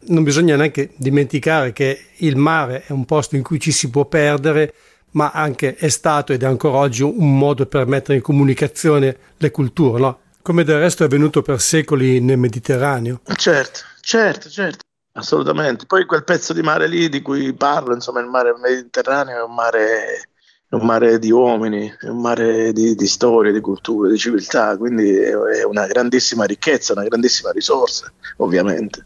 Non 0.01 0.23
bisogna 0.23 0.55
neanche 0.55 0.93
dimenticare 0.95 1.73
che 1.73 2.07
il 2.17 2.36
mare 2.36 2.84
è 2.86 2.91
un 2.91 3.05
posto 3.05 3.36
in 3.36 3.43
cui 3.43 3.59
ci 3.59 3.71
si 3.71 3.89
può 3.89 4.05
perdere, 4.05 4.73
ma 5.11 5.32
anche 5.32 5.75
è 5.75 5.89
stato 5.89 6.34
ed 6.34 6.43
è 6.43 6.45
ancora 6.45 6.77
oggi 6.77 7.03
un 7.03 7.38
modo 7.38 7.65
per 7.65 7.86
mettere 7.86 8.17
in 8.17 8.23
comunicazione 8.23 9.15
le 9.38 9.51
culture, 9.51 9.99
no? 9.99 10.19
Come 10.50 10.64
del 10.64 10.80
resto 10.80 11.04
è 11.04 11.06
avvenuto 11.06 11.43
per 11.43 11.62
secoli 11.62 12.20
nel 12.20 12.39
Mediterraneo. 12.39 13.22
Certo, 13.36 13.82
certo, 14.02 14.50
certo, 14.50 14.80
assolutamente. 15.12 15.86
Poi 15.86 16.06
quel 16.06 16.24
pezzo 16.24 16.54
di 16.54 16.64
mare 16.64 16.88
lì 16.88 17.08
di 17.08 17.22
cui 17.22 17.54
parlo, 17.54 17.93
insomma, 17.93 18.20
il 18.20 18.26
mare 18.26 18.56
Mediterraneo 18.60 19.41
è 19.41 19.43
un 19.43 19.54
mare 19.54 20.30
è 20.68 20.74
un 20.74 20.88
mare 20.88 21.20
di 21.20 21.30
uomini, 21.30 21.95
è 22.00 22.08
un 22.08 22.22
mare 22.22 22.74
di, 22.74 22.95
di 22.95 23.06
storie, 23.06 23.52
di 23.52 23.60
culture, 23.60 24.10
di 24.10 24.18
civiltà, 24.18 24.76
quindi 24.76 25.16
è, 25.16 25.30
è 25.34 25.64
una 25.66 25.86
grandissima 25.86 26.45
ricchezza, 26.45 26.93
una 26.93 27.04
grandissima 27.04 27.52
risorsa, 27.52 28.12
ovviamente. 28.38 29.06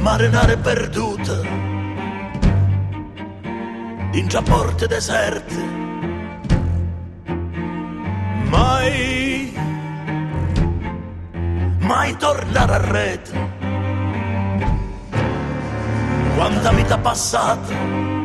Marinare 0.00 0.56
perdute, 0.56 1.40
in 4.12 4.26
già 4.26 4.42
porte 4.42 4.88
deserte, 4.88 5.85
mai, 8.48 9.52
mai 11.78 12.16
tornare 12.16 12.74
a 12.74 12.90
rete. 12.90 13.44
Quanta 16.36 16.70
vita 16.72 16.98
passata 16.98 18.16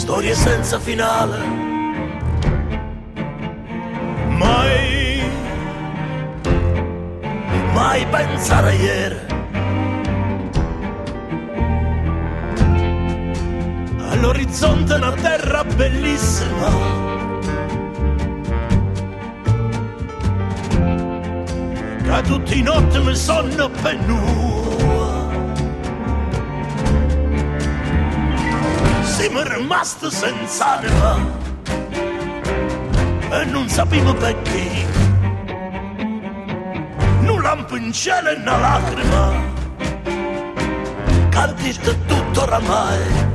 storie 0.00 0.34
senza 0.34 0.78
finale. 0.78 1.38
Mai, 4.28 5.22
mai 7.72 8.06
pensare 8.06 8.68
a 8.68 8.72
ieri. 8.72 9.20
All'orizzonte 14.10 14.94
una 14.94 15.12
terra 15.12 15.64
bellissima. 15.64 17.09
Che 22.10 22.22
tutti 22.22 22.58
i 22.58 22.62
notti 22.62 22.98
mi 22.98 23.14
sono 23.14 23.70
pennuto. 23.82 24.50
siamo 29.20 29.42
rimasti 29.42 30.10
senza 30.10 30.78
anima 30.78 31.18
e 33.30 33.44
non 33.44 33.68
sappiamo 33.68 34.12
perché. 34.14 34.86
Non 37.20 37.42
lampo 37.42 37.76
in 37.76 37.92
cielo 37.92 38.30
e 38.30 38.34
una 38.34 38.58
lacrima, 38.58 39.32
che 41.28 41.38
ha 41.38 41.46
detto 41.46 41.96
tutto 42.06 42.42
oramai. 42.42 43.29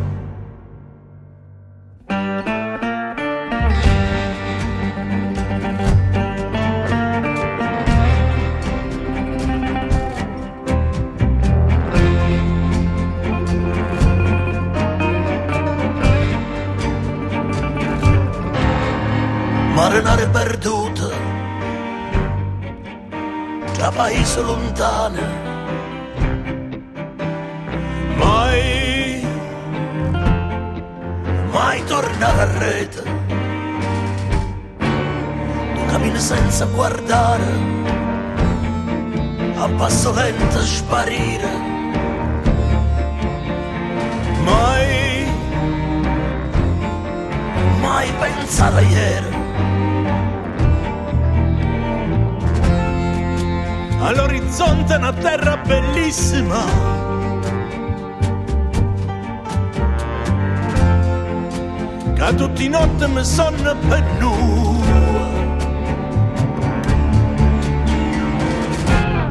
Che 62.56 62.62
tutti 62.62 62.68
i 62.68 62.70
notte 62.70 63.08
mi 63.10 63.26
sono 63.26 63.76
pennuto. 63.90 65.34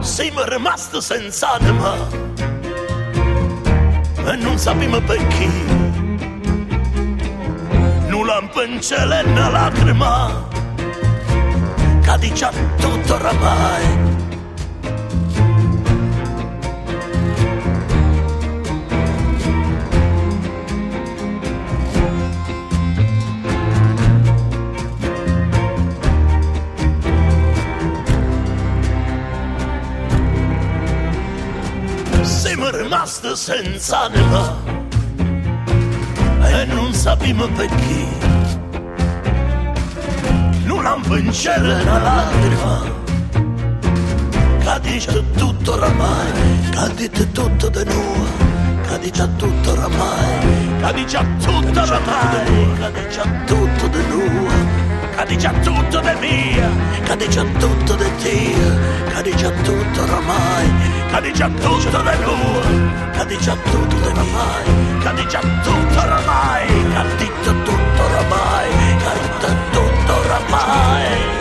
Siamo 0.01 0.45
rimasti 0.45 1.01
senza 1.01 1.53
anima 1.53 1.95
e 4.27 4.37
non 4.37 4.59
sappiamo 4.59 5.01
perché. 5.01 5.49
Nulla 8.09 8.43
in 8.67 8.81
cielo 8.83 9.15
e 9.15 9.23
una 9.23 9.49
lacrima 9.49 10.49
che 12.03 12.19
dice 12.19 12.51
tutto 12.77 13.15
oramai. 13.15 14.24
Rimasto 32.95 33.35
senza 33.35 34.03
anima. 34.03 34.57
E 36.45 36.65
non 36.67 36.93
sappiamo 36.93 37.47
perché. 37.49 38.07
Non 40.65 40.87
in 41.17 41.33
cielo 41.33 41.75
una 41.75 41.99
lacrima. 41.99 42.93
Che 44.61 44.81
dice 44.83 45.25
tutto 45.33 45.73
oramai, 45.73 46.33
che 46.71 46.95
dice 46.95 47.33
tutto 47.33 47.69
di 47.69 47.85
noi, 47.85 48.27
che 48.87 48.99
dice 49.01 49.29
tutto 49.37 49.73
oramai, 49.73 50.81
che 50.81 50.93
dice 50.95 51.27
tutto 51.39 51.81
oramai, 51.81 52.93
che 52.93 53.11
mia, 56.25 56.71
che 57.03 57.17
dice 57.17 57.45
tutto 57.59 57.95
di 57.95 58.11
te, 58.23 58.55
che 59.13 59.23
dice 59.23 59.53
tutto 59.63 60.03
oramai, 60.03 60.73
che 61.11 61.21
dice 61.23 61.51
tutto 61.61 62.03
di 62.03 62.17
lui, 62.25 62.91
che 63.13 63.27
dice 63.27 63.57
tutto 63.71 64.11
di 64.11 64.31
mai, 64.33 64.65
che 65.03 65.15
dice 65.15 65.41
tutto 65.63 66.01
oramai, 66.01 66.67
che 66.67 67.17
dice 67.19 67.63
tutto 67.65 68.03
oramai, 68.03 68.69
che 69.03 69.13
dice 69.21 69.57
tutto 69.71 70.15
oramai. 70.15 71.34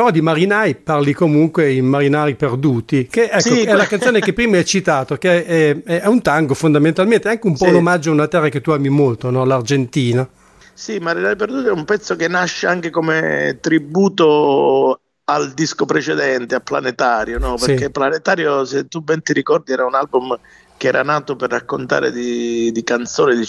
Però 0.00 0.10
di 0.10 0.22
marinai 0.22 0.76
parli 0.76 1.12
comunque 1.12 1.72
in 1.72 1.84
Marinari 1.84 2.34
Perduti, 2.34 3.06
che 3.06 3.24
ecco, 3.24 3.40
sì, 3.40 3.64
è 3.64 3.74
la 3.74 3.84
canzone 3.84 4.20
che 4.20 4.32
prima 4.32 4.56
hai 4.56 4.64
citato, 4.64 5.16
che 5.16 5.44
è, 5.44 5.82
è, 5.82 6.06
un 6.06 6.22
tango 6.22 6.54
fondamentalmente, 6.54 7.28
è 7.28 7.32
anche 7.32 7.46
un 7.46 7.54
po' 7.54 7.66
sì. 7.66 7.70
un 7.70 7.76
omaggio 7.76 8.08
a 8.08 8.14
una 8.14 8.26
terra 8.26 8.48
che 8.48 8.62
tu 8.62 8.70
ami 8.70 8.88
molto, 8.88 9.28
no? 9.28 9.44
l'Argentina. 9.44 10.26
Sì, 10.72 10.98
Marinai 11.00 11.36
Perduti 11.36 11.66
è 11.66 11.70
un 11.70 11.84
pezzo 11.84 12.16
che 12.16 12.28
nasce 12.28 12.66
anche 12.66 12.88
come 12.88 13.58
tributo 13.60 15.00
al 15.24 15.52
disco 15.52 15.84
precedente, 15.84 16.54
a 16.54 16.60
Planetario, 16.60 17.38
no? 17.38 17.56
perché 17.56 17.84
sì. 17.84 17.90
Planetario, 17.90 18.64
se 18.64 18.88
tu 18.88 19.02
ben 19.02 19.20
ti 19.22 19.34
ricordi, 19.34 19.72
era 19.72 19.84
un 19.84 19.94
album 19.94 20.34
che 20.78 20.88
era 20.88 21.02
nato 21.02 21.36
per 21.36 21.50
raccontare 21.50 22.10
di, 22.10 22.72
di 22.72 22.82
canzoni 22.82 23.36
di, 23.36 23.46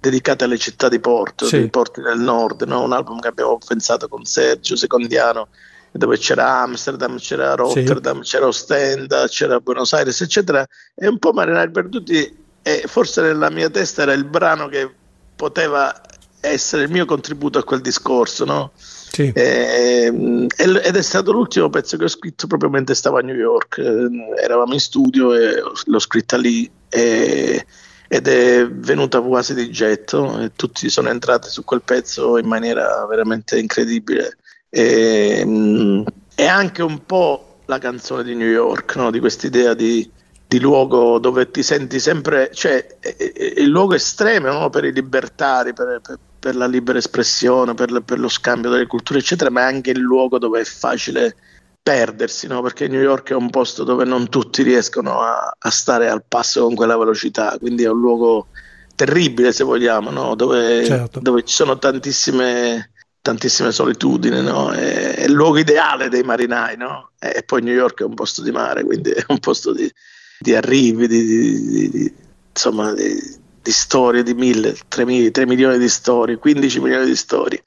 dedicate 0.00 0.42
alle 0.42 0.58
città 0.58 0.88
di 0.88 0.98
porto, 0.98 1.46
Sì. 1.46 1.58
dei 1.58 1.70
porti 1.70 2.00
del 2.00 2.18
nord, 2.18 2.62
no? 2.62 2.82
un 2.82 2.92
album 2.92 3.20
che 3.20 3.28
abbiamo 3.28 3.56
pensato 3.64 4.08
con 4.08 4.24
Sergio 4.24 4.74
Secondiano, 4.74 5.46
dove 5.92 6.18
c'era 6.18 6.60
Amsterdam, 6.62 7.18
c'era 7.18 7.54
Rotterdam, 7.54 8.22
c'era 8.22 8.46
Ostenda, 8.46 9.26
c'era 9.28 9.60
Buenos 9.60 9.92
Aires, 9.92 10.20
eccetera. 10.20 10.66
E 10.94 11.06
un 11.06 11.18
po' 11.18 11.32
Marinai 11.32 11.70
Perduti, 11.70 12.36
e 12.62 12.84
forse 12.86 13.20
nella 13.22 13.50
mia 13.50 13.68
testa 13.68 14.02
era 14.02 14.12
il 14.12 14.24
brano 14.24 14.68
che 14.68 14.90
poteva 15.36 16.00
essere 16.40 16.84
il 16.84 16.90
mio 16.90 17.04
contributo 17.04 17.58
a 17.58 17.64
quel 17.64 17.80
discorso, 17.80 18.44
no? 18.44 18.72
Sì. 18.74 19.30
Ehm, 19.34 20.46
ed 20.56 20.96
è 20.96 21.02
stato 21.02 21.32
l'ultimo 21.32 21.68
pezzo 21.68 21.96
che 21.96 22.04
ho 22.04 22.08
scritto 22.08 22.46
proprio 22.46 22.70
mentre 22.70 22.94
stavo 22.94 23.18
a 23.18 23.20
New 23.20 23.34
York. 23.34 23.78
Eh, 23.78 24.42
Eravamo 24.42 24.72
in 24.72 24.80
studio 24.80 25.34
e 25.34 25.62
l'ho 25.84 25.98
scritta 25.98 26.36
lì 26.38 26.68
e- 26.88 27.66
ed 28.08 28.28
è 28.28 28.66
venuta 28.68 29.20
quasi 29.20 29.54
di 29.54 29.70
getto. 29.70 30.40
E 30.40 30.52
tutti 30.56 30.88
sono 30.88 31.10
entrati 31.10 31.48
su 31.48 31.62
quel 31.64 31.82
pezzo 31.82 32.38
in 32.38 32.46
maniera 32.46 33.06
veramente 33.06 33.58
incredibile. 33.58 34.38
E, 34.74 35.42
mm, 35.44 36.02
è 36.34 36.46
anche 36.46 36.82
un 36.82 37.04
po' 37.04 37.60
la 37.66 37.78
canzone 37.78 38.22
di 38.24 38.34
New 38.34 38.48
York, 38.48 38.96
no? 38.96 39.10
di 39.10 39.20
quest'idea 39.20 39.74
di, 39.74 40.10
di 40.46 40.58
luogo 40.60 41.18
dove 41.18 41.50
ti 41.50 41.62
senti 41.62 41.98
sempre, 42.00 42.50
cioè 42.52 42.98
è- 42.98 43.16
è- 43.16 43.32
è 43.32 43.60
il 43.60 43.68
luogo 43.68 43.94
estremo 43.94 44.50
no? 44.50 44.70
per 44.70 44.84
i 44.84 44.92
libertari, 44.92 45.72
per, 45.74 46.00
per- 46.02 46.18
per 46.42 46.56
la 46.56 46.66
libera 46.66 46.98
espressione, 46.98 47.74
per, 47.74 48.02
per 48.02 48.18
lo 48.18 48.28
scambio 48.28 48.70
delle 48.70 48.86
culture, 48.86 49.18
eccetera, 49.20 49.50
ma 49.50 49.60
è 49.62 49.64
anche 49.64 49.90
il 49.90 50.00
luogo 50.00 50.38
dove 50.38 50.60
è 50.60 50.64
facile 50.64 51.36
perdersi, 51.82 52.46
no? 52.46 52.62
perché 52.62 52.88
New 52.88 53.00
York 53.00 53.30
è 53.30 53.34
un 53.34 53.50
posto 53.50 53.84
dove 53.84 54.04
non 54.04 54.28
tutti 54.28 54.62
riescono 54.62 55.20
a, 55.20 55.54
a 55.56 55.70
stare 55.70 56.08
al 56.08 56.24
passo 56.26 56.62
con 56.64 56.74
quella 56.74 56.96
velocità, 56.96 57.56
quindi 57.58 57.82
è 57.84 57.88
un 57.90 58.00
luogo 58.00 58.48
terribile 58.94 59.52
se 59.52 59.64
vogliamo, 59.64 60.10
no? 60.10 60.34
dove, 60.34 60.84
Certo. 60.84 61.20
dove 61.20 61.42
ci 61.44 61.54
sono 61.54 61.78
tantissime, 61.78 62.90
tantissime 63.22 63.70
solitudini, 63.70 64.42
no? 64.42 64.72
è, 64.72 65.14
è 65.14 65.24
il 65.24 65.32
luogo 65.32 65.58
ideale 65.58 66.08
dei 66.08 66.22
marinai, 66.22 66.76
no? 66.76 67.12
e 67.18 67.42
poi 67.44 67.62
New 67.62 67.72
York 67.72 68.00
è 68.00 68.04
un 68.04 68.14
posto 68.14 68.42
di 68.42 68.50
mare, 68.50 68.84
quindi 68.84 69.10
è 69.10 69.24
un 69.28 69.38
posto 69.38 69.72
di, 69.72 69.90
di 70.38 70.54
arrivi, 70.54 71.06
di, 71.06 71.24
di- 71.24 71.90
di- 71.90 72.14
insomma, 72.50 72.92
di, 72.92 73.70
storie, 73.70 74.24
di 74.24 74.34
mille, 74.34 74.76
tre, 74.88 75.06
mil- 75.06 75.30
tre 75.30 75.46
milioni 75.46 75.78
di 75.78 75.88
storie, 75.88 76.36
15 76.36 76.80
milioni 76.80 77.06
di 77.06 77.16
storie. 77.16 77.62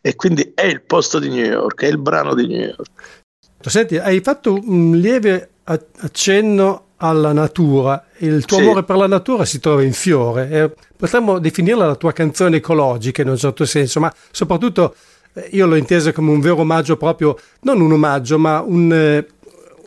E 0.00 0.14
quindi 0.14 0.52
è 0.54 0.64
il 0.64 0.82
posto 0.82 1.18
di 1.18 1.28
New 1.28 1.44
York, 1.44 1.82
è 1.82 1.86
il 1.86 1.98
brano 1.98 2.34
di 2.34 2.46
New 2.46 2.60
York. 2.60 3.26
Senti, 3.60 3.96
hai 3.96 4.20
fatto 4.20 4.54
un 4.54 4.96
lieve 4.96 5.50
accenno 5.64 6.87
alla 6.98 7.32
natura. 7.32 8.04
Il 8.18 8.44
tuo 8.44 8.58
Sì. 8.58 8.62
amore 8.64 8.84
per 8.84 8.96
la 8.96 9.06
natura 9.06 9.44
si 9.44 9.58
trova 9.60 9.82
in 9.82 9.92
fiore. 9.92 10.50
Eh, 10.50 10.72
potremmo 10.96 11.38
definirla 11.38 11.86
la 11.86 11.94
tua 11.96 12.12
canzone 12.12 12.56
ecologica 12.56 13.22
in 13.22 13.28
un 13.28 13.36
certo 13.36 13.64
senso, 13.64 14.00
ma 14.00 14.12
soprattutto 14.30 14.94
eh, 15.34 15.48
io 15.52 15.66
l'ho 15.66 15.76
intesa 15.76 16.12
come 16.12 16.30
un 16.30 16.40
vero 16.40 16.58
omaggio 16.60 16.96
proprio, 16.96 17.36
non 17.60 17.80
un 17.80 17.92
omaggio, 17.92 18.38
ma 18.38 18.60
un, 18.60 18.92
eh, 18.92 19.26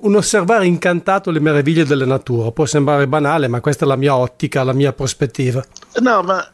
un 0.02 0.16
osservare 0.16 0.66
incantato 0.66 1.32
le 1.32 1.40
meraviglie 1.40 1.86
della 1.86 2.06
natura. 2.06 2.52
Può 2.52 2.66
sembrare 2.66 3.08
banale, 3.08 3.48
ma 3.48 3.60
questa 3.62 3.86
è 3.86 3.88
la 3.88 3.96
mia 3.98 4.16
ottica, 4.16 4.64
la 4.64 4.74
mia 4.74 4.94
prospettiva. 4.94 5.64
No, 6.02 6.22
ma 6.24 6.50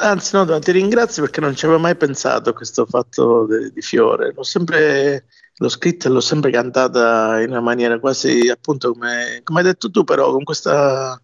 anzi, 0.00 0.34
no, 0.36 0.58
ti 0.58 0.72
ringrazio 0.72 1.22
perché 1.22 1.40
non 1.42 1.54
ci 1.54 1.66
avevo 1.66 1.80
mai 1.80 1.94
pensato 1.94 2.50
a 2.50 2.52
questo 2.54 2.86
fatto 2.86 3.44
de- 3.46 3.70
di 3.74 3.82
Fiore. 3.82 4.32
L'ho 4.34 4.42
sempre 4.42 5.24
l'ho 5.60 5.68
scritta 5.68 6.08
e 6.08 6.10
l'ho 6.12 6.20
sempre 6.20 6.50
cantata 6.50 7.40
in 7.40 7.50
una 7.50 7.60
maniera 7.60 7.98
quasi 8.00 8.48
appunto 8.48 8.92
come, 8.92 9.40
come 9.44 9.60
hai 9.60 9.64
detto 9.66 9.90
tu, 9.90 10.04
però 10.04 10.32
con 10.32 10.42
questa 10.44 11.20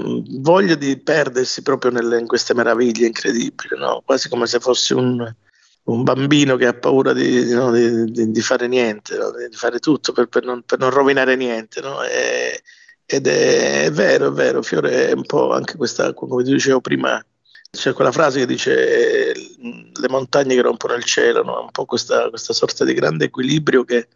mm, 0.00 0.40
voglia 0.40 0.74
di 0.76 0.96
perdersi 0.98 1.62
proprio 1.62 1.90
nelle- 1.90 2.18
in 2.20 2.26
queste 2.26 2.54
meraviglie 2.54 3.06
incredibili, 3.06 3.76
no? 3.78 4.02
quasi 4.04 4.28
come 4.28 4.46
se 4.46 4.60
fossi 4.60 4.92
un, 4.94 5.34
un 5.84 6.02
bambino 6.04 6.56
che 6.56 6.66
ha 6.66 6.74
paura 6.74 7.12
di, 7.12 7.52
no, 7.52 7.72
di- 7.72 8.04
di- 8.04 8.30
di 8.30 8.40
fare 8.40 8.68
niente, 8.68 9.16
no? 9.16 9.30
di 9.32 9.56
fare 9.56 9.78
tutto 9.80 10.12
per, 10.12 10.28
per 10.28 10.44
non, 10.44 10.62
per 10.62 10.78
non 10.78 10.90
rovinare 10.90 11.34
niente. 11.36 11.80
E- 12.10 12.62
ed 13.12 13.26
è, 13.26 13.86
è 13.86 13.90
vero, 13.90 14.28
è 14.28 14.30
vero, 14.30 14.62
Fiore 14.62 15.08
è 15.08 15.12
un 15.12 15.24
po' 15.26 15.52
anche 15.52 15.76
questa, 15.76 16.14
come 16.14 16.44
ti 16.44 16.52
dicevo 16.52 16.80
prima, 16.80 17.20
c'è 17.70 17.92
quella 17.92 18.12
frase 18.12 18.40
che 18.40 18.46
dice 18.46 19.30
eh, 19.32 19.52
le 19.92 20.08
montagne 20.08 20.54
che 20.54 20.62
rompono 20.62 20.94
il 20.94 21.04
cielo, 21.04 21.42
no? 21.42 21.62
un 21.62 21.70
po' 21.70 21.84
questa, 21.84 22.28
questa 22.28 22.52
sorta 22.52 22.84
di 22.84 22.94
grande 22.94 23.26
equilibrio 23.26 23.84
che, 23.84 24.08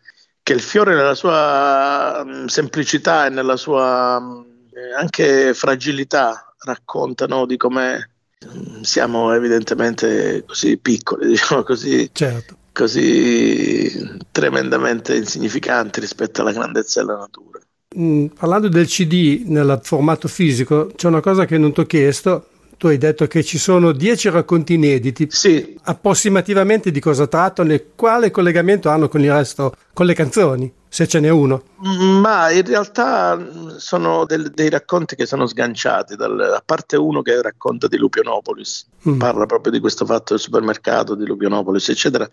che 0.42 0.52
il 0.52 0.60
fiore 0.60 0.94
nella 0.94 1.14
sua 1.14 2.24
semplicità 2.46 3.26
e 3.26 3.30
nella 3.30 3.56
sua 3.56 4.20
anche 4.96 5.54
fragilità 5.54 6.52
racconta 6.64 7.26
no? 7.26 7.46
di 7.46 7.56
come 7.56 8.10
siamo 8.82 9.32
evidentemente 9.32 10.44
così 10.46 10.76
piccoli, 10.76 11.28
diciamo 11.28 11.62
così, 11.62 12.10
Certo. 12.12 12.56
così 12.72 14.18
tremendamente 14.30 15.16
insignificanti 15.16 16.00
rispetto 16.00 16.40
alla 16.40 16.52
grandezza 16.52 17.00
della 17.00 17.18
natura. 17.18 17.60
Mm, 17.96 18.26
parlando 18.26 18.68
del 18.68 18.86
CD 18.86 19.44
nel 19.46 19.78
formato 19.82 20.26
fisico, 20.26 20.90
c'è 20.96 21.06
una 21.06 21.20
cosa 21.20 21.44
che 21.44 21.56
non 21.58 21.72
ti 21.72 21.80
ho 21.80 21.86
chiesto. 21.86 22.48
Tu 22.76 22.86
hai 22.88 22.98
detto 22.98 23.26
che 23.26 23.42
ci 23.42 23.58
sono 23.58 23.92
10 23.92 24.28
racconti 24.30 24.74
inediti. 24.74 25.26
Sì, 25.30 25.78
Approssimativamente 25.84 26.90
di 26.90 27.00
cosa 27.00 27.26
trattano 27.26 27.72
e 27.72 27.86
quale 27.94 28.30
collegamento 28.30 28.88
hanno 28.88 29.08
con 29.08 29.22
il 29.22 29.32
resto, 29.32 29.74
con 29.92 30.06
le 30.06 30.14
canzoni, 30.14 30.72
se 30.88 31.06
ce 31.06 31.20
n'è 31.20 31.28
uno. 31.28 31.62
Ma 32.20 32.50
in 32.50 32.64
realtà 32.64 33.36
mh, 33.36 33.76
sono 33.76 34.24
del- 34.26 34.50
dei 34.50 34.68
racconti 34.70 35.14
che 35.16 35.26
sono 35.26 35.46
sganciati, 35.46 36.16
dal- 36.16 36.40
a 36.40 36.62
parte 36.64 36.96
uno 36.96 37.22
che 37.22 37.40
racconta 37.40 37.86
di 37.86 37.96
Lupionopolis, 37.96 38.86
Mm. 39.08 39.18
parla 39.18 39.46
proprio 39.46 39.72
di 39.72 39.80
questo 39.80 40.04
fatto 40.04 40.32
del 40.34 40.40
supermercato 40.42 41.14
di 41.14 41.26
Lupionopolis, 41.26 41.88
eccetera. 41.90 42.28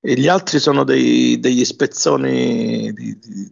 E 0.00 0.14
gli 0.14 0.28
altri 0.28 0.58
sono 0.60 0.84
dei- 0.84 1.38
degli 1.40 1.64
spezzoni 1.64 2.92
di- 2.92 3.18
di 3.18 3.50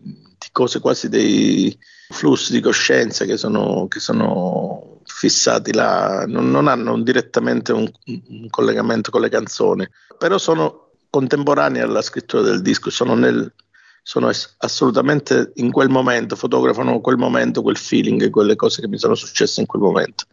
cose 0.57 0.81
quasi 0.81 1.11
dei 1.11 1.79
flussi 2.09 2.51
di 2.51 2.63
coscienza 2.63 3.27
che 3.27 3.37
sono, 3.37 3.89
che 3.89 4.01
sono 4.01 5.01
fissati 5.05 5.75
là, 5.75 6.25
non, 6.27 6.51
non 6.51 6.67
hanno 6.67 6.99
direttamente 7.03 7.73
un, 7.73 7.87
un 8.07 8.49
collegamento 8.49 9.11
con 9.11 9.21
le 9.21 9.29
canzoni, 9.29 9.87
però 10.17 10.39
sono 10.39 10.93
contemporanei 11.11 11.83
alla 11.83 12.01
scrittura 12.01 12.41
del 12.41 12.63
disco, 12.63 12.89
sono 12.89 13.15
nel, 13.15 13.53
sono 14.03 14.31
assolutamente 14.57 15.53
in 15.57 15.71
quel 15.71 15.91
momento, 15.91 16.37
fotografano 16.37 17.01
quel 17.01 17.19
momento, 17.19 17.61
quel 17.61 17.77
feeling, 17.77 18.31
quelle 18.31 18.57
cose 18.57 18.81
che 18.81 18.89
mi 18.89 18.97
sono 18.97 19.15
successe 19.15 19.61
in 19.61 19.67
quel 19.67 19.83
momento. 19.83 20.25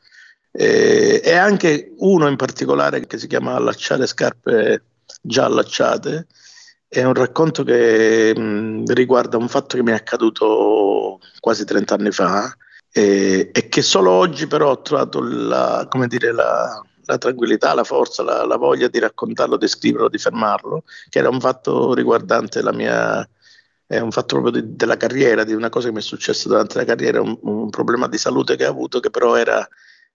E, 0.54 1.20
e 1.22 1.34
anche 1.34 1.94
uno 1.98 2.30
in 2.30 2.38
particolare 2.38 3.06
che 3.06 3.18
si 3.18 3.28
chiama 3.28 3.56
Allacciare 3.56 4.08
scarpe 4.08 4.84
già 5.22 5.44
allacciate, 5.44 6.28
è 6.94 7.04
un 7.04 7.14
racconto 7.16 7.64
che 7.64 8.34
mh, 8.38 8.94
riguarda 8.94 9.38
un 9.38 9.48
fatto 9.50 9.76
che 9.78 9.84
mi 9.84 9.92
è 9.92 9.96
accaduto 9.96 11.20
quasi 11.40 11.66
30 11.66 11.96
anni 11.96 12.12
fa 12.12 12.56
e, 12.92 13.50
e 13.52 13.68
che 13.68 13.82
solo 13.82 14.12
oggi 14.12 14.46
però 14.46 14.70
ho 14.70 14.82
trovato 14.82 15.20
la, 15.22 15.88
dire, 16.08 16.32
la, 16.32 16.80
la 17.06 17.18
tranquillità, 17.18 17.74
la 17.74 17.84
forza, 17.84 18.22
la, 18.22 18.46
la 18.46 18.58
voglia 18.58 18.88
di 18.88 19.00
raccontarlo, 19.00 19.58
di 19.58 19.68
scriverlo, 19.68 20.08
di 20.08 20.20
fermarlo, 20.20 20.84
che 21.10 21.18
era 21.18 21.30
un 21.30 21.40
fatto 21.40 21.94
riguardante 21.96 22.62
la 22.62 22.72
mia 22.74 23.28
è 23.86 24.00
un 24.00 24.12
fatto 24.12 24.40
proprio 24.40 24.62
di- 24.62 24.76
della 24.76 24.98
carriera, 24.98 25.44
di 25.44 25.54
una 25.54 25.70
cosa 25.70 25.88
che 25.88 25.94
mi 25.94 26.00
è 26.00 26.04
successa 26.04 26.48
durante 26.48 26.78
la 26.78 26.86
carriera, 26.86 27.22
un, 27.22 27.38
un 27.42 27.70
problema 27.70 28.08
di 28.08 28.18
salute 28.18 28.56
che 28.56 28.66
ho 28.66 28.70
avuto 28.70 29.00
che 29.00 29.10
però 29.10 29.36
era 29.36 29.68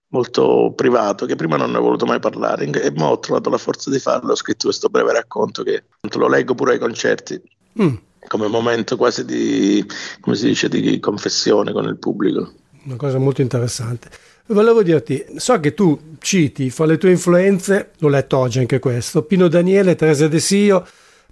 molto 0.09 0.73
privato, 0.75 1.25
che 1.25 1.35
prima 1.35 1.57
non 1.57 1.71
ne 1.71 1.77
ho 1.77 1.81
voluto 1.81 2.05
mai 2.05 2.19
parlare 2.19 2.65
e 2.65 2.93
ora 2.95 3.05
ho 3.05 3.19
trovato 3.19 3.49
la 3.49 3.57
forza 3.57 3.89
di 3.89 3.99
farlo, 3.99 4.31
ho 4.31 4.35
scritto 4.35 4.67
questo 4.67 4.89
breve 4.89 5.13
racconto 5.13 5.63
che 5.63 5.83
lo 6.17 6.27
leggo 6.27 6.55
pure 6.55 6.73
ai 6.73 6.79
concerti 6.79 7.41
Mm, 7.81 7.93
come 8.27 8.47
momento 8.47 8.97
quasi 8.97 9.23
di, 9.23 9.85
come 10.19 10.35
si 10.35 10.47
dice, 10.47 10.67
di 10.67 10.99
confessione 10.99 11.71
con 11.71 11.85
il 11.85 11.97
pubblico. 11.97 12.51
una 12.85 12.95
cosa 12.95 13.19
molto 13.19 13.41
interessante. 13.41 14.09
Volevo 14.47 14.81
dirti, 14.81 15.23
so 15.37 15.59
che 15.59 15.75
tu 15.75 16.15
citi 16.17 16.71
fra 16.71 16.85
le 16.85 16.97
tue 16.97 17.11
influenze, 17.11 17.91
l'ho 17.99 18.07
letto 18.09 18.37
oggi 18.37 18.57
anche 18.57 18.79
questo, 18.79 19.21
Pino 19.21 19.47
Daniele, 19.47 19.95
Teresa 19.95 20.27
De 20.27 20.39
Sio, 20.39 20.85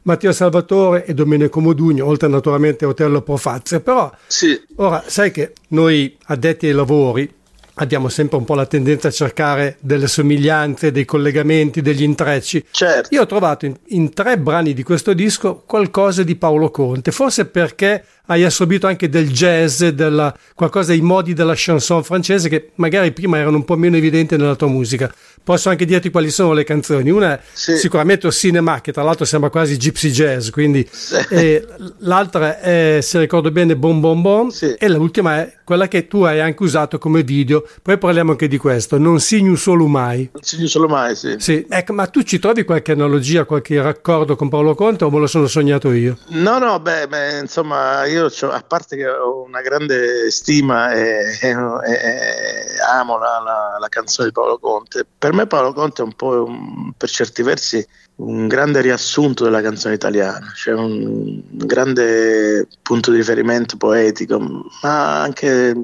Matteo 0.03 0.32
Salvatore 0.32 1.05
e 1.05 1.15
Domenico 1.15 1.59
Modugno, 1.59 2.05
oltre 2.05 2.28
naturalmente 2.28 2.86
a 2.86 2.89
Otello 2.89 3.23
Profazia, 3.23 3.80
però 3.80 4.09
Sì, 4.28 4.57
Ora, 4.75 5.03
sai 5.07 5.32
che 5.32 5.53
noi 5.69 6.15
addetti 6.25 6.67
ai 6.67 6.73
lavori 6.73 7.34
abbiamo 7.78 8.09
sempre 8.09 8.38
un 8.38 8.45
po' 8.45 8.55
la 8.55 8.65
tendenza 8.65 9.07
a 9.07 9.11
cercare 9.11 9.78
delle 9.82 10.07
somiglianze, 10.07 10.91
dei 10.91 11.05
collegamenti, 11.05 11.82
degli 11.82 12.03
intrecci. 12.03 12.65
certo. 12.71 13.13
Io 13.13 13.21
ho 13.21 13.25
trovato 13.25 13.65
in, 13.65 13.75
in 13.88 14.13
tre 14.13 14.38
brani 14.38 14.73
di 14.73 14.84
questo 14.84 15.13
disco 15.13 15.63
qualcosa 15.65 16.23
di 16.23 16.36
Paolo 16.36 16.71
Conte, 16.71 17.11
forse 17.11 17.45
perché 17.45 18.03
hai 18.28 18.43
assorbito 18.43 18.88
anche 18.88 19.09
del 19.09 19.30
jazz, 19.30 19.84
della, 19.84 20.36
qualcosa 20.53 20.91
dei 20.91 21.01
modi 21.01 21.34
della 21.34 21.53
chanson 21.55 22.03
francese 22.03 22.49
che 22.49 22.71
magari 22.75 23.11
prima 23.11 23.38
erano 23.38 23.57
un 23.57 23.65
po' 23.65 23.78
meno 23.78 23.95
evidenti 23.95 24.36
nella 24.38 24.55
tua 24.55 24.67
musica. 24.67 25.13
Posso 25.47 25.69
anche 25.69 25.85
dirti 25.85 26.09
quali 26.09 26.29
sono 26.29 26.51
le 26.51 26.65
canzoni. 26.65 27.09
Una 27.09 27.35
è 27.37 27.41
Sì. 27.53 27.77
sicuramente 27.77 28.29
Cinema, 28.31 28.81
che 28.81 28.91
tra 28.91 29.01
l'altro 29.01 29.23
sembra 29.23 29.49
quasi 29.49 29.77
gypsy 29.77 30.09
jazz, 30.09 30.49
quindi 30.49 30.85
e 31.29 31.65
l'altra 31.99 32.59
è, 32.59 32.99
se 33.01 33.17
ricordo 33.19 33.49
bene, 33.49 33.77
Bon 33.77 34.01
Bon 34.01 34.21
Bon, 34.21 34.51
Sì. 34.51 34.73
e 34.77 34.89
l'ultima 34.89 35.37
è 35.39 35.53
quella 35.63 35.87
che 35.87 36.07
tu 36.07 36.23
hai 36.23 36.41
anche 36.41 36.63
usato 36.63 36.97
come 36.97 37.23
video. 37.23 37.65
Poi 37.81 37.97
parliamo 37.97 38.31
anche 38.31 38.49
di 38.49 38.57
questo, 38.57 38.97
Non 38.97 39.21
signo 39.21 39.55
solo 39.55 39.87
mai. 39.87 40.29
Non 40.33 40.43
si 40.43 40.57
dice 40.57 40.67
solo 40.67 40.87
mai, 40.89 41.15
sì. 41.15 41.35
Sì, 41.37 41.65
ecco, 41.69 41.93
ma 41.93 42.07
tu 42.07 42.23
ci 42.23 42.39
trovi 42.39 42.65
qualche 42.65 42.91
analogia, 42.91 43.45
qualche 43.45 43.81
raccordo 43.81 44.35
con 44.35 44.49
Paolo 44.49 44.75
Conte 44.75 45.05
o 45.05 45.09
me 45.09 45.19
lo 45.19 45.27
sono 45.27 45.47
sognato 45.47 45.93
io? 45.93 46.17
No, 46.29 46.57
no, 46.57 46.77
beh, 46.81 47.07
beh, 47.07 47.39
insomma, 47.39 48.05
io 48.05 48.25
a 48.51 48.63
parte 48.67 48.97
che 48.97 49.07
ho 49.07 49.43
una 49.43 49.61
grande 49.61 50.29
stima 50.29 50.91
e, 50.91 51.37
e- 51.41 51.49
e 51.49 52.65
amo 52.93 53.17
la, 53.17 53.41
la- 53.43 53.77
la 53.79 53.87
canzone 53.89 54.27
di 54.27 54.33
Paolo 54.33 54.57
Conte, 54.59 55.05
per 55.17 55.33
me 55.33 55.36
Paolo 55.45 55.73
Conte 55.73 56.01
è 56.01 56.05
un 56.05 56.13
po', 56.13 56.45
un- 56.45 56.93
per 56.97 57.09
certi 57.09 57.43
versi, 57.43 57.85
un 58.15 58.47
grande 58.47 58.81
riassunto 58.81 59.43
della 59.43 59.61
canzone 59.61 59.93
italiana, 59.93 60.51
cioè 60.55 60.73
un 60.73 61.41
grande 61.51 62.67
punto 62.81 63.11
di 63.11 63.17
riferimento 63.17 63.77
poetico, 63.77 64.39
ma 64.81 65.21
anche, 65.21 65.75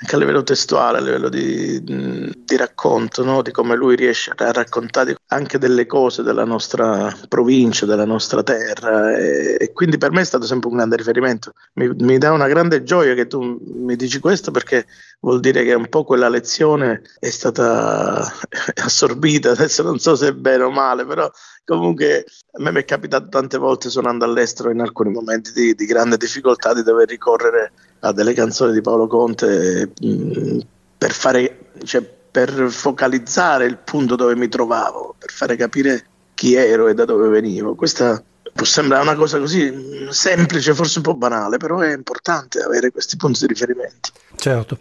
anche 0.00 0.14
a 0.14 0.18
livello 0.18 0.42
testuale, 0.44 0.98
a 0.98 1.00
livello 1.00 1.28
di, 1.28 1.82
di 1.82 2.56
racconto, 2.56 3.24
no? 3.24 3.42
di 3.42 3.50
come 3.50 3.74
lui 3.74 3.96
riesce 3.96 4.32
a 4.34 4.52
raccontare 4.52 5.16
anche 5.28 5.58
delle 5.58 5.86
cose 5.86 6.22
della 6.22 6.44
nostra 6.44 7.12
provincia, 7.26 7.84
della 7.84 8.04
nostra 8.04 8.42
terra 8.44 9.16
e, 9.16 9.56
e 9.58 9.72
quindi 9.72 9.98
per 9.98 10.12
me 10.12 10.20
è 10.20 10.24
stato 10.24 10.46
sempre 10.46 10.68
un 10.68 10.76
grande 10.76 10.96
riferimento. 10.96 11.52
Mi, 11.74 11.88
mi 11.98 12.18
dà 12.18 12.30
una 12.30 12.46
grande 12.46 12.84
gioia 12.84 13.14
che 13.14 13.26
tu 13.26 13.58
mi 13.60 13.96
dici 13.96 14.20
questo 14.20 14.52
perché 14.52 14.86
vuol 15.20 15.40
dire 15.40 15.64
che 15.64 15.74
un 15.74 15.88
po' 15.88 16.04
quella 16.04 16.28
lezione 16.28 17.02
è 17.18 17.30
stata 17.30 18.22
assorbita, 18.84 19.50
adesso 19.50 19.82
non 19.82 19.98
so 19.98 20.14
se 20.14 20.28
è 20.28 20.32
bene 20.32 20.62
o 20.62 20.70
male, 20.70 21.04
però 21.06 21.28
comunque 21.64 22.24
a 22.52 22.62
me 22.62 22.70
mi 22.70 22.80
è 22.80 22.84
capitato 22.84 23.28
tante 23.28 23.58
volte 23.58 23.90
suonando 23.90 24.24
all'estero 24.24 24.70
in 24.70 24.80
alcuni 24.80 25.10
momenti 25.10 25.52
di, 25.52 25.74
di 25.74 25.86
grande 25.86 26.16
difficoltà 26.16 26.72
di 26.72 26.84
dover 26.84 27.08
ricorrere 27.08 27.72
a 28.00 28.12
delle 28.12 28.32
canzoni 28.32 28.72
di 28.72 28.80
Paolo 28.80 29.06
Conte 29.06 29.90
mh, 30.00 30.58
per 30.98 31.12
fare, 31.12 31.70
cioè, 31.84 32.02
per 32.02 32.70
focalizzare 32.70 33.66
il 33.66 33.78
punto 33.78 34.16
dove 34.16 34.36
mi 34.36 34.48
trovavo, 34.48 35.14
per 35.18 35.30
fare 35.30 35.56
capire 35.56 36.04
chi 36.34 36.54
ero 36.54 36.88
e 36.88 36.94
da 36.94 37.04
dove 37.04 37.28
venivo. 37.28 37.74
Questa 37.74 38.22
può 38.52 38.64
sembrare 38.64 39.02
una 39.02 39.16
cosa 39.16 39.38
così 39.38 39.70
mh, 39.70 40.08
semplice, 40.08 40.74
forse 40.74 40.98
un 40.98 41.04
po' 41.04 41.14
banale, 41.14 41.56
però 41.56 41.78
è 41.78 41.92
importante 41.92 42.60
avere 42.60 42.90
questi 42.90 43.16
punti 43.16 43.40
di 43.40 43.46
riferimento. 43.46 44.10
Certo. 44.36 44.78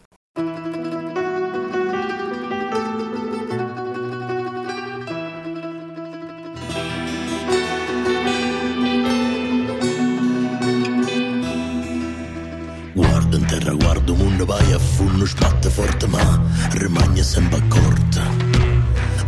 Guardo 13.67 13.75
in 13.75 13.75
terra, 13.75 13.75
guardo 13.75 14.15
mondo, 14.15 14.45
vai 14.45 14.71
a 14.71 14.79
funno, 14.79 15.25
sbatte 15.25 15.69
forte 15.69 16.07
ma 16.07 16.41
rimane 16.71 17.21
sempre 17.21 17.57
accorta. 17.57 18.21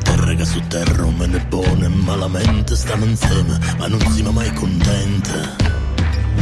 Terra 0.04 0.34
che 0.34 0.46
su 0.46 0.62
terra 0.68 1.06
me 1.08 1.28
ne 1.28 1.40
buone 1.40 1.86
e 1.86 1.90
malamente 1.90 2.76
stanno 2.76 3.06
insieme, 3.06 3.60
ma 3.78 3.88
non 3.88 4.00
siamo 4.12 4.32
mai 4.32 4.52
contente. 4.54 5.56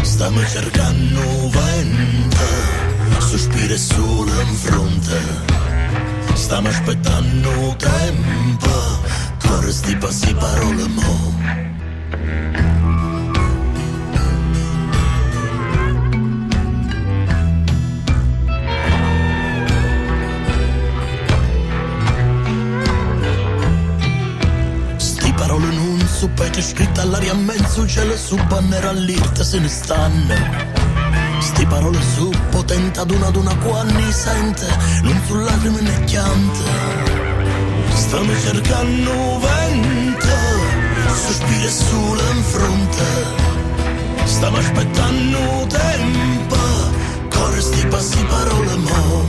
Stiamo 0.02 0.45
cercando 0.45 1.50
vento, 1.50 3.20
sospiro 3.20 3.74
e 3.74 3.78
sole 3.78 4.43
in 4.43 4.56
fronte. 4.56 5.20
Stiamo 6.34 6.68
aspettando 6.68 7.76
tempo, 7.78 8.70
corre 9.39 9.72
sti 9.72 9.95
passi 9.95 10.34
parole 10.36 10.88
mo'. 10.88 11.38
Su 26.18 26.34
pece 26.34 26.63
scritte 26.63 27.01
all'aria 27.01 27.32
in 27.34 27.43
mezzo 27.43 27.88
cielo 27.88 28.18
su 28.18 28.36
banner 28.47 28.86
all'irte 28.86 29.43
se 29.43 29.59
ne 29.59 29.68
stanno. 29.68 30.34
Sti 31.39 31.65
parole 31.68 31.99
su 32.15 32.32
potente 32.49 32.99
ad 33.01 33.11
una 33.11 33.28
ad 33.28 33.36
una 33.36 33.55
quanni 33.57 34.11
sente 34.11 34.65
non 35.03 35.22
su 35.28 35.36
lacrime 35.36 35.80
né 35.82 36.03
chiante. 36.05 36.59
Stanno 37.93 38.34
cercando 38.39 39.39
vento 39.39 40.28
sospiri 41.13 41.65
e 41.65 41.70
sole 41.70 42.24
in 42.32 42.43
fronte. 42.43 43.05
Stiamo 44.24 44.57
aspettando 44.57 45.68
tempo 45.68 46.57
corre 47.30 47.61
sti 47.61 47.86
passi 47.86 48.24
parole 48.24 48.76
mo. 48.76 49.26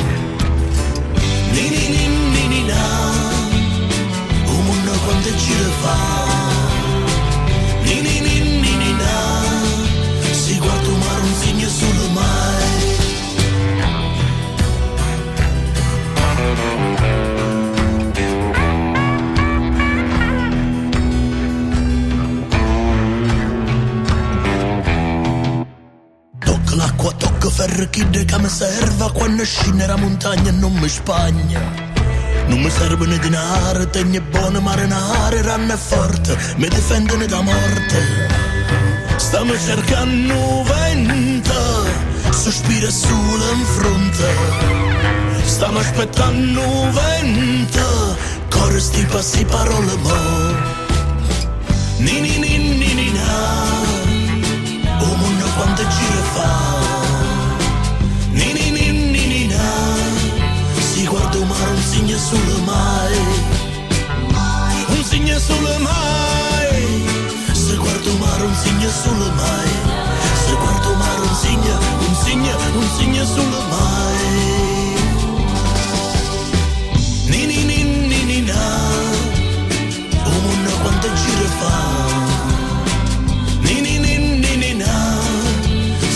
Ni 1.52 1.68
ni 1.68 1.88
ni 1.88 2.06
ni 2.32 2.46
ni 2.48 2.64
na. 2.64 3.16
Quando 5.04 5.34
gira 5.36 5.70
fa 5.80 6.37
quando 29.28 29.44
scende 29.44 29.86
la 29.86 29.96
montagna 29.96 30.50
non 30.52 30.72
mi 30.72 30.88
spagna. 30.88 31.60
Non 32.46 32.60
mi 32.60 32.70
serve 32.70 33.04
né 33.04 33.18
denaro, 33.18 33.86
tegno 33.88 34.22
buono 34.30 34.58
marinare, 34.58 35.42
ranno 35.42 35.76
forte, 35.76 36.34
mi 36.56 36.66
difendono 36.66 37.26
da 37.26 37.42
morte. 37.42 37.98
Stiamo 39.16 39.52
cercando 39.58 40.62
vento, 40.62 41.52
sospiro 42.30 42.90
sole 42.90 43.52
in 43.52 43.64
fronte. 43.76 44.28
Stiamo 45.44 45.78
aspettando 45.78 46.62
vento, 46.90 48.16
corre 48.48 48.80
sti 48.80 49.04
passi 49.10 49.44
parole 49.44 49.94
mo'. 49.96 50.56
Ni 51.98 52.18
ni 52.20 52.38
ni 52.38 52.56
ni 52.78 52.94
ni 52.94 53.12
na, 53.12 53.77
Un 65.48 65.54
solo 65.54 65.78
mai. 65.78 67.04
Se 67.54 67.76
guardo 67.76 68.10
un 68.10 68.18
mare 68.18 68.44
un 68.44 68.54
segno 68.54 68.90
solo 68.90 69.30
mai. 69.32 69.68
Se 70.44 70.54
guardo 70.54 70.92
un 70.92 70.98
mare 70.98 71.20
un 71.20 71.34
segno, 71.34 71.78
un 72.06 72.14
segno, 72.22 72.56
un 72.74 72.88
segno 72.98 73.24
solo 73.24 73.62
mai. 73.70 74.96
Ni 77.28 77.46
ni 77.46 78.50
o 80.24 80.40
mondo 80.44 80.70
quanto 80.82 81.08
gira 81.14 81.48
fa. 81.60 81.78
Ni 83.62 83.80
ni 83.80 83.98
ni 83.98 84.18
ni 84.42 84.56
ni 84.56 84.74
na, 84.74 85.18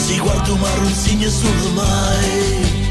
si 0.06 0.18
guarda 0.18 0.52
un 0.52 0.60
mare 0.60 0.80
un 0.80 0.94
segno 0.94 1.30
solo 1.30 1.70
mai. 1.70 2.81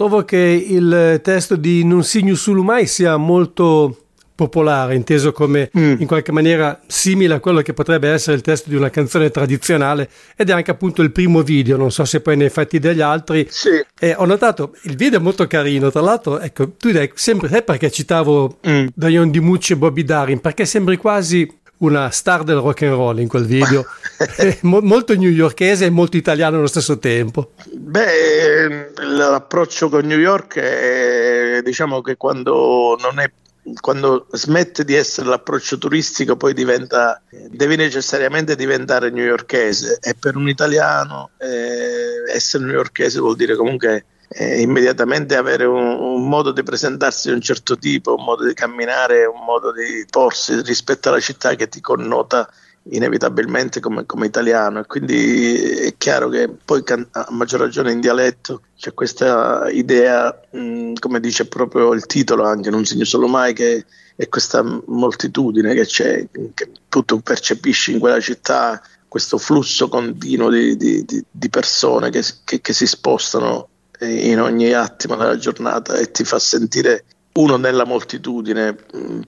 Trovo 0.00 0.24
che 0.24 0.38
il 0.66 1.20
testo 1.22 1.56
di 1.56 1.84
Non 1.84 2.04
signo 2.04 2.34
solo 2.34 2.62
mai 2.62 2.86
sia 2.86 3.18
molto 3.18 3.96
popolare, 4.34 4.94
inteso 4.94 5.30
come 5.30 5.68
Mm. 5.76 5.96
in 5.98 6.06
qualche 6.06 6.32
maniera 6.32 6.80
simile 6.86 7.34
a 7.34 7.38
quello 7.40 7.60
che 7.60 7.74
potrebbe 7.74 8.08
essere 8.08 8.34
il 8.36 8.40
testo 8.42 8.70
di 8.70 8.76
una 8.76 8.88
canzone 8.88 9.30
tradizionale 9.30 10.08
ed 10.34 10.48
è 10.48 10.52
anche 10.54 10.70
appunto 10.70 11.02
il 11.02 11.12
primo 11.12 11.42
video, 11.42 11.76
non 11.76 11.90
so 11.92 12.06
se 12.06 12.22
poi 12.22 12.38
ne 12.38 12.44
hai 12.44 12.50
fatti 12.50 12.78
degli 12.78 13.02
altri. 13.02 13.46
Sì, 13.50 13.68
E 13.98 14.14
ho 14.16 14.24
notato 14.24 14.74
il 14.84 14.96
video 14.96 15.18
è 15.18 15.22
molto 15.22 15.46
carino, 15.46 15.90
tra 15.90 16.00
l'altro, 16.00 16.40
ecco, 16.40 16.70
tu 16.78 16.90
dai 16.90 17.10
sempre, 17.12 17.50
sai 17.50 17.62
perché 17.62 17.90
citavo 17.90 18.56
Mm. 18.66 18.86
Dion 18.94 19.30
Di 19.30 19.40
Mucci 19.40 19.74
e 19.74 19.76
Bobby 19.76 20.02
Darin? 20.02 20.40
Perché 20.40 20.64
sembri 20.64 20.96
quasi 20.96 21.46
una 21.80 22.10
star 22.10 22.42
del 22.42 22.56
rock 22.56 22.82
and 22.82 22.94
roll 22.94 23.18
in 23.18 23.28
quel 23.28 23.44
video, 23.44 23.84
molto 24.62 25.14
newyorkese 25.14 25.86
e 25.86 25.90
molto 25.90 26.16
italiano 26.16 26.56
allo 26.56 26.66
stesso 26.66 26.98
tempo. 26.98 27.52
Beh, 27.72 28.92
l'approccio 28.96 29.88
con 29.88 30.06
New 30.06 30.18
York 30.18 30.58
è 30.58 31.60
diciamo 31.62 32.00
che 32.00 32.16
quando 32.16 32.96
non 33.00 33.18
è 33.18 33.30
quando 33.78 34.26
smette 34.32 34.84
di 34.84 34.94
essere 34.94 35.28
l'approccio 35.28 35.76
turistico 35.76 36.34
poi 36.34 36.54
diventa, 36.54 37.20
devi 37.50 37.76
necessariamente 37.76 38.56
diventare 38.56 39.10
newyorkese 39.10 39.98
e 40.00 40.14
per 40.18 40.36
un 40.36 40.48
italiano 40.48 41.30
eh, 41.38 42.32
essere 42.34 42.64
newyorkese 42.64 43.20
vuol 43.20 43.36
dire 43.36 43.56
comunque 43.56 44.06
eh, 44.32 44.60
immediatamente 44.60 45.34
avere 45.34 45.64
un, 45.64 45.82
un, 45.82 46.28
modo 46.28 46.52
di 46.52 46.62
presentarsi 46.62 47.28
di 47.28 47.34
un 47.34 47.40
certo 47.40 47.76
tipo, 47.76 48.14
un 48.14 48.24
modo 48.24 48.46
di 48.46 48.54
camminare, 48.54 49.24
un 49.24 49.44
modo 49.44 49.72
di 49.72 50.06
porsi 50.08 50.60
rispetto 50.62 51.08
alla 51.08 51.18
città 51.18 51.56
che 51.56 51.68
ti 51.68 51.80
connota 51.80 52.48
inevitabilmente 52.90 53.80
come, 53.80 54.06
come 54.06 54.26
italiano. 54.26 54.80
E 54.80 54.86
quindi 54.86 55.54
è 55.54 55.94
chiaro 55.96 56.28
che 56.28 56.48
poi 56.64 56.84
a 56.86 57.26
maggior 57.30 57.60
ragione 57.60 57.90
in 57.90 58.00
dialetto 58.00 58.62
c'è 58.76 58.94
questa 58.94 59.68
idea, 59.68 60.40
mh, 60.50 60.92
come 61.00 61.18
dice 61.18 61.46
proprio 61.46 61.92
il 61.92 62.06
titolo 62.06 62.44
anche, 62.44 62.70
non 62.70 62.84
segno 62.84 63.04
solo 63.04 63.26
mai, 63.26 63.52
che 63.52 63.84
è 64.14 64.28
questa 64.28 64.62
moltitudine 64.62 65.74
che 65.74 65.84
c'è, 65.86 66.24
che 66.54 66.70
tu 66.88 67.20
percepisci 67.20 67.92
in 67.92 67.98
quella 67.98 68.20
città 68.20 68.80
questo 69.08 69.38
flusso 69.38 69.88
continuo 69.88 70.50
di, 70.50 70.76
di, 70.76 71.04
di 71.28 71.50
persone 71.50 72.10
che, 72.10 72.22
che, 72.44 72.60
che 72.60 72.72
si 72.72 72.86
spostano 72.86 73.69
in 74.00 74.40
ogni 74.40 74.72
attimo 74.72 75.16
della 75.16 75.36
giornata 75.36 75.96
e 75.96 76.10
ti 76.10 76.24
fa 76.24 76.38
sentire 76.38 77.04
uno 77.32 77.56
nella 77.56 77.84
moltitudine, 77.84 78.76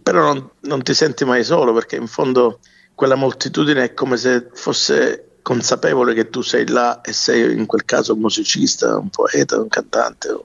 però 0.03 0.33
non, 0.33 0.51
non, 0.61 0.83
ti 0.83 0.95
senti 0.95 1.25
mai 1.25 1.45
solo 1.45 1.73
perché 1.73 1.97
in 1.97 2.09
fondo 2.09 2.59
quella 2.95 3.15
moltitudine 3.15 3.85
è 3.85 3.95
come 3.95 4.17
se 4.17 4.49
fosse 4.53 5.39
consapevole 5.43 6.15
che 6.15 6.29
tu 6.29 6.41
sei 6.41 6.67
là 6.69 7.01
e 7.01 7.13
sei 7.13 7.53
in 7.53 7.67
quel 7.67 7.85
caso 7.85 8.15
un 8.15 8.21
musicista, 8.21 8.97
un 8.97 9.09
poeta, 9.09 9.61
un 9.61 9.69
cantante, 9.69 10.37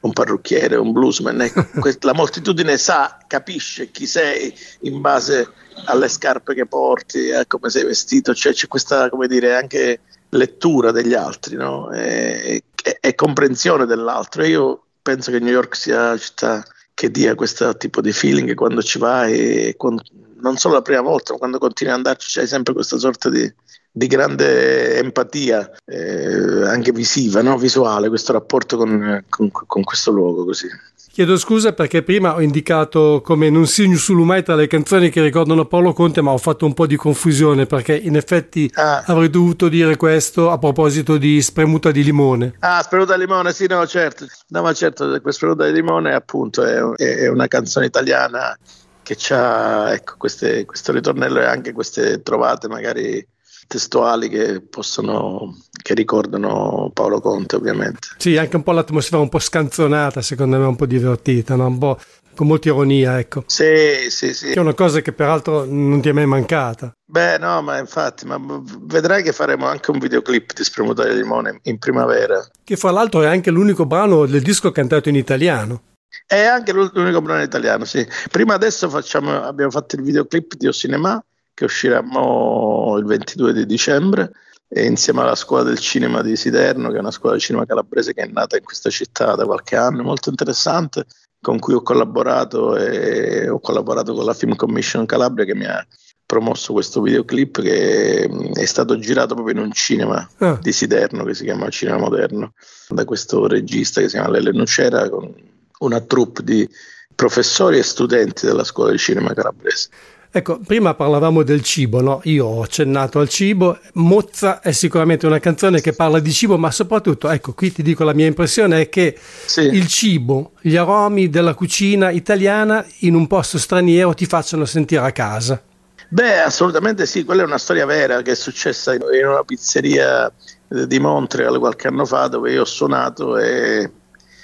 un 0.00 0.12
parrucchiere, 0.12 0.76
un 0.76 0.92
bluesman. 0.92 1.40
Ecco, 1.40 1.90
la 2.02 2.14
moltitudine 2.14 2.76
sa, 2.78 3.18
capisce 3.26 3.90
chi 3.90 4.06
sei 4.06 4.54
in 4.80 5.00
base 5.00 5.48
alle 5.86 6.08
scarpe 6.08 6.54
che 6.54 6.66
porti, 6.66 7.30
a 7.32 7.46
come 7.46 7.70
sei 7.70 7.84
vestito, 7.84 8.34
cioè 8.34 8.52
c'è 8.52 8.68
questa, 8.68 9.08
come 9.08 9.26
dire, 9.26 9.56
anche 9.56 10.00
lettura 10.34 10.90
degli 10.90 11.14
altri 11.14 11.56
no? 11.56 11.90
e, 11.90 12.64
e, 12.82 12.98
e, 13.00 13.14
comprensione 13.14 13.86
dell'altro. 13.86 14.44
Io 14.44 14.82
penso 15.02 15.30
che 15.30 15.38
New 15.38 15.52
York 15.52 15.76
sia 15.76 16.10
una 16.10 16.18
città 16.18 16.64
che 16.94 17.10
dia 17.10 17.34
questo 17.34 17.76
tipo 17.76 18.00
di 18.00 18.12
feeling 18.12 18.54
quando 18.54 18.82
ci 18.82 18.98
vai, 18.98 19.66
e 19.66 19.74
quando, 19.76 20.02
non 20.40 20.56
solo 20.56 20.74
la 20.74 20.82
prima 20.82 21.00
volta, 21.00 21.32
ma 21.32 21.38
quando 21.38 21.58
continui 21.58 21.92
ad 21.92 21.98
andarci 21.98 22.38
c'hai 22.38 22.46
sempre 22.46 22.72
questa 22.72 22.98
sorta 22.98 23.28
di, 23.28 23.52
di 23.90 24.06
grande 24.06 24.98
empatia, 24.98 25.70
eh, 25.86 26.66
anche 26.66 26.92
visiva, 26.92 27.42
no? 27.42 27.56
visuale, 27.58 28.08
questo 28.08 28.32
rapporto 28.32 28.76
con, 28.76 29.24
con, 29.28 29.50
con 29.50 29.82
questo 29.82 30.10
luogo 30.12 30.44
così. 30.44 30.68
Chiedo 31.14 31.36
scusa 31.36 31.72
perché 31.74 32.02
prima 32.02 32.34
ho 32.34 32.40
indicato 32.40 33.20
come 33.22 33.48
non 33.48 33.68
segno 33.68 33.96
solo 33.96 34.24
mai 34.24 34.42
tra 34.42 34.56
le 34.56 34.66
canzoni 34.66 35.10
che 35.10 35.22
ricordano 35.22 35.64
Paolo 35.64 35.92
Conte, 35.92 36.20
ma 36.22 36.32
ho 36.32 36.38
fatto 36.38 36.66
un 36.66 36.74
po' 36.74 36.88
di 36.88 36.96
confusione 36.96 37.66
perché 37.66 37.94
in 37.94 38.16
effetti 38.16 38.68
ah. 38.74 39.04
avrei 39.06 39.30
dovuto 39.30 39.68
dire 39.68 39.94
questo 39.94 40.50
a 40.50 40.58
proposito 40.58 41.16
di 41.16 41.40
spremuta 41.40 41.92
di 41.92 42.02
limone. 42.02 42.54
Ah, 42.58 42.82
spremuta 42.82 43.14
di 43.14 43.20
limone, 43.20 43.52
sì, 43.52 43.68
no, 43.68 43.86
certo. 43.86 44.26
No, 44.48 44.62
ma 44.62 44.72
certo, 44.72 45.20
spremuta 45.30 45.66
di 45.66 45.72
limone 45.72 46.12
appunto 46.14 46.64
è, 46.64 46.80
è 46.96 47.28
una 47.28 47.46
canzone 47.46 47.86
italiana 47.86 48.58
che 49.04 49.16
ha 49.32 49.92
ecco, 49.92 50.16
questo 50.16 50.90
ritornello 50.90 51.38
e 51.38 51.44
anche 51.44 51.70
queste 51.70 52.22
trovate 52.22 52.66
magari 52.66 53.24
testuali 53.66 54.28
che 54.28 54.60
possono 54.60 55.56
che 55.82 55.94
ricordano 55.94 56.90
Paolo 56.92 57.20
Conte 57.20 57.56
ovviamente. 57.56 58.08
Sì 58.16 58.36
anche 58.36 58.56
un 58.56 58.62
po' 58.62 58.72
l'atmosfera 58.72 59.20
un 59.20 59.28
po' 59.28 59.38
scanzonata 59.38 60.22
secondo 60.22 60.58
me 60.58 60.64
un 60.66 60.76
po' 60.76 60.86
divertita 60.86 61.56
no? 61.56 61.66
un 61.66 61.78
po' 61.78 61.98
con 62.34 62.46
molta 62.46 62.68
ironia 62.68 63.18
ecco. 63.18 63.44
Sì 63.46 64.10
sì 64.10 64.34
sì. 64.34 64.48
Che 64.48 64.54
è 64.54 64.58
una 64.58 64.74
cosa 64.74 65.00
che 65.00 65.12
peraltro 65.12 65.64
non 65.64 66.00
ti 66.00 66.08
è 66.08 66.12
mai 66.12 66.26
mancata. 66.26 66.92
Beh 67.04 67.38
no 67.38 67.62
ma 67.62 67.78
infatti 67.78 68.26
ma 68.26 68.40
vedrai 68.82 69.22
che 69.22 69.32
faremo 69.32 69.66
anche 69.66 69.90
un 69.90 69.98
videoclip 69.98 70.52
di 70.52 70.64
Spremutare 70.64 71.14
di 71.14 71.20
Limone 71.20 71.60
in 71.62 71.78
primavera. 71.78 72.46
Che 72.62 72.76
fra 72.76 72.90
l'altro 72.90 73.22
è 73.22 73.26
anche 73.26 73.50
l'unico 73.50 73.86
brano 73.86 74.26
del 74.26 74.42
disco 74.42 74.70
cantato 74.72 75.08
in 75.08 75.16
italiano. 75.16 75.82
È 76.26 76.40
anche 76.42 76.72
l'unico 76.72 77.20
brano 77.20 77.42
italiano, 77.42 77.84
sì. 77.84 78.06
Prima 78.30 78.54
adesso 78.54 78.88
facciamo, 78.88 79.42
abbiamo 79.42 79.70
fatto 79.70 79.96
il 79.96 80.02
videoclip 80.02 80.54
di 80.54 80.66
O 80.66 80.72
Cinema 80.72 81.22
che 81.54 81.64
usciremo 81.64 82.96
il 82.98 83.04
22 83.04 83.52
di 83.52 83.66
dicembre 83.66 84.32
e 84.68 84.84
insieme 84.86 85.20
alla 85.20 85.36
scuola 85.36 85.62
del 85.62 85.78
cinema 85.78 86.20
di 86.20 86.34
Siderno, 86.36 86.90
che 86.90 86.96
è 86.96 87.00
una 87.00 87.12
scuola 87.12 87.36
di 87.36 87.40
cinema 87.40 87.64
calabrese 87.64 88.12
che 88.12 88.22
è 88.22 88.26
nata 88.26 88.56
in 88.56 88.64
questa 88.64 88.90
città 88.90 89.36
da 89.36 89.44
qualche 89.44 89.76
anno, 89.76 90.02
molto 90.02 90.30
interessante, 90.30 91.04
con 91.40 91.58
cui 91.60 91.74
ho 91.74 91.82
collaborato 91.82 92.76
e 92.76 93.48
ho 93.48 93.60
collaborato 93.60 94.14
con 94.14 94.24
la 94.24 94.34
Film 94.34 94.56
Commission 94.56 95.06
Calabria 95.06 95.44
che 95.44 95.54
mi 95.54 95.66
ha 95.66 95.86
promosso 96.26 96.72
questo 96.72 97.02
videoclip 97.02 97.60
che 97.60 98.28
è 98.54 98.64
stato 98.64 98.98
girato 98.98 99.34
proprio 99.34 99.56
in 99.56 99.62
un 99.62 99.72
cinema 99.72 100.26
ah. 100.38 100.58
di 100.60 100.72
Siderno 100.72 101.22
che 101.22 101.34
si 101.34 101.44
chiama 101.44 101.68
Cinema 101.68 101.98
Moderno 101.98 102.54
da 102.88 103.04
questo 103.04 103.46
regista 103.46 104.00
che 104.00 104.08
si 104.08 104.16
chiama 104.16 104.30
Lele 104.30 104.52
Nucera 104.52 105.08
con 105.10 105.32
una 105.80 106.00
troupe 106.00 106.42
di 106.42 106.68
professori 107.14 107.78
e 107.78 107.82
studenti 107.82 108.46
della 108.46 108.64
scuola 108.64 108.90
di 108.90 108.98
cinema 108.98 109.34
calabrese. 109.34 109.88
Ecco, 110.36 110.58
prima 110.58 110.94
parlavamo 110.94 111.44
del 111.44 111.62
cibo, 111.62 112.00
no? 112.00 112.20
Io 112.24 112.44
ho 112.44 112.62
accennato 112.62 113.20
al 113.20 113.28
cibo. 113.28 113.78
Mozza 113.92 114.58
è 114.60 114.72
sicuramente 114.72 115.26
una 115.26 115.38
canzone 115.38 115.80
che 115.80 115.92
parla 115.92 116.18
di 116.18 116.32
cibo, 116.32 116.58
ma 116.58 116.72
soprattutto, 116.72 117.30
ecco, 117.30 117.52
qui 117.52 117.70
ti 117.70 117.84
dico 117.84 118.02
la 118.02 118.14
mia 118.14 118.26
impressione 118.26 118.80
è 118.80 118.88
che 118.88 119.16
sì. 119.16 119.60
il 119.60 119.86
cibo, 119.86 120.54
gli 120.60 120.74
aromi 120.74 121.28
della 121.28 121.54
cucina 121.54 122.10
italiana 122.10 122.84
in 123.02 123.14
un 123.14 123.28
posto 123.28 123.58
straniero 123.58 124.12
ti 124.12 124.26
facciano 124.26 124.64
sentire 124.64 125.02
a 125.02 125.12
casa. 125.12 125.62
Beh, 126.08 126.40
assolutamente 126.40 127.06
sì, 127.06 127.22
quella 127.22 127.42
è 127.42 127.46
una 127.46 127.56
storia 127.56 127.86
vera 127.86 128.20
che 128.22 128.32
è 128.32 128.34
successa 128.34 128.92
in 128.92 129.02
una 129.24 129.44
pizzeria 129.44 130.32
di 130.66 130.98
Montreal 130.98 131.60
qualche 131.60 131.86
anno 131.86 132.04
fa 132.04 132.26
dove 132.26 132.50
io 132.50 132.62
ho 132.62 132.64
suonato 132.64 133.38
e 133.38 133.88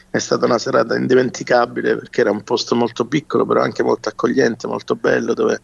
è 0.09 0.19
stata 0.19 0.47
una 0.47 0.59
serata 0.59 0.95
indimenticabile 0.95 1.97
perché 1.97 2.21
era 2.21 2.31
un 2.31 2.45
posto 2.45 2.77
molto 2.77 3.07
piccolo 3.07 3.45
però 3.45 3.61
anche 3.63 3.83
molto 3.83 4.09
accogliente, 4.09 4.69
molto 4.69 4.95
bello 4.95 5.35
dove, 5.35 5.61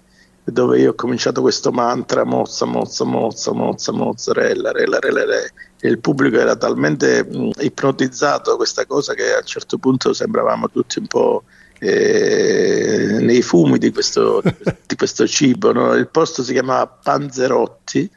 dove 0.52 0.78
io 0.78 0.90
ho 0.90 0.94
cominciato 0.94 1.40
questo 1.40 1.72
mantra 1.72 2.24
mozza, 2.24 2.64
mozza, 2.66 3.04
mozza, 3.04 3.52
mozza, 3.52 3.92
mozzarella, 3.92 4.70
rella, 4.70 4.98
rella, 5.00 5.24
rella 5.24 5.42
e 5.80 5.88
il 5.88 5.98
pubblico 5.98 6.38
era 6.38 6.56
talmente 6.56 7.28
ipnotizzato 7.58 8.50
da 8.50 8.56
questa 8.56 8.86
cosa 8.86 9.14
che 9.14 9.34
a 9.34 9.38
un 9.38 9.44
certo 9.46 9.78
punto 9.78 10.12
sembravamo 10.12 10.70
tutti 10.70 11.00
un 11.00 11.06
po' 11.06 11.42
eh, 11.78 13.18
nei 13.20 13.42
fumi 13.42 13.78
di 13.78 13.90
questo, 13.90 14.40
di 14.86 14.96
questo 14.96 15.26
cibo. 15.26 15.72
No? 15.72 15.94
Il 15.94 16.08
posto 16.08 16.42
si 16.42 16.52
chiamava 16.52 16.86
Panzerotti 16.86 18.10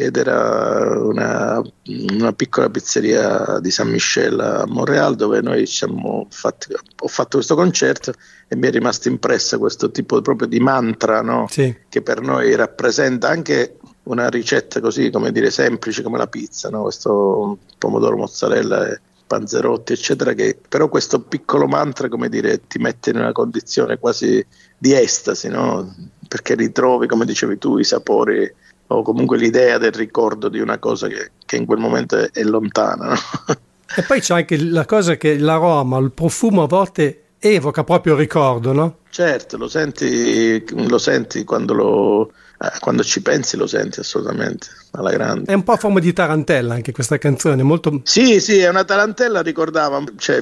ed 0.00 0.16
era 0.16 0.98
una, 0.98 1.62
una, 1.84 2.32
piccola 2.32 2.70
pizzeria 2.70 3.58
di 3.60 3.70
San 3.70 3.88
Michel 3.88 4.40
a 4.40 4.64
Montreal 4.66 5.14
dove 5.14 5.42
noi 5.42 5.66
fatti, 5.66 6.72
ho 6.72 7.08
fatto 7.08 7.36
questo 7.36 7.54
concerto 7.54 8.14
e 8.48 8.56
mi 8.56 8.68
è 8.68 8.70
rimasto 8.70 9.08
impressa 9.08 9.58
questo 9.58 9.90
tipo 9.90 10.20
proprio 10.22 10.48
di 10.48 10.58
mantra 10.58 11.20
no? 11.20 11.46
sì. 11.50 11.76
che 11.88 12.00
per 12.00 12.22
noi 12.22 12.54
rappresenta 12.54 13.28
anche 13.28 13.76
una 14.04 14.28
ricetta 14.28 14.80
così 14.80 15.10
come 15.10 15.32
dire 15.32 15.50
semplice 15.50 16.02
come 16.02 16.16
la 16.16 16.26
pizza, 16.26 16.70
no? 16.70 16.82
questo 16.82 17.58
pomodoro 17.76 18.16
mozzarella 18.16 18.88
e 18.88 19.00
panzerotti 19.26 19.92
eccetera 19.92 20.32
che 20.32 20.58
però 20.66 20.88
questo 20.88 21.20
piccolo 21.20 21.66
mantra 21.66 22.08
come 22.08 22.28
dire 22.28 22.66
ti 22.66 22.78
mette 22.78 23.10
in 23.10 23.16
una 23.16 23.32
condizione 23.32 23.98
quasi 23.98 24.44
di 24.78 24.94
estasi 24.94 25.48
no? 25.48 25.94
perché 26.26 26.54
ritrovi 26.54 27.06
come 27.06 27.26
dicevi 27.26 27.58
tu 27.58 27.76
i 27.76 27.84
sapori 27.84 28.50
o 28.92 29.02
comunque 29.02 29.36
l'idea 29.38 29.78
del 29.78 29.92
ricordo 29.92 30.48
di 30.48 30.58
una 30.58 30.78
cosa 30.78 31.06
che, 31.06 31.30
che 31.44 31.56
in 31.56 31.64
quel 31.64 31.78
momento 31.78 32.16
è, 32.16 32.42
lontana. 32.42 33.08
No? 33.08 33.14
E 33.92 34.02
poi 34.02 34.20
c'è 34.20 34.34
anche 34.34 34.56
la 34.56 34.84
cosa 34.84 35.16
che 35.16 35.36
l'aroma, 35.36 35.98
il 35.98 36.12
profumo 36.12 36.62
a 36.62 36.68
volte 36.68 37.24
evoca 37.40 37.82
proprio 37.82 38.12
il 38.12 38.20
ricordo, 38.20 38.72
no? 38.72 38.98
Certo, 39.10 39.56
lo 39.56 39.66
senti, 39.66 40.64
lo 40.86 40.98
senti 40.98 41.42
quando, 41.42 41.74
lo, 41.74 42.28
eh, 42.28 42.78
quando 42.78 43.02
ci 43.02 43.20
pensi, 43.20 43.56
lo 43.56 43.66
senti 43.66 43.98
assolutamente 43.98 44.68
alla 44.92 45.10
grande. 45.10 45.50
È 45.50 45.54
un 45.54 45.64
po' 45.64 45.72
a 45.72 45.76
forma 45.76 45.98
di 45.98 46.12
tarantella 46.12 46.74
anche 46.74 46.92
questa 46.92 47.18
canzone, 47.18 47.64
molto... 47.64 48.00
Sì, 48.04 48.38
sì, 48.38 48.58
è 48.58 48.68
una 48.68 48.84
tarantella, 48.84 49.42
ricordava, 49.42 50.00
cioè, 50.18 50.40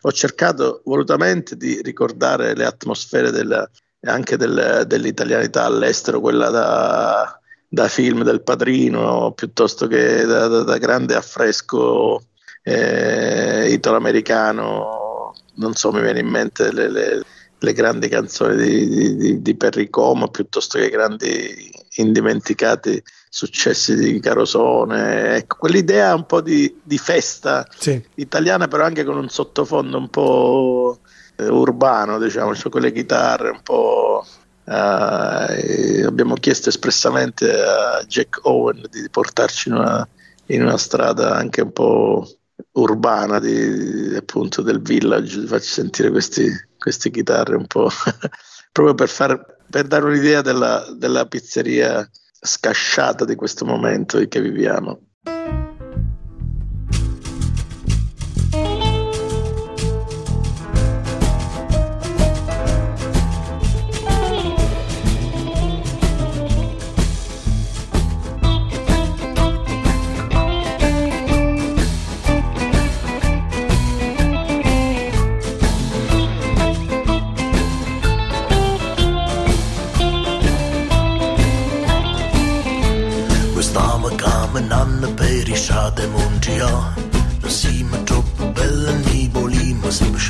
ho 0.00 0.10
cercato 0.10 0.82
volutamente 0.84 1.56
di 1.56 1.80
ricordare 1.82 2.56
le 2.56 2.64
atmosfere 2.64 3.30
della, 3.30 3.70
anche 4.06 4.36
del, 4.36 4.82
dell'italianità 4.88 5.66
all'estero, 5.66 6.18
quella 6.18 6.50
da 6.50 7.36
da 7.72 7.88
film 7.88 8.22
del 8.22 8.42
padrino 8.42 9.32
piuttosto 9.32 9.86
che 9.86 10.26
da, 10.26 10.46
da, 10.46 10.62
da 10.62 10.76
grande 10.76 11.14
affresco 11.14 12.22
eh, 12.62 13.72
italo-americano. 13.72 15.32
Non 15.54 15.72
so, 15.72 15.90
mi 15.90 16.02
viene 16.02 16.20
in 16.20 16.26
mente 16.26 16.70
le, 16.70 16.90
le, 16.90 17.22
le 17.58 17.72
grandi 17.72 18.08
canzoni 18.08 18.56
di, 18.56 19.16
di, 19.16 19.40
di 19.40 19.56
Perry 19.56 19.88
Como 19.88 20.28
piuttosto 20.28 20.78
che 20.78 20.90
grandi 20.90 21.72
indimenticati 21.96 23.02
successi 23.30 23.96
di 23.96 24.20
Carosone. 24.20 25.36
Ecco, 25.36 25.56
quell'idea 25.60 26.14
un 26.14 26.26
po' 26.26 26.42
di, 26.42 26.78
di 26.82 26.98
festa 26.98 27.66
sì. 27.74 27.98
italiana, 28.16 28.68
però 28.68 28.84
anche 28.84 29.02
con 29.02 29.16
un 29.16 29.30
sottofondo 29.30 29.96
un 29.96 30.10
po' 30.10 30.98
eh, 31.36 31.48
urbano, 31.48 32.18
diciamo, 32.18 32.54
cioè 32.54 32.70
quelle 32.70 32.92
chitarre 32.92 33.48
un 33.48 33.62
po'. 33.62 34.26
Uh, 34.64 36.06
abbiamo 36.06 36.34
chiesto 36.34 36.68
espressamente 36.68 37.52
a 37.52 38.04
Jack 38.06 38.40
Owen 38.42 38.84
di 38.90 39.08
portarci 39.10 39.68
in 39.68 39.74
una, 39.74 40.08
in 40.46 40.62
una 40.62 40.76
strada 40.76 41.34
anche 41.34 41.62
un 41.62 41.72
po' 41.72 42.26
urbana 42.72 43.40
di, 43.40 44.14
appunto 44.16 44.62
del 44.62 44.80
village, 44.80 45.40
di 45.40 45.46
farci 45.46 45.68
sentire 45.68 46.10
questi, 46.10 46.48
queste 46.78 47.10
chitarre 47.10 47.56
un 47.56 47.66
po' 47.66 47.90
proprio 48.72 48.94
per, 48.94 49.08
far, 49.08 49.56
per 49.68 49.86
dare 49.86 50.04
un'idea 50.04 50.42
della, 50.42 50.86
della 50.96 51.26
pizzeria 51.26 52.08
scasciata 52.40 53.24
di 53.24 53.34
questo 53.34 53.64
momento 53.64 54.18
che 54.28 54.40
viviamo. 54.40 55.00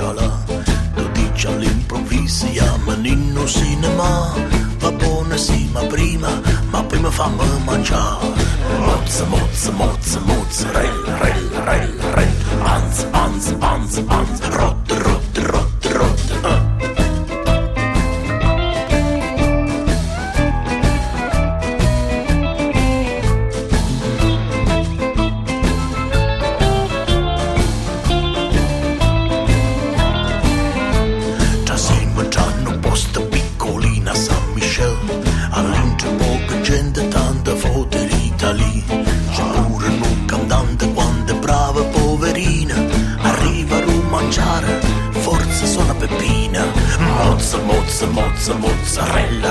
ciala 0.03 0.45
Codice 0.95 1.47
all'improvviso 1.47 2.47
chiama 2.51 2.95
Ninno 2.97 3.47
Cinema. 3.47 4.35
Va 4.79 4.91
buona 4.91 5.37
sì 5.37 5.69
ma 5.73 5.85
prima, 5.85 6.41
ma 6.70 6.83
prima 6.83 7.11
fammi 7.11 7.45
mangiare. 7.65 8.27
Mozza, 8.79 9.24
mozza, 9.27 9.70
mozza, 9.70 10.20
mozzarella, 10.20 11.19
rel, 11.19 11.49
rel, 11.65 11.89
rel 11.89 12.03
rel, 12.15 12.35
Anz, 12.62 13.07
anz, 13.12 13.55
anz, 13.61 14.03
anz, 14.07 14.41
rotta 14.49 14.91
some 48.43 48.60
mozzarella. 48.60 49.41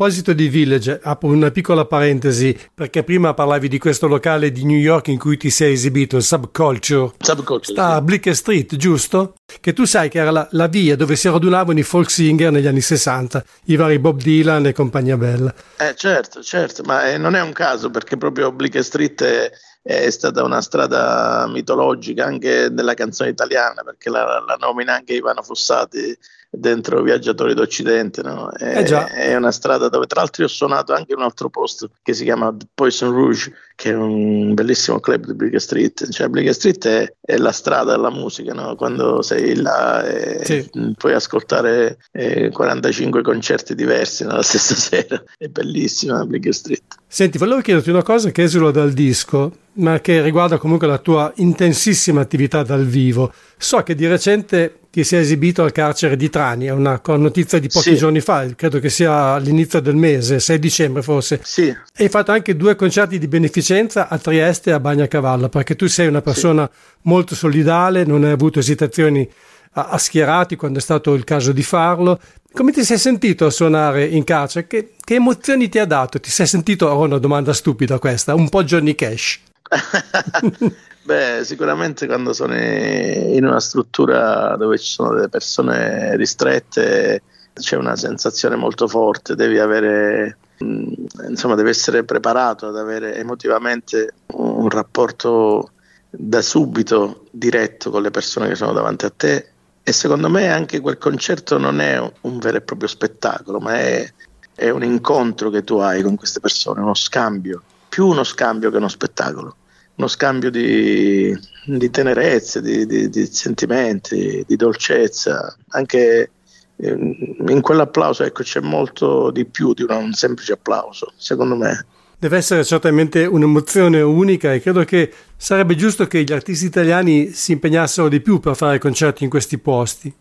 Proposito 0.00 0.32
di 0.32 0.48
Village, 0.48 0.98
apro 1.02 1.28
una 1.28 1.50
piccola 1.50 1.84
parentesi, 1.84 2.58
perché 2.72 3.04
prima 3.04 3.34
parlavi 3.34 3.68
di 3.68 3.78
questo 3.78 4.06
locale 4.06 4.50
di 4.50 4.64
New 4.64 4.78
York 4.78 5.08
in 5.08 5.18
cui 5.18 5.36
ti 5.36 5.50
sei 5.50 5.74
esibito, 5.74 6.16
il 6.16 6.22
Subculture. 6.22 7.12
Subculture 7.18 7.70
Sta 7.74 7.88
a 7.96 8.00
Blick 8.00 8.34
Street, 8.34 8.76
giusto? 8.76 9.34
Che 9.60 9.74
tu 9.74 9.84
sai 9.84 10.08
che 10.08 10.18
era 10.18 10.30
la, 10.30 10.48
la, 10.52 10.68
via 10.68 10.96
dove 10.96 11.16
si 11.16 11.28
radunavano 11.28 11.78
i 11.78 11.82
folk 11.82 12.10
singer 12.10 12.50
negli 12.50 12.66
anni 12.66 12.80
60, 12.80 13.44
i 13.66 13.76
vari 13.76 13.98
Bob 13.98 14.18
Dylan 14.22 14.64
e 14.64 14.72
compagnia 14.72 15.18
bella. 15.18 15.52
Eh 15.76 15.94
certo, 15.94 16.42
certo, 16.42 16.82
ma 16.82 17.10
eh, 17.10 17.18
non 17.18 17.34
è 17.34 17.42
un 17.42 17.52
caso 17.52 17.90
perché 17.90 18.16
proprio 18.16 18.52
Blick 18.52 18.82
Street 18.82 19.22
è, 19.22 19.50
è 19.82 20.08
stata 20.08 20.42
una 20.42 20.62
strada 20.62 21.46
mitologica 21.46 22.24
anche 22.24 22.72
della 22.72 22.94
canzone 22.94 23.28
italiana, 23.28 23.82
perché 23.82 24.08
la, 24.08 24.42
la 24.46 24.56
nomina 24.58 24.94
anche 24.94 25.12
Ivano 25.12 25.42
Fossati 25.42 26.16
dentro 26.50 27.02
Viaggiatori 27.02 27.54
d'Occidente. 27.54 28.22
No? 28.22 28.50
È, 28.50 28.82
eh 28.82 29.06
è, 29.06 29.36
una 29.36 29.52
strada 29.52 29.88
dove 29.88 30.06
tra 30.06 30.20
l'altro 30.20 30.42
io 30.42 30.48
ho 30.48 30.52
suonato 30.52 30.92
anche 30.92 31.12
in 31.12 31.18
un 31.18 31.24
altro 31.24 31.48
posto 31.48 31.90
che 32.02 32.12
si 32.12 32.24
chiama 32.24 32.54
Poison 32.74 33.12
Rouge, 33.12 33.52
che 33.76 33.90
è 33.90 33.94
un 33.94 34.52
bellissimo 34.54 34.98
club 35.00 35.26
di 35.26 35.34
Briga 35.34 35.58
Street. 35.58 36.08
Cioè, 36.10 36.28
Briga 36.28 36.52
Street 36.52 36.86
è, 36.86 37.14
è, 37.20 37.36
la 37.36 37.52
strada 37.52 37.92
della 37.92 38.10
musica, 38.10 38.52
no? 38.52 38.74
quando 38.74 39.22
sei 39.22 39.54
là 39.56 40.04
e 40.04 40.44
sì. 40.44 40.70
puoi 40.96 41.14
ascoltare 41.14 41.98
eh, 42.12 42.50
45 42.50 43.22
concerti 43.22 43.74
diversi 43.74 44.24
nella 44.24 44.42
stessa 44.44 44.74
sera. 44.74 45.22
È 45.38 45.46
bellissima 45.46 46.24
Briga 46.26 46.52
Street. 46.52 46.82
Senti, 47.06 47.38
volevo 47.38 47.60
chiederti 47.60 47.90
una 47.90 48.02
cosa 48.02 48.30
che 48.30 48.42
esula 48.42 48.70
dal 48.70 48.92
disco, 48.92 49.52
ma 49.74 50.00
che 50.00 50.20
riguarda 50.22 50.58
comunque 50.58 50.86
la 50.86 50.98
tua 50.98 51.32
intensissima 51.36 52.20
attività 52.20 52.62
dal 52.62 52.86
vivo. 52.86 53.32
So 53.62 53.82
che 53.82 53.94
di 53.94 54.06
recente 54.06 54.78
ti 54.90 55.04
sei 55.04 55.20
esibito 55.20 55.62
al 55.62 55.70
carcere 55.70 56.16
di 56.16 56.30
Trani, 56.30 56.64
è 56.64 56.70
una 56.70 56.98
notizia 57.04 57.58
di 57.58 57.68
pochi 57.68 57.90
sì. 57.90 57.96
giorni 57.96 58.20
fa, 58.20 58.46
credo 58.56 58.78
che 58.78 58.88
sia 58.88 59.34
all'inizio 59.34 59.80
del 59.80 59.96
mese, 59.96 60.40
6 60.40 60.58
dicembre 60.58 61.02
forse. 61.02 61.40
Sì. 61.42 61.66
E 61.68 62.04
hai 62.04 62.08
fatto 62.08 62.32
anche 62.32 62.56
due 62.56 62.74
concerti 62.74 63.18
di 63.18 63.28
beneficenza 63.28 64.08
a 64.08 64.16
Trieste 64.16 64.70
e 64.70 64.72
a 64.72 64.80
Bagnacavallo, 64.80 65.50
perché 65.50 65.76
tu 65.76 65.86
sei 65.88 66.06
una 66.06 66.22
persona 66.22 66.68
sì. 66.72 66.98
molto 67.02 67.34
solidale, 67.34 68.04
non 68.04 68.24
hai 68.24 68.30
avuto 68.30 68.60
esitazioni 68.60 69.30
a, 69.72 69.88
a 69.88 69.98
schierati 69.98 70.56
quando 70.56 70.78
è 70.78 70.82
stato 70.82 71.12
il 71.12 71.24
caso 71.24 71.52
di 71.52 71.62
farlo 71.62 72.18
come 72.52 72.72
ti 72.72 72.82
sei 72.82 72.98
sentito 72.98 73.46
a 73.46 73.50
suonare 73.50 74.06
in 74.06 74.24
carcere? 74.24 74.66
Che, 74.66 74.94
che 75.04 75.14
emozioni 75.14 75.68
ti 75.68 75.78
ha 75.78 75.84
dato? 75.84 76.18
Ti 76.18 76.30
sei 76.30 76.46
sentito, 76.46 76.88
oh 76.88 77.04
una 77.04 77.18
domanda 77.18 77.52
stupida 77.52 78.00
questa, 78.00 78.34
un 78.34 78.48
po' 78.48 78.64
Johnny 78.64 78.96
Cash? 78.96 79.38
Beh, 81.10 81.42
sicuramente 81.42 82.06
quando 82.06 82.32
sono 82.32 82.54
in 82.56 83.44
una 83.44 83.58
struttura 83.58 84.54
dove 84.56 84.78
ci 84.78 84.92
sono 84.92 85.12
delle 85.12 85.28
persone 85.28 86.14
ristrette 86.14 87.22
c'è 87.52 87.74
una 87.74 87.96
sensazione 87.96 88.54
molto 88.54 88.86
forte, 88.86 89.34
devi 89.34 89.58
avere, 89.58 90.38
mm, 90.62 90.92
insomma, 91.28 91.56
devi 91.56 91.68
essere 91.68 92.04
preparato 92.04 92.68
ad 92.68 92.76
avere 92.76 93.16
emotivamente 93.16 94.14
un 94.34 94.68
rapporto 94.68 95.72
da 96.10 96.40
subito 96.42 97.24
diretto 97.32 97.90
con 97.90 98.02
le 98.02 98.12
persone 98.12 98.46
che 98.46 98.54
sono 98.54 98.72
davanti 98.72 99.04
a 99.04 99.10
te 99.10 99.48
e 99.82 99.90
secondo 99.90 100.30
me 100.30 100.52
anche 100.52 100.78
quel 100.78 100.98
concerto 100.98 101.58
non 101.58 101.80
è 101.80 101.98
un 102.20 102.38
vero 102.38 102.58
e 102.58 102.60
proprio 102.60 102.86
spettacolo, 102.86 103.58
ma 103.58 103.74
è, 103.74 104.08
è 104.54 104.70
un 104.70 104.84
incontro 104.84 105.50
che 105.50 105.64
tu 105.64 105.78
hai 105.78 106.02
con 106.02 106.14
queste 106.14 106.38
persone, 106.38 106.80
uno 106.80 106.94
scambio, 106.94 107.60
più 107.88 108.06
uno 108.06 108.22
scambio 108.22 108.70
che 108.70 108.76
uno 108.76 108.86
spettacolo. 108.86 109.56
Uno 110.00 110.08
scambio 110.08 110.50
di, 110.50 111.38
di 111.66 111.90
tenerezze, 111.90 112.62
di, 112.62 112.86
di, 112.86 113.10
di, 113.10 113.26
sentimenti, 113.26 114.42
di 114.46 114.56
dolcezza, 114.56 115.54
anche 115.68 116.30
ehm, 116.76 117.36
in 117.48 117.60
quell'applauso 117.60 118.24
ecco, 118.24 118.42
c'è 118.42 118.60
molto 118.60 119.30
di 119.30 119.44
più 119.44 119.74
di 119.74 119.84
un 119.86 120.12
semplice 120.14 120.54
applauso, 120.54 121.12
secondo 121.16 121.54
me. 121.54 121.84
Deve 122.18 122.38
essere 122.38 122.64
certamente 122.64 123.24
un'emozione 123.24 124.00
unica 124.00 124.52
e 124.52 124.60
credo 124.60 124.84
che 124.84 125.12
sarebbe 125.36 125.74
giusto 125.74 126.06
che 126.06 126.22
gli 126.22 126.32
artisti 126.32 126.66
italiani 126.66 127.30
si 127.30 127.52
impegnassero 127.52 128.08
di 128.08 128.20
più 128.20 128.40
per 128.40 128.56
fare 128.56 128.78
concerti 128.78 129.24
in 129.24 129.30
questi 129.30 129.58
posti. 129.58 130.14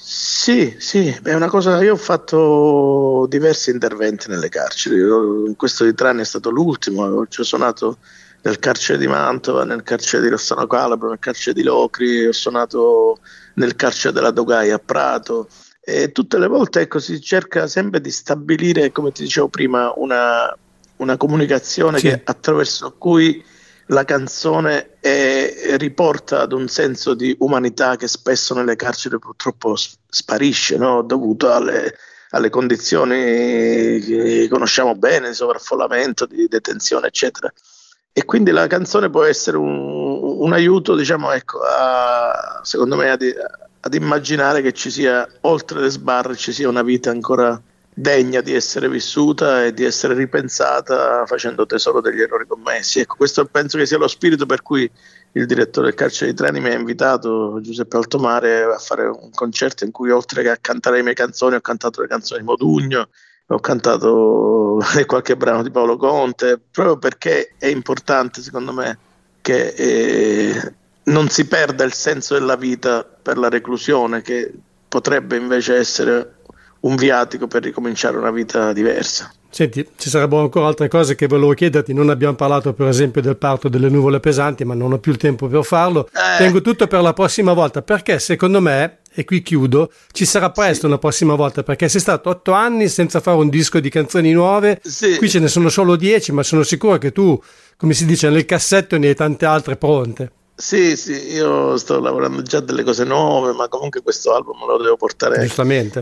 Sì, 0.00 0.74
sì, 0.78 1.16
è 1.22 1.32
una 1.32 1.48
cosa. 1.48 1.82
Io 1.82 1.94
ho 1.94 1.96
fatto 1.96 3.26
diversi 3.28 3.70
interventi 3.70 4.28
nelle 4.28 4.48
carceri. 4.48 5.00
Questo 5.56 5.84
di 5.84 5.94
tre 5.94 6.08
anni 6.08 6.20
è 6.22 6.24
stato 6.24 6.50
l'ultimo. 6.50 7.26
Ci 7.28 7.40
ho 7.40 7.44
suonato 7.44 7.98
nel 8.44 8.58
carcere 8.58 8.98
di 8.98 9.06
Mantova, 9.06 9.64
nel 9.64 9.82
carcere 9.82 10.22
di 10.22 10.28
Rossano 10.28 10.66
Calabro, 10.66 11.08
nel 11.08 11.18
carcere 11.18 11.54
di 11.54 11.62
Locri, 11.62 12.26
ho 12.26 12.32
suonato 12.32 13.18
nel 13.54 13.74
carcere 13.74 14.12
della 14.12 14.30
Dogai 14.30 14.70
a 14.70 14.78
Prato. 14.78 15.48
E 15.80 16.12
tutte 16.12 16.38
le 16.38 16.46
volte 16.46 16.80
ecco, 16.80 16.98
si 16.98 17.20
cerca 17.22 17.66
sempre 17.66 18.02
di 18.02 18.10
stabilire, 18.10 18.92
come 18.92 19.12
ti 19.12 19.22
dicevo 19.22 19.48
prima, 19.48 19.92
una, 19.96 20.54
una 20.96 21.16
comunicazione 21.16 21.98
sì. 21.98 22.08
che, 22.08 22.20
attraverso 22.22 22.94
cui 22.98 23.42
la 23.86 24.04
canzone 24.04 24.98
è, 25.00 25.76
riporta 25.78 26.40
ad 26.40 26.52
un 26.52 26.68
senso 26.68 27.14
di 27.14 27.34
umanità 27.40 27.96
che 27.96 28.08
spesso 28.08 28.54
nelle 28.54 28.76
carceri 28.76 29.18
purtroppo 29.18 29.74
sparisce, 29.74 30.76
no? 30.76 31.00
dovuto 31.02 31.50
alle, 31.50 31.96
alle, 32.30 32.50
condizioni 32.50 34.00
che 34.00 34.48
conosciamo 34.50 34.94
bene, 34.94 35.28
di 35.28 35.34
sovraffollamento, 35.34 36.26
di 36.26 36.46
detenzione, 36.46 37.06
eccetera. 37.06 37.50
E 38.16 38.24
quindi 38.24 38.52
la 38.52 38.68
canzone 38.68 39.10
può 39.10 39.24
essere 39.24 39.56
un, 39.56 39.76
un 39.76 40.52
aiuto, 40.52 40.94
diciamo, 40.94 41.32
ecco, 41.32 41.58
a, 41.62 42.60
secondo 42.62 42.94
me, 42.94 43.10
ad, 43.10 43.22
ad 43.80 43.92
immaginare 43.92 44.62
che 44.62 44.72
ci 44.72 44.88
sia, 44.88 45.28
oltre 45.40 45.80
le 45.80 45.88
sbarre, 45.88 46.36
ci 46.36 46.52
sia 46.52 46.68
una 46.68 46.82
vita 46.82 47.10
ancora 47.10 47.60
degna 47.92 48.40
di 48.40 48.54
essere 48.54 48.88
vissuta 48.88 49.64
e 49.64 49.72
di 49.72 49.84
essere 49.84 50.14
ripensata 50.14 51.26
facendo 51.26 51.66
tesoro 51.66 52.00
degli 52.00 52.20
errori 52.20 52.46
commessi. 52.46 53.00
Ecco, 53.00 53.16
questo 53.16 53.46
penso 53.46 53.78
che 53.78 53.86
sia 53.86 53.98
lo 53.98 54.06
spirito 54.06 54.46
per 54.46 54.62
cui 54.62 54.88
il 55.32 55.46
direttore 55.46 55.88
del 55.88 55.96
carcere 55.96 56.30
di 56.30 56.36
Treni 56.36 56.60
mi 56.60 56.68
ha 56.68 56.74
invitato, 56.74 57.58
Giuseppe 57.60 57.96
Altomare, 57.96 58.62
a 58.62 58.78
fare 58.78 59.06
un 59.06 59.30
concerto 59.32 59.82
in 59.82 59.90
cui 59.90 60.10
oltre 60.10 60.42
che 60.42 60.50
a 60.50 60.58
cantare 60.60 60.98
le 60.98 61.02
mie 61.02 61.14
canzoni 61.14 61.56
ho 61.56 61.60
cantato 61.60 62.00
le 62.00 62.06
canzoni 62.06 62.40
di 62.40 62.46
Modugno, 62.46 63.08
ho 63.46 63.58
cantato 63.60 64.80
qualche 65.06 65.36
brano 65.36 65.62
di 65.62 65.70
Paolo 65.70 65.96
Conte, 65.96 66.60
proprio 66.70 66.98
perché 66.98 67.54
è 67.58 67.66
importante 67.66 68.42
secondo 68.42 68.72
me 68.72 68.98
che 69.40 69.74
eh, 69.76 70.74
non 71.04 71.28
si 71.28 71.46
perda 71.46 71.84
il 71.84 71.92
senso 71.92 72.34
della 72.34 72.56
vita 72.56 73.04
per 73.04 73.36
la 73.36 73.48
reclusione 73.48 74.22
che 74.22 74.52
potrebbe 74.88 75.36
invece 75.36 75.76
essere 75.76 76.36
un 76.80 76.96
viatico 76.96 77.46
per 77.46 77.62
ricominciare 77.62 78.16
una 78.16 78.30
vita 78.30 78.72
diversa. 78.72 79.30
Senti, 79.54 79.86
ci 79.96 80.08
sarebbero 80.08 80.42
ancora 80.42 80.66
altre 80.66 80.88
cose 80.88 81.14
che 81.14 81.28
volevo 81.28 81.52
chiederti. 81.52 81.94
Non 81.94 82.10
abbiamo 82.10 82.34
parlato, 82.34 82.72
per 82.72 82.88
esempio, 82.88 83.22
del 83.22 83.36
parto 83.36 83.68
delle 83.68 83.88
nuvole 83.88 84.18
pesanti, 84.18 84.64
ma 84.64 84.74
non 84.74 84.92
ho 84.92 84.98
più 84.98 85.12
il 85.12 85.16
tempo 85.16 85.46
per 85.46 85.62
farlo. 85.64 86.08
Eh. 86.08 86.38
Tengo 86.38 86.60
tutto 86.60 86.88
per 86.88 87.02
la 87.02 87.12
prossima 87.12 87.52
volta 87.52 87.80
perché 87.80 88.18
secondo 88.18 88.60
me, 88.60 88.98
e 89.14 89.24
qui 89.24 89.42
chiudo, 89.42 89.92
ci 90.10 90.24
sarà 90.24 90.50
presto 90.50 90.80
sì. 90.80 90.86
una 90.86 90.98
prossima 90.98 91.36
volta 91.36 91.62
perché 91.62 91.88
sei 91.88 92.00
stato 92.00 92.30
otto 92.30 92.50
anni 92.50 92.88
senza 92.88 93.20
fare 93.20 93.36
un 93.36 93.48
disco 93.48 93.78
di 93.78 93.90
canzoni 93.90 94.32
nuove. 94.32 94.80
Sì. 94.82 95.14
Qui 95.18 95.28
ce 95.28 95.38
ne 95.38 95.46
sono 95.46 95.68
solo 95.68 95.94
dieci, 95.94 96.32
ma 96.32 96.42
sono 96.42 96.64
sicuro 96.64 96.98
che 96.98 97.12
tu, 97.12 97.40
come 97.76 97.94
si 97.94 98.06
dice, 98.06 98.30
nel 98.30 98.46
cassetto 98.46 98.98
ne 98.98 99.06
hai 99.06 99.14
tante 99.14 99.46
altre 99.46 99.76
pronte. 99.76 100.32
Sì, 100.56 100.96
sì, 100.96 101.32
io 101.32 101.76
sto 101.76 101.98
lavorando 101.98 102.40
già 102.42 102.60
delle 102.60 102.84
cose 102.84 103.04
nuove, 103.04 103.52
ma 103.52 103.66
comunque 103.68 104.02
questo 104.02 104.34
album 104.34 104.64
lo 104.64 104.80
devo 104.80 104.96
portare 104.96 105.50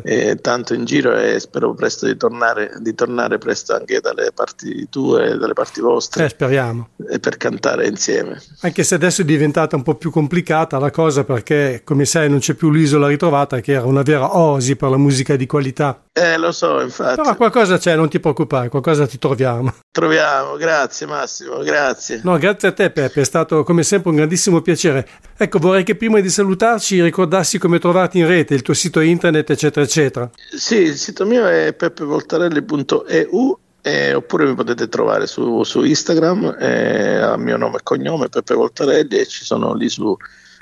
eh, 0.03 0.37
tanto 0.43 0.74
in 0.74 0.85
giro 0.85 1.16
e 1.16 1.41
spero 1.41 1.73
presto 1.73 2.07
di 2.07 2.16
tornare, 2.19 2.74
di 2.81 2.95
tornare 2.95 3.39
presto 3.39 3.74
anche 3.74 4.01
dalle 4.01 4.31
parti 4.35 4.89
tue 4.91 5.31
e 5.31 5.37
dalle 5.39 5.55
parti 5.55 5.81
vostre. 5.81 6.27
Eh, 6.27 6.29
speriamo. 6.29 6.91
E 7.09 7.19
per 7.19 7.39
cantare 7.39 7.87
insieme. 7.87 8.43
Anche 8.61 8.85
se 8.85 8.95
adesso 8.95 9.23
è 9.23 9.24
diventata 9.24 9.74
un 9.74 9.83
po' 9.83 9.95
più 9.95 10.11
complicata 10.11 10.79
la 10.79 10.91
cosa 10.91 11.24
perché, 11.24 11.81
come 11.83 12.05
sai, 12.05 12.29
non 12.29 12.41
c'è 12.41 12.53
più 12.53 12.70
l'isola 12.70 13.09
ritrovata 13.09 13.61
che 13.61 13.73
era 13.73 13.87
una 13.87 14.03
vera 14.03 14.37
osi 14.37 14.77
per 14.77 14.91
la 14.91 14.99
musica 14.99 15.35
di 15.35 15.47
qualità. 15.47 16.05
Eh, 16.14 16.36
lo 16.36 16.52
so, 16.52 16.80
infatti. 16.80 17.22
Però 17.22 17.34
qualcosa 17.36 17.78
c'è, 17.78 17.97
non 17.97 18.10
ti 18.10 18.20
preoccupare, 18.20 18.68
qualcosa 18.68 19.06
ti 19.06 19.18
troviamo. 19.18 19.72
Troviamo, 19.90 20.56
grazie 20.56 21.06
Massimo, 21.06 21.59
grazie. 21.62 22.20
No, 22.22 22.36
grazie 22.36 22.68
a 22.68 22.72
te 22.72 22.90
Peppe, 22.90 23.22
è 23.22 23.24
stato 23.24 23.62
come 23.62 23.82
sempre 23.82 24.10
un 24.10 24.16
grandissimo 24.16 24.60
piacere. 24.60 25.09
Ecco, 25.36 25.59
vorrei 25.59 25.84
che 25.84 25.97
prima 25.97 26.20
di 26.20 26.28
salutarci 26.28 27.02
ricordassi 27.02 27.59
come 27.59 27.78
trovarti 27.78 28.18
in 28.18 28.26
rete, 28.26 28.52
il 28.52 28.60
tuo 28.60 28.74
sito 28.74 29.01
internet, 29.01 29.48
eccetera, 29.51 29.86
eccetera. 29.86 30.30
Sì, 30.55 30.76
il 30.76 30.97
sito 30.97 31.24
mio 31.24 31.47
è 31.47 31.72
peppevoltarelli.eu 31.72 33.59
eh, 33.80 34.14
oppure 34.14 34.44
mi 34.44 34.55
potete 34.55 34.89
trovare 34.89 35.26
su, 35.26 35.62
su 35.64 35.82
Instagram 35.82 36.56
eh, 36.60 37.16
a 37.16 37.36
mio 37.36 37.56
nome 37.56 37.78
e 37.78 37.82
cognome 37.82 38.28
Peppe 38.28 38.55
Voltarelli 38.55 39.18
e 39.18 39.26
ci 39.26 39.44
sono 39.44 39.74
lì 39.74 39.89
su 39.89 40.14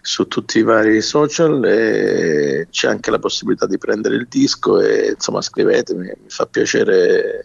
su 0.02 0.26
tutti 0.28 0.58
i 0.58 0.62
vari 0.62 1.00
social 1.00 1.64
e 1.64 2.66
c'è 2.70 2.88
anche 2.88 3.10
la 3.10 3.18
possibilità 3.18 3.66
di 3.66 3.78
prendere 3.78 4.16
il 4.16 4.26
disco 4.28 4.80
e 4.80 5.10
insomma 5.14 5.40
scrivetemi, 5.42 6.06
mi 6.06 6.28
fa 6.28 6.46
piacere 6.46 7.44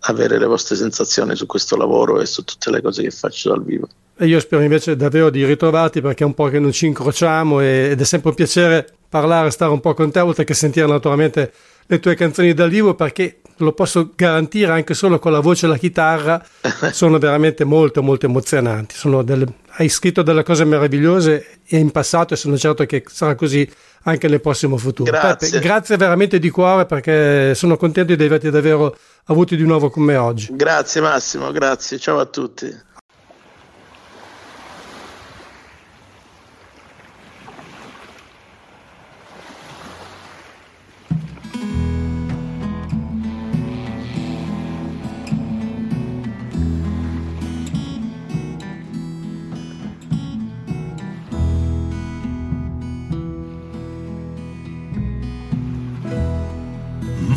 avere 0.00 0.38
le 0.38 0.46
vostre 0.46 0.76
sensazioni 0.76 1.34
su 1.34 1.46
questo 1.46 1.76
lavoro 1.76 2.20
e 2.20 2.26
su 2.26 2.44
tutte 2.44 2.70
le 2.70 2.80
cose 2.80 3.02
che 3.02 3.10
faccio 3.10 3.50
dal 3.50 3.64
vivo. 3.64 3.88
E 4.16 4.26
io 4.26 4.38
spero 4.40 4.62
invece 4.62 4.94
davvero 4.94 5.30
di 5.30 5.44
ritrovarti 5.44 6.00
perché 6.00 6.22
è 6.22 6.26
un 6.26 6.34
po' 6.34 6.48
che 6.48 6.58
non 6.58 6.72
ci 6.72 6.86
incrociamo 6.86 7.60
ed 7.60 8.00
è 8.00 8.04
sempre 8.04 8.30
un 8.30 8.36
piacere 8.36 8.86
parlare, 9.08 9.50
stare 9.50 9.72
un 9.72 9.80
po' 9.80 9.94
con 9.94 10.10
te, 10.10 10.20
oltre 10.20 10.44
che 10.44 10.54
sentire 10.54 10.86
naturalmente 10.86 11.52
le 11.86 11.98
tue 11.98 12.14
canzoni 12.14 12.54
dal 12.54 12.70
vivo 12.70 12.94
perché 12.94 13.40
lo 13.56 13.72
posso 13.72 14.12
garantire 14.14 14.72
anche 14.72 14.94
solo 14.94 15.18
con 15.18 15.32
la 15.32 15.40
voce 15.40 15.66
e 15.66 15.68
la 15.68 15.76
chitarra, 15.76 16.44
sono 16.92 17.18
veramente 17.18 17.64
molto 17.64 18.02
molto 18.02 18.26
emozionanti. 18.26 18.94
Delle, 19.24 19.46
hai 19.76 19.88
scritto 19.88 20.22
delle 20.22 20.42
cose 20.42 20.64
meravigliose 20.64 21.60
in 21.68 21.90
passato 21.90 22.34
e 22.34 22.36
sono 22.36 22.56
certo 22.58 22.84
che 22.84 23.02
sarà 23.06 23.34
così 23.34 23.68
anche 24.04 24.28
nel 24.28 24.40
prossimo 24.40 24.76
futuro. 24.76 25.10
Grazie. 25.10 25.50
Peppe, 25.50 25.64
grazie 25.64 25.96
veramente 25.96 26.38
di 26.38 26.50
cuore 26.50 26.86
perché 26.86 27.54
sono 27.54 27.76
contento 27.76 28.14
di 28.14 28.24
averti 28.24 28.50
davvero 28.50 28.96
avuto 29.26 29.54
di 29.54 29.62
nuovo 29.62 29.90
con 29.90 30.02
me 30.02 30.16
oggi. 30.16 30.48
Grazie 30.50 31.00
Massimo, 31.00 31.50
grazie, 31.52 31.98
ciao 31.98 32.18
a 32.18 32.26
tutti. 32.26 32.90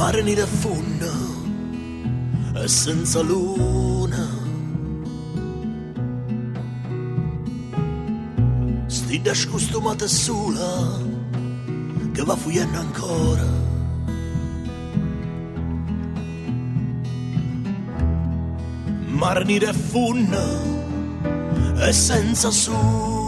Mare 0.06 0.22
nero 0.22 0.44
affonda 0.44 1.12
e 2.64 2.68
senza 2.68 3.22
luna. 3.22 4.24
Sti 8.86 9.22
scostumata 9.34 10.06
sola 10.06 11.00
che 12.14 12.24
va 12.24 12.36
fuggendo 12.36 12.78
ancora. 12.78 13.48
Mare 19.08 19.44
nero 19.44 19.70
affonda 19.70 20.44
e 21.80 21.92
senza 21.92 22.52
sole. 22.52 23.25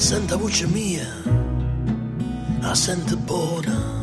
Senta 0.00 0.36
voce 0.36 0.66
mia, 0.68 1.06
la 2.60 2.72
sente 2.72 3.16
buona. 3.16 3.96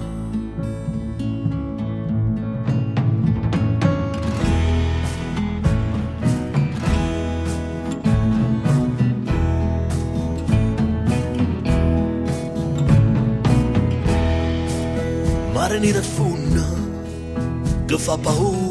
Mare 15.54 15.80
nera 15.80 16.02
funna 16.02 16.66
che 17.86 17.98
fa 17.98 18.18
paura 18.18 18.65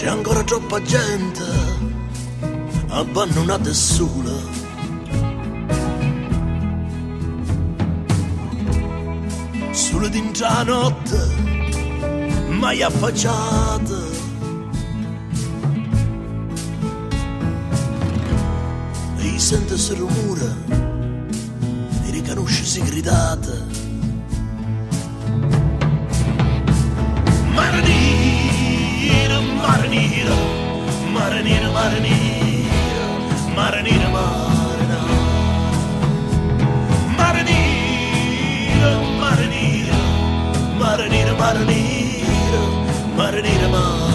C'è 0.00 0.08
ancora 0.08 0.42
troppa 0.42 0.80
gente 0.80 1.44
abbandonata 2.88 3.68
e 3.68 3.74
sola. 3.74 4.32
solo 9.72 10.08
dentro 10.08 10.46
la 10.46 10.62
notte, 10.62 11.18
mai 12.48 12.82
affacciata. 12.82 13.98
E 19.18 19.38
sente 19.38 19.74
il 19.74 19.96
rumore, 19.96 20.54
e 22.06 22.10
riconosce 22.10 22.64
si 22.64 22.80
gridata. 22.84 23.69
marinita, 30.10 30.34
marinita, 31.14 31.68
marinita, 31.70 32.08
marinita, 33.54 34.08
marinita. 34.10 34.98
Marinita, 37.18 38.90
marinita, 39.20 39.98
marinita, 40.80 41.32
marinita, 41.38 42.60
marinita, 43.16 43.70
marinita. 43.70 44.09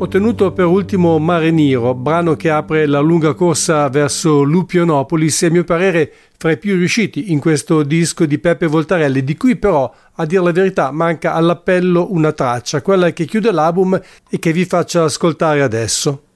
Ho 0.00 0.06
tenuto 0.06 0.52
per 0.52 0.64
ultimo 0.64 1.18
Mare 1.18 1.50
Nero, 1.50 1.92
brano 1.92 2.36
che 2.36 2.50
apre 2.50 2.86
la 2.86 3.00
lunga 3.00 3.34
corsa 3.34 3.88
verso 3.88 4.42
Lupionopolis 4.42 5.42
e 5.42 5.46
a 5.46 5.50
mio 5.50 5.64
parere 5.64 6.12
fra 6.36 6.52
i 6.52 6.56
più 6.56 6.76
riusciti 6.76 7.32
in 7.32 7.40
questo 7.40 7.82
disco 7.82 8.24
di 8.24 8.38
Peppe 8.38 8.68
Voltarelli, 8.68 9.24
di 9.24 9.36
cui 9.36 9.56
però, 9.56 9.92
a 10.14 10.24
dire 10.24 10.40
la 10.44 10.52
verità, 10.52 10.92
manca 10.92 11.34
all'appello 11.34 12.12
una 12.12 12.30
traccia, 12.30 12.80
quella 12.80 13.10
che 13.10 13.24
chiude 13.24 13.50
l'album 13.50 14.00
e 14.30 14.38
che 14.38 14.52
vi 14.52 14.64
faccio 14.66 15.02
ascoltare 15.02 15.62
adesso. 15.62 16.27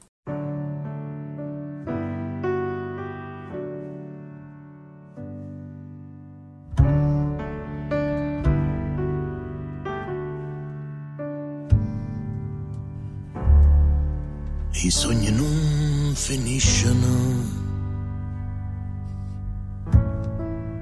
I 14.85 14.91
sogni 14.91 15.31
non 15.31 16.13
finiscono. 16.13 17.61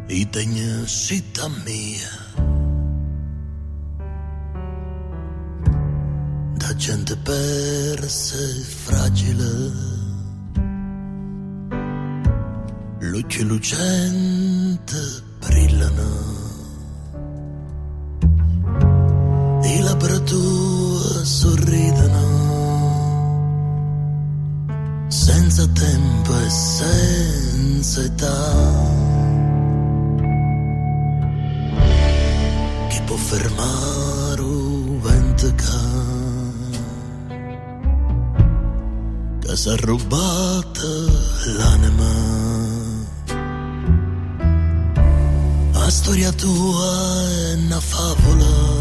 I 0.06 0.26
tegni 0.30 0.86
città 0.86 1.46
mia. 1.66 2.08
Da 6.54 6.74
gente 6.76 7.14
persa 7.18 8.36
e 8.36 8.62
fragile. 8.62 9.72
Luci 13.00 13.42
lucente 13.44 14.96
brillano. 15.40 16.38
I 19.62 19.80
labbra 19.82 20.18
tue 20.20 21.24
sorridono 21.24 22.39
senza 25.20 25.66
tempo 25.74 26.32
e 26.34 26.48
senza 26.48 28.02
età. 28.02 28.40
Chi 32.88 33.00
può 33.04 33.16
fermare 33.16 34.40
un 34.40 35.00
vento 35.02 35.54
che, 39.40 39.56
si 39.56 39.68
è 39.68 39.76
rubata 39.80 40.88
l'anima? 41.58 42.12
La 45.72 45.90
storia 45.90 46.32
tua 46.32 47.28
è 47.28 47.54
una 47.56 47.80
favola. 47.80 48.79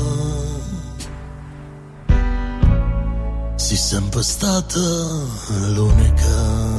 Sei 3.60 3.76
sempre 3.76 4.24
stata 4.24 4.80
l'unica. 5.74 6.79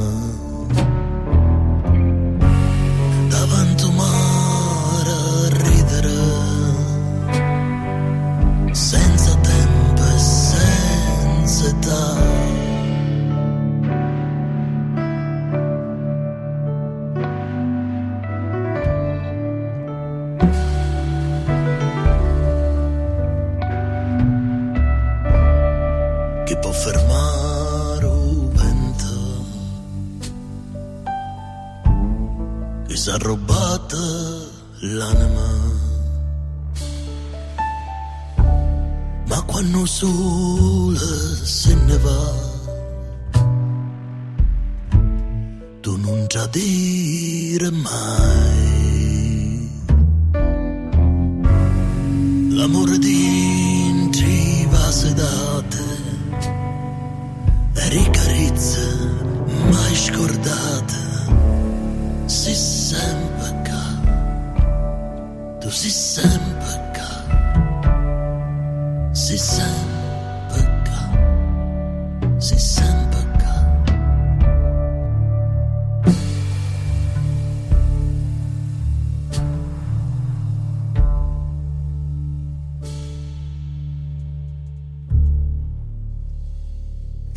C'est 69.31 69.37
simple 69.37 70.59
cas, 70.83 72.37
c'est. 72.37 72.81